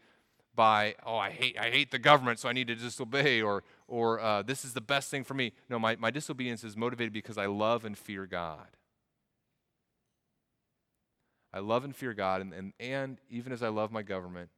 by, 0.56 0.96
oh, 1.06 1.16
I 1.16 1.30
hate, 1.30 1.58
I 1.58 1.70
hate 1.70 1.92
the 1.92 2.00
government, 2.00 2.40
so 2.40 2.50
I 2.50 2.54
need 2.54 2.68
to 2.68 2.76
disobey, 2.76 3.42
or, 3.42 3.64
or 3.88 4.20
uh, 4.20 4.42
this 4.42 4.66
is 4.66 4.74
the 4.74 4.82
best 4.82 5.10
thing 5.10 5.24
for 5.24 5.34
me. 5.34 5.54
No, 5.70 5.80
my, 5.80 5.96
my 5.96 6.12
disobedience 6.12 6.64
is 6.64 6.76
motivated 6.76 7.14
because 7.14 7.38
I 7.38 7.46
love 7.46 7.86
and 7.86 7.98
fear 7.98 8.26
God. 8.26 8.68
I 11.54 11.60
love 11.60 11.84
and 11.84 11.96
fear 11.96 12.14
God, 12.14 12.42
and, 12.42 12.54
and, 12.54 12.74
and 12.80 13.18
even 13.30 13.52
as 13.52 13.64
I 13.64 13.70
love 13.70 13.92
my 13.92 14.04
government 14.04 14.50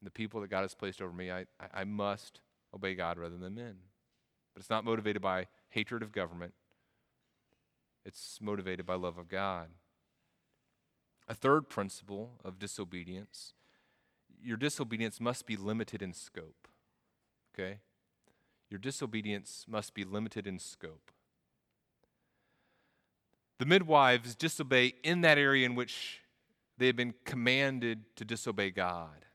and 0.00 0.06
the 0.06 0.10
people 0.10 0.40
that 0.40 0.50
God 0.50 0.62
has 0.62 0.74
placed 0.74 1.02
over 1.02 1.12
me, 1.12 1.30
I, 1.30 1.40
I, 1.60 1.80
I 1.80 1.84
must 1.84 2.40
obey 2.74 2.94
God 2.94 3.18
rather 3.18 3.36
than 3.36 3.54
men. 3.54 3.76
But 4.54 4.60
it's 4.60 4.70
not 4.70 4.84
motivated 4.84 5.20
by 5.20 5.46
hatred 5.68 6.02
of 6.02 6.12
government, 6.12 6.54
it's 8.04 8.38
motivated 8.40 8.86
by 8.86 8.94
love 8.94 9.18
of 9.18 9.28
God. 9.28 9.68
A 11.28 11.34
third 11.34 11.68
principle 11.68 12.32
of 12.44 12.58
disobedience 12.58 13.52
your 14.42 14.56
disobedience 14.56 15.20
must 15.20 15.46
be 15.46 15.56
limited 15.56 16.02
in 16.02 16.12
scope. 16.12 16.68
Okay? 17.54 17.78
Your 18.68 18.78
disobedience 18.78 19.64
must 19.68 19.94
be 19.94 20.04
limited 20.04 20.46
in 20.46 20.58
scope. 20.58 21.10
The 23.58 23.66
midwives 23.66 24.34
disobey 24.34 24.94
in 25.02 25.20
that 25.20 25.36
area 25.36 25.66
in 25.66 25.74
which 25.74 26.19
they 26.80 26.86
have 26.86 26.96
been 26.96 27.14
commanded 27.26 28.04
to 28.16 28.24
disobey 28.24 28.70
God. 28.70 29.26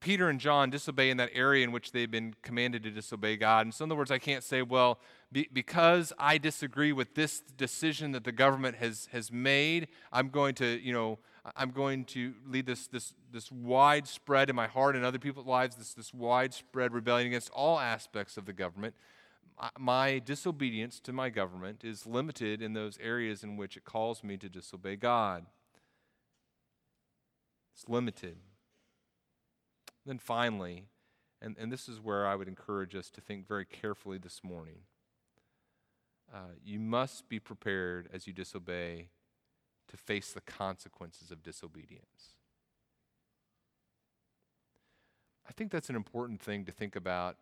Peter 0.00 0.28
and 0.28 0.38
John 0.38 0.70
disobey 0.70 1.10
in 1.10 1.16
that 1.16 1.30
area 1.32 1.64
in 1.64 1.72
which 1.72 1.90
they've 1.90 2.10
been 2.10 2.34
commanded 2.42 2.84
to 2.84 2.92
disobey 2.92 3.36
God. 3.36 3.66
And 3.66 3.74
so, 3.74 3.84
in 3.84 3.90
other 3.90 3.98
words, 3.98 4.12
I 4.12 4.18
can't 4.18 4.44
say, 4.44 4.62
well, 4.62 5.00
be, 5.32 5.48
because 5.52 6.12
I 6.20 6.38
disagree 6.38 6.92
with 6.92 7.16
this 7.16 7.40
decision 7.56 8.12
that 8.12 8.22
the 8.22 8.30
government 8.30 8.76
has, 8.76 9.08
has 9.10 9.32
made, 9.32 9.88
I'm 10.12 10.28
going 10.28 10.54
to, 10.56 10.80
you 10.80 10.92
know, 10.92 11.18
I'm 11.56 11.72
going 11.72 12.04
to 12.06 12.34
lead 12.46 12.66
this, 12.66 12.86
this, 12.86 13.12
this 13.32 13.50
widespread 13.50 14.48
in 14.48 14.54
my 14.54 14.68
heart 14.68 14.94
and 14.94 15.04
other 15.04 15.18
people's 15.18 15.46
lives, 15.46 15.74
this, 15.74 15.94
this 15.94 16.14
widespread 16.14 16.92
rebellion 16.92 17.26
against 17.26 17.50
all 17.50 17.80
aspects 17.80 18.36
of 18.36 18.46
the 18.46 18.52
government 18.52 18.94
my 19.78 20.18
disobedience 20.18 21.00
to 21.00 21.12
my 21.12 21.30
government 21.30 21.82
is 21.84 22.06
limited 22.06 22.60
in 22.60 22.74
those 22.74 22.98
areas 22.98 23.42
in 23.42 23.56
which 23.56 23.76
it 23.76 23.84
calls 23.84 24.22
me 24.22 24.36
to 24.36 24.48
disobey 24.48 24.96
God. 24.96 25.46
It's 27.74 27.88
limited. 27.88 28.36
Then 30.04 30.18
finally, 30.18 30.86
and, 31.40 31.56
and 31.58 31.72
this 31.72 31.88
is 31.88 32.00
where 32.00 32.26
I 32.26 32.34
would 32.34 32.48
encourage 32.48 32.94
us 32.94 33.10
to 33.10 33.20
think 33.20 33.46
very 33.46 33.64
carefully 33.64 34.18
this 34.18 34.42
morning. 34.42 34.80
Uh, 36.32 36.54
you 36.64 36.78
must 36.78 37.28
be 37.28 37.38
prepared 37.38 38.08
as 38.12 38.26
you 38.26 38.32
disobey 38.32 39.08
to 39.88 39.96
face 39.96 40.32
the 40.32 40.40
consequences 40.40 41.30
of 41.30 41.42
disobedience. 41.42 42.36
I 45.48 45.52
think 45.52 45.70
that's 45.70 45.88
an 45.88 45.96
important 45.96 46.40
thing 46.40 46.64
to 46.64 46.72
think 46.72 46.96
about 46.96 47.36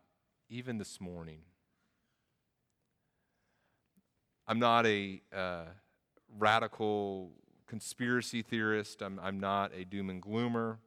even 0.51 0.79
this 0.79 1.01
morning. 1.01 1.41
I'm 4.47 4.59
not 4.59 4.86
a 4.86 5.22
uh, 5.34 5.64
radical 6.38 7.30
conspiracy 7.66 8.42
theorist. 8.42 9.03
I'm, 9.03 9.18
I'm 9.22 9.40
not 9.40 9.72
a 9.74 9.84
doom 9.84 10.11
and 10.11 10.20
gloomer. 10.20 10.78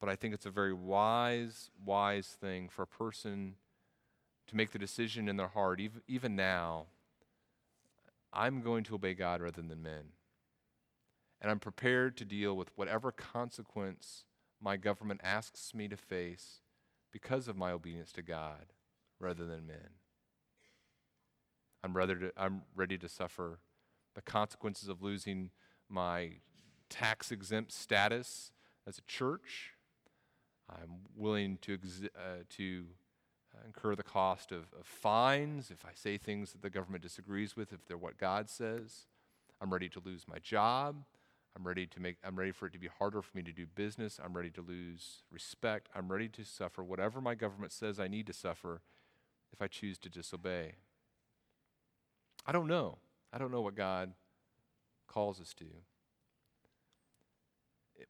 But 0.00 0.08
I 0.08 0.16
think 0.16 0.34
it's 0.34 0.46
a 0.46 0.50
very 0.50 0.72
wise, 0.72 1.70
wise 1.84 2.36
thing 2.40 2.68
for 2.68 2.82
a 2.82 2.86
person 2.86 3.54
to 4.46 4.56
make 4.56 4.72
the 4.72 4.78
decision 4.78 5.28
in 5.28 5.36
their 5.36 5.48
heart, 5.48 5.80
even, 5.80 6.02
even 6.06 6.36
now, 6.36 6.86
I'm 8.32 8.60
going 8.60 8.84
to 8.84 8.96
obey 8.96 9.14
God 9.14 9.40
rather 9.40 9.62
than 9.62 9.82
men. 9.82 10.12
And 11.40 11.50
I'm 11.50 11.60
prepared 11.60 12.16
to 12.18 12.24
deal 12.24 12.54
with 12.54 12.70
whatever 12.76 13.12
consequence 13.12 14.24
my 14.60 14.76
government 14.76 15.20
asks 15.22 15.74
me 15.74 15.88
to 15.88 15.96
face 15.96 16.60
because 17.12 17.48
of 17.48 17.56
my 17.56 17.70
obedience 17.70 18.12
to 18.12 18.22
God 18.22 18.72
rather 19.20 19.46
than 19.46 19.66
men. 19.66 19.90
I'm, 21.84 21.94
rather 21.94 22.16
to, 22.16 22.32
I'm 22.36 22.62
ready 22.74 22.96
to 22.96 23.08
suffer 23.08 23.58
the 24.14 24.22
consequences 24.22 24.88
of 24.88 25.02
losing 25.02 25.50
my 25.88 26.30
tax 26.88 27.30
exempt 27.30 27.72
status 27.72 28.52
as 28.86 28.96
a 28.96 29.02
church. 29.02 29.72
I'm 30.70 31.00
willing 31.14 31.58
to, 31.62 31.76
exi- 31.76 32.08
uh, 32.16 32.44
to 32.56 32.84
incur 33.66 33.94
the 33.94 34.02
cost 34.02 34.50
of, 34.50 34.64
of, 34.78 34.86
fines 34.86 35.70
if 35.70 35.84
I 35.84 35.90
say 35.94 36.16
things 36.16 36.52
that 36.52 36.62
the 36.62 36.70
government 36.70 37.02
disagrees 37.02 37.54
with, 37.54 37.72
if 37.72 37.84
they're 37.86 37.98
what 37.98 38.16
God 38.16 38.48
says. 38.48 39.06
I'm 39.60 39.70
ready 39.70 39.90
to 39.90 40.00
lose 40.02 40.24
my 40.26 40.38
job. 40.38 41.04
I'm 41.56 41.66
ready 41.66 41.86
to 41.86 42.00
make 42.00 42.16
I'm 42.24 42.36
ready 42.36 42.50
for 42.50 42.66
it 42.66 42.72
to 42.72 42.78
be 42.78 42.88
harder 42.88 43.22
for 43.22 43.36
me 43.36 43.42
to 43.44 43.52
do 43.52 43.66
business. 43.66 44.18
I'm 44.22 44.34
ready 44.34 44.50
to 44.50 44.60
lose 44.60 45.22
respect. 45.30 45.88
I'm 45.94 46.10
ready 46.10 46.28
to 46.30 46.44
suffer 46.44 46.82
whatever 46.82 47.20
my 47.20 47.36
government 47.36 47.72
says 47.72 48.00
I 48.00 48.08
need 48.08 48.26
to 48.26 48.32
suffer 48.32 48.80
if 49.52 49.62
I 49.62 49.68
choose 49.68 49.98
to 49.98 50.08
disobey. 50.08 50.72
I 52.46 52.52
don't 52.52 52.66
know. 52.66 52.98
I 53.32 53.38
don't 53.38 53.50
know 53.50 53.62
what 53.62 53.74
God 53.74 54.12
calls 55.08 55.40
us 55.40 55.54
to, 55.54 55.64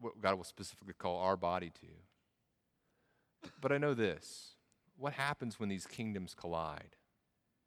what 0.01 0.21
God 0.21 0.37
will 0.37 0.45
specifically 0.45 0.95
call 0.95 1.19
our 1.19 1.37
body 1.37 1.71
to. 1.81 3.51
But 3.61 3.73
I 3.73 3.79
know 3.79 3.95
this 3.95 4.55
what 4.97 5.15
happens 5.15 5.59
when 5.59 5.69
these 5.69 5.87
kingdoms 5.87 6.35
collide? 6.35 6.97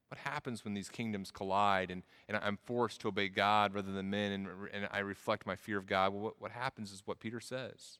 What 0.09 0.19
happens 0.19 0.63
when 0.63 0.73
these 0.73 0.87
kingdoms 0.87 1.31
collide 1.31 1.91
and, 1.91 2.03
and 2.29 2.37
I'm 2.37 2.57
forced 2.65 3.01
to 3.01 3.09
obey 3.09 3.27
God 3.27 3.73
rather 3.73 3.91
than 3.91 4.09
men 4.09 4.31
and, 4.31 4.47
and 4.71 4.87
I 4.91 4.99
reflect 4.99 5.45
my 5.45 5.57
fear 5.57 5.77
of 5.77 5.85
God? 5.85 6.13
Well, 6.13 6.21
what, 6.21 6.41
what 6.41 6.51
happens 6.51 6.93
is 6.93 7.03
what 7.05 7.19
Peter 7.19 7.41
says 7.41 7.99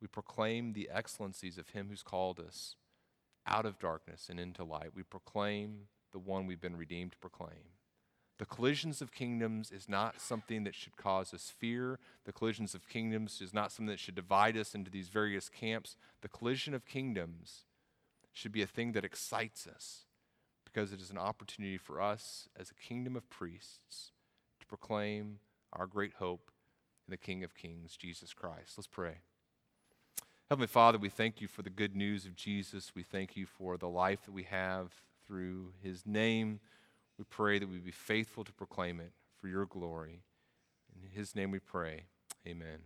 We 0.00 0.06
proclaim 0.06 0.72
the 0.72 0.88
excellencies 0.92 1.58
of 1.58 1.70
Him 1.70 1.88
who's 1.90 2.04
called 2.04 2.38
us 2.38 2.76
out 3.46 3.66
of 3.66 3.78
darkness 3.78 4.28
and 4.30 4.38
into 4.38 4.64
light. 4.64 4.90
We 4.94 5.02
proclaim 5.02 5.88
the 6.14 6.18
one 6.20 6.46
we've 6.46 6.60
been 6.60 6.76
redeemed 6.76 7.12
to 7.12 7.18
proclaim. 7.18 7.74
The 8.38 8.46
collisions 8.46 9.02
of 9.02 9.12
kingdoms 9.12 9.70
is 9.70 9.88
not 9.88 10.20
something 10.20 10.64
that 10.64 10.74
should 10.74 10.96
cause 10.96 11.34
us 11.34 11.52
fear. 11.56 11.98
The 12.24 12.32
collisions 12.32 12.74
of 12.74 12.88
kingdoms 12.88 13.40
is 13.42 13.52
not 13.52 13.70
something 13.70 13.92
that 13.92 14.00
should 14.00 14.14
divide 14.14 14.56
us 14.56 14.74
into 14.74 14.90
these 14.90 15.08
various 15.08 15.48
camps. 15.48 15.96
The 16.22 16.28
collision 16.28 16.72
of 16.72 16.86
kingdoms 16.86 17.64
should 18.32 18.52
be 18.52 18.62
a 18.62 18.66
thing 18.66 18.92
that 18.92 19.04
excites 19.04 19.66
us 19.66 20.04
because 20.64 20.92
it 20.92 21.00
is 21.00 21.10
an 21.10 21.18
opportunity 21.18 21.76
for 21.76 22.00
us 22.00 22.48
as 22.58 22.70
a 22.70 22.74
kingdom 22.74 23.16
of 23.16 23.28
priests 23.28 24.12
to 24.60 24.66
proclaim 24.66 25.38
our 25.72 25.86
great 25.86 26.14
hope 26.14 26.50
in 27.06 27.10
the 27.10 27.16
King 27.16 27.44
of 27.44 27.54
Kings, 27.54 27.96
Jesus 27.96 28.32
Christ. 28.32 28.74
Let's 28.76 28.86
pray. 28.86 29.18
Heavenly 30.48 30.68
Father, 30.68 30.98
we 30.98 31.08
thank 31.08 31.40
you 31.40 31.48
for 31.48 31.62
the 31.62 31.70
good 31.70 31.96
news 31.96 32.24
of 32.24 32.36
Jesus. 32.36 32.92
We 32.94 33.02
thank 33.02 33.36
you 33.36 33.46
for 33.46 33.76
the 33.76 33.88
life 33.88 34.24
that 34.24 34.32
we 34.32 34.44
have 34.44 34.92
through 35.26 35.72
his 35.82 36.06
name. 36.06 36.60
We 37.18 37.24
pray 37.24 37.58
that 37.58 37.68
we 37.68 37.78
be 37.78 37.90
faithful 37.90 38.44
to 38.44 38.52
proclaim 38.52 39.00
it 39.00 39.12
for 39.40 39.48
your 39.48 39.66
glory. 39.66 40.22
In 40.94 41.10
his 41.10 41.34
name 41.34 41.50
we 41.50 41.58
pray. 41.58 42.04
Amen. 42.46 42.78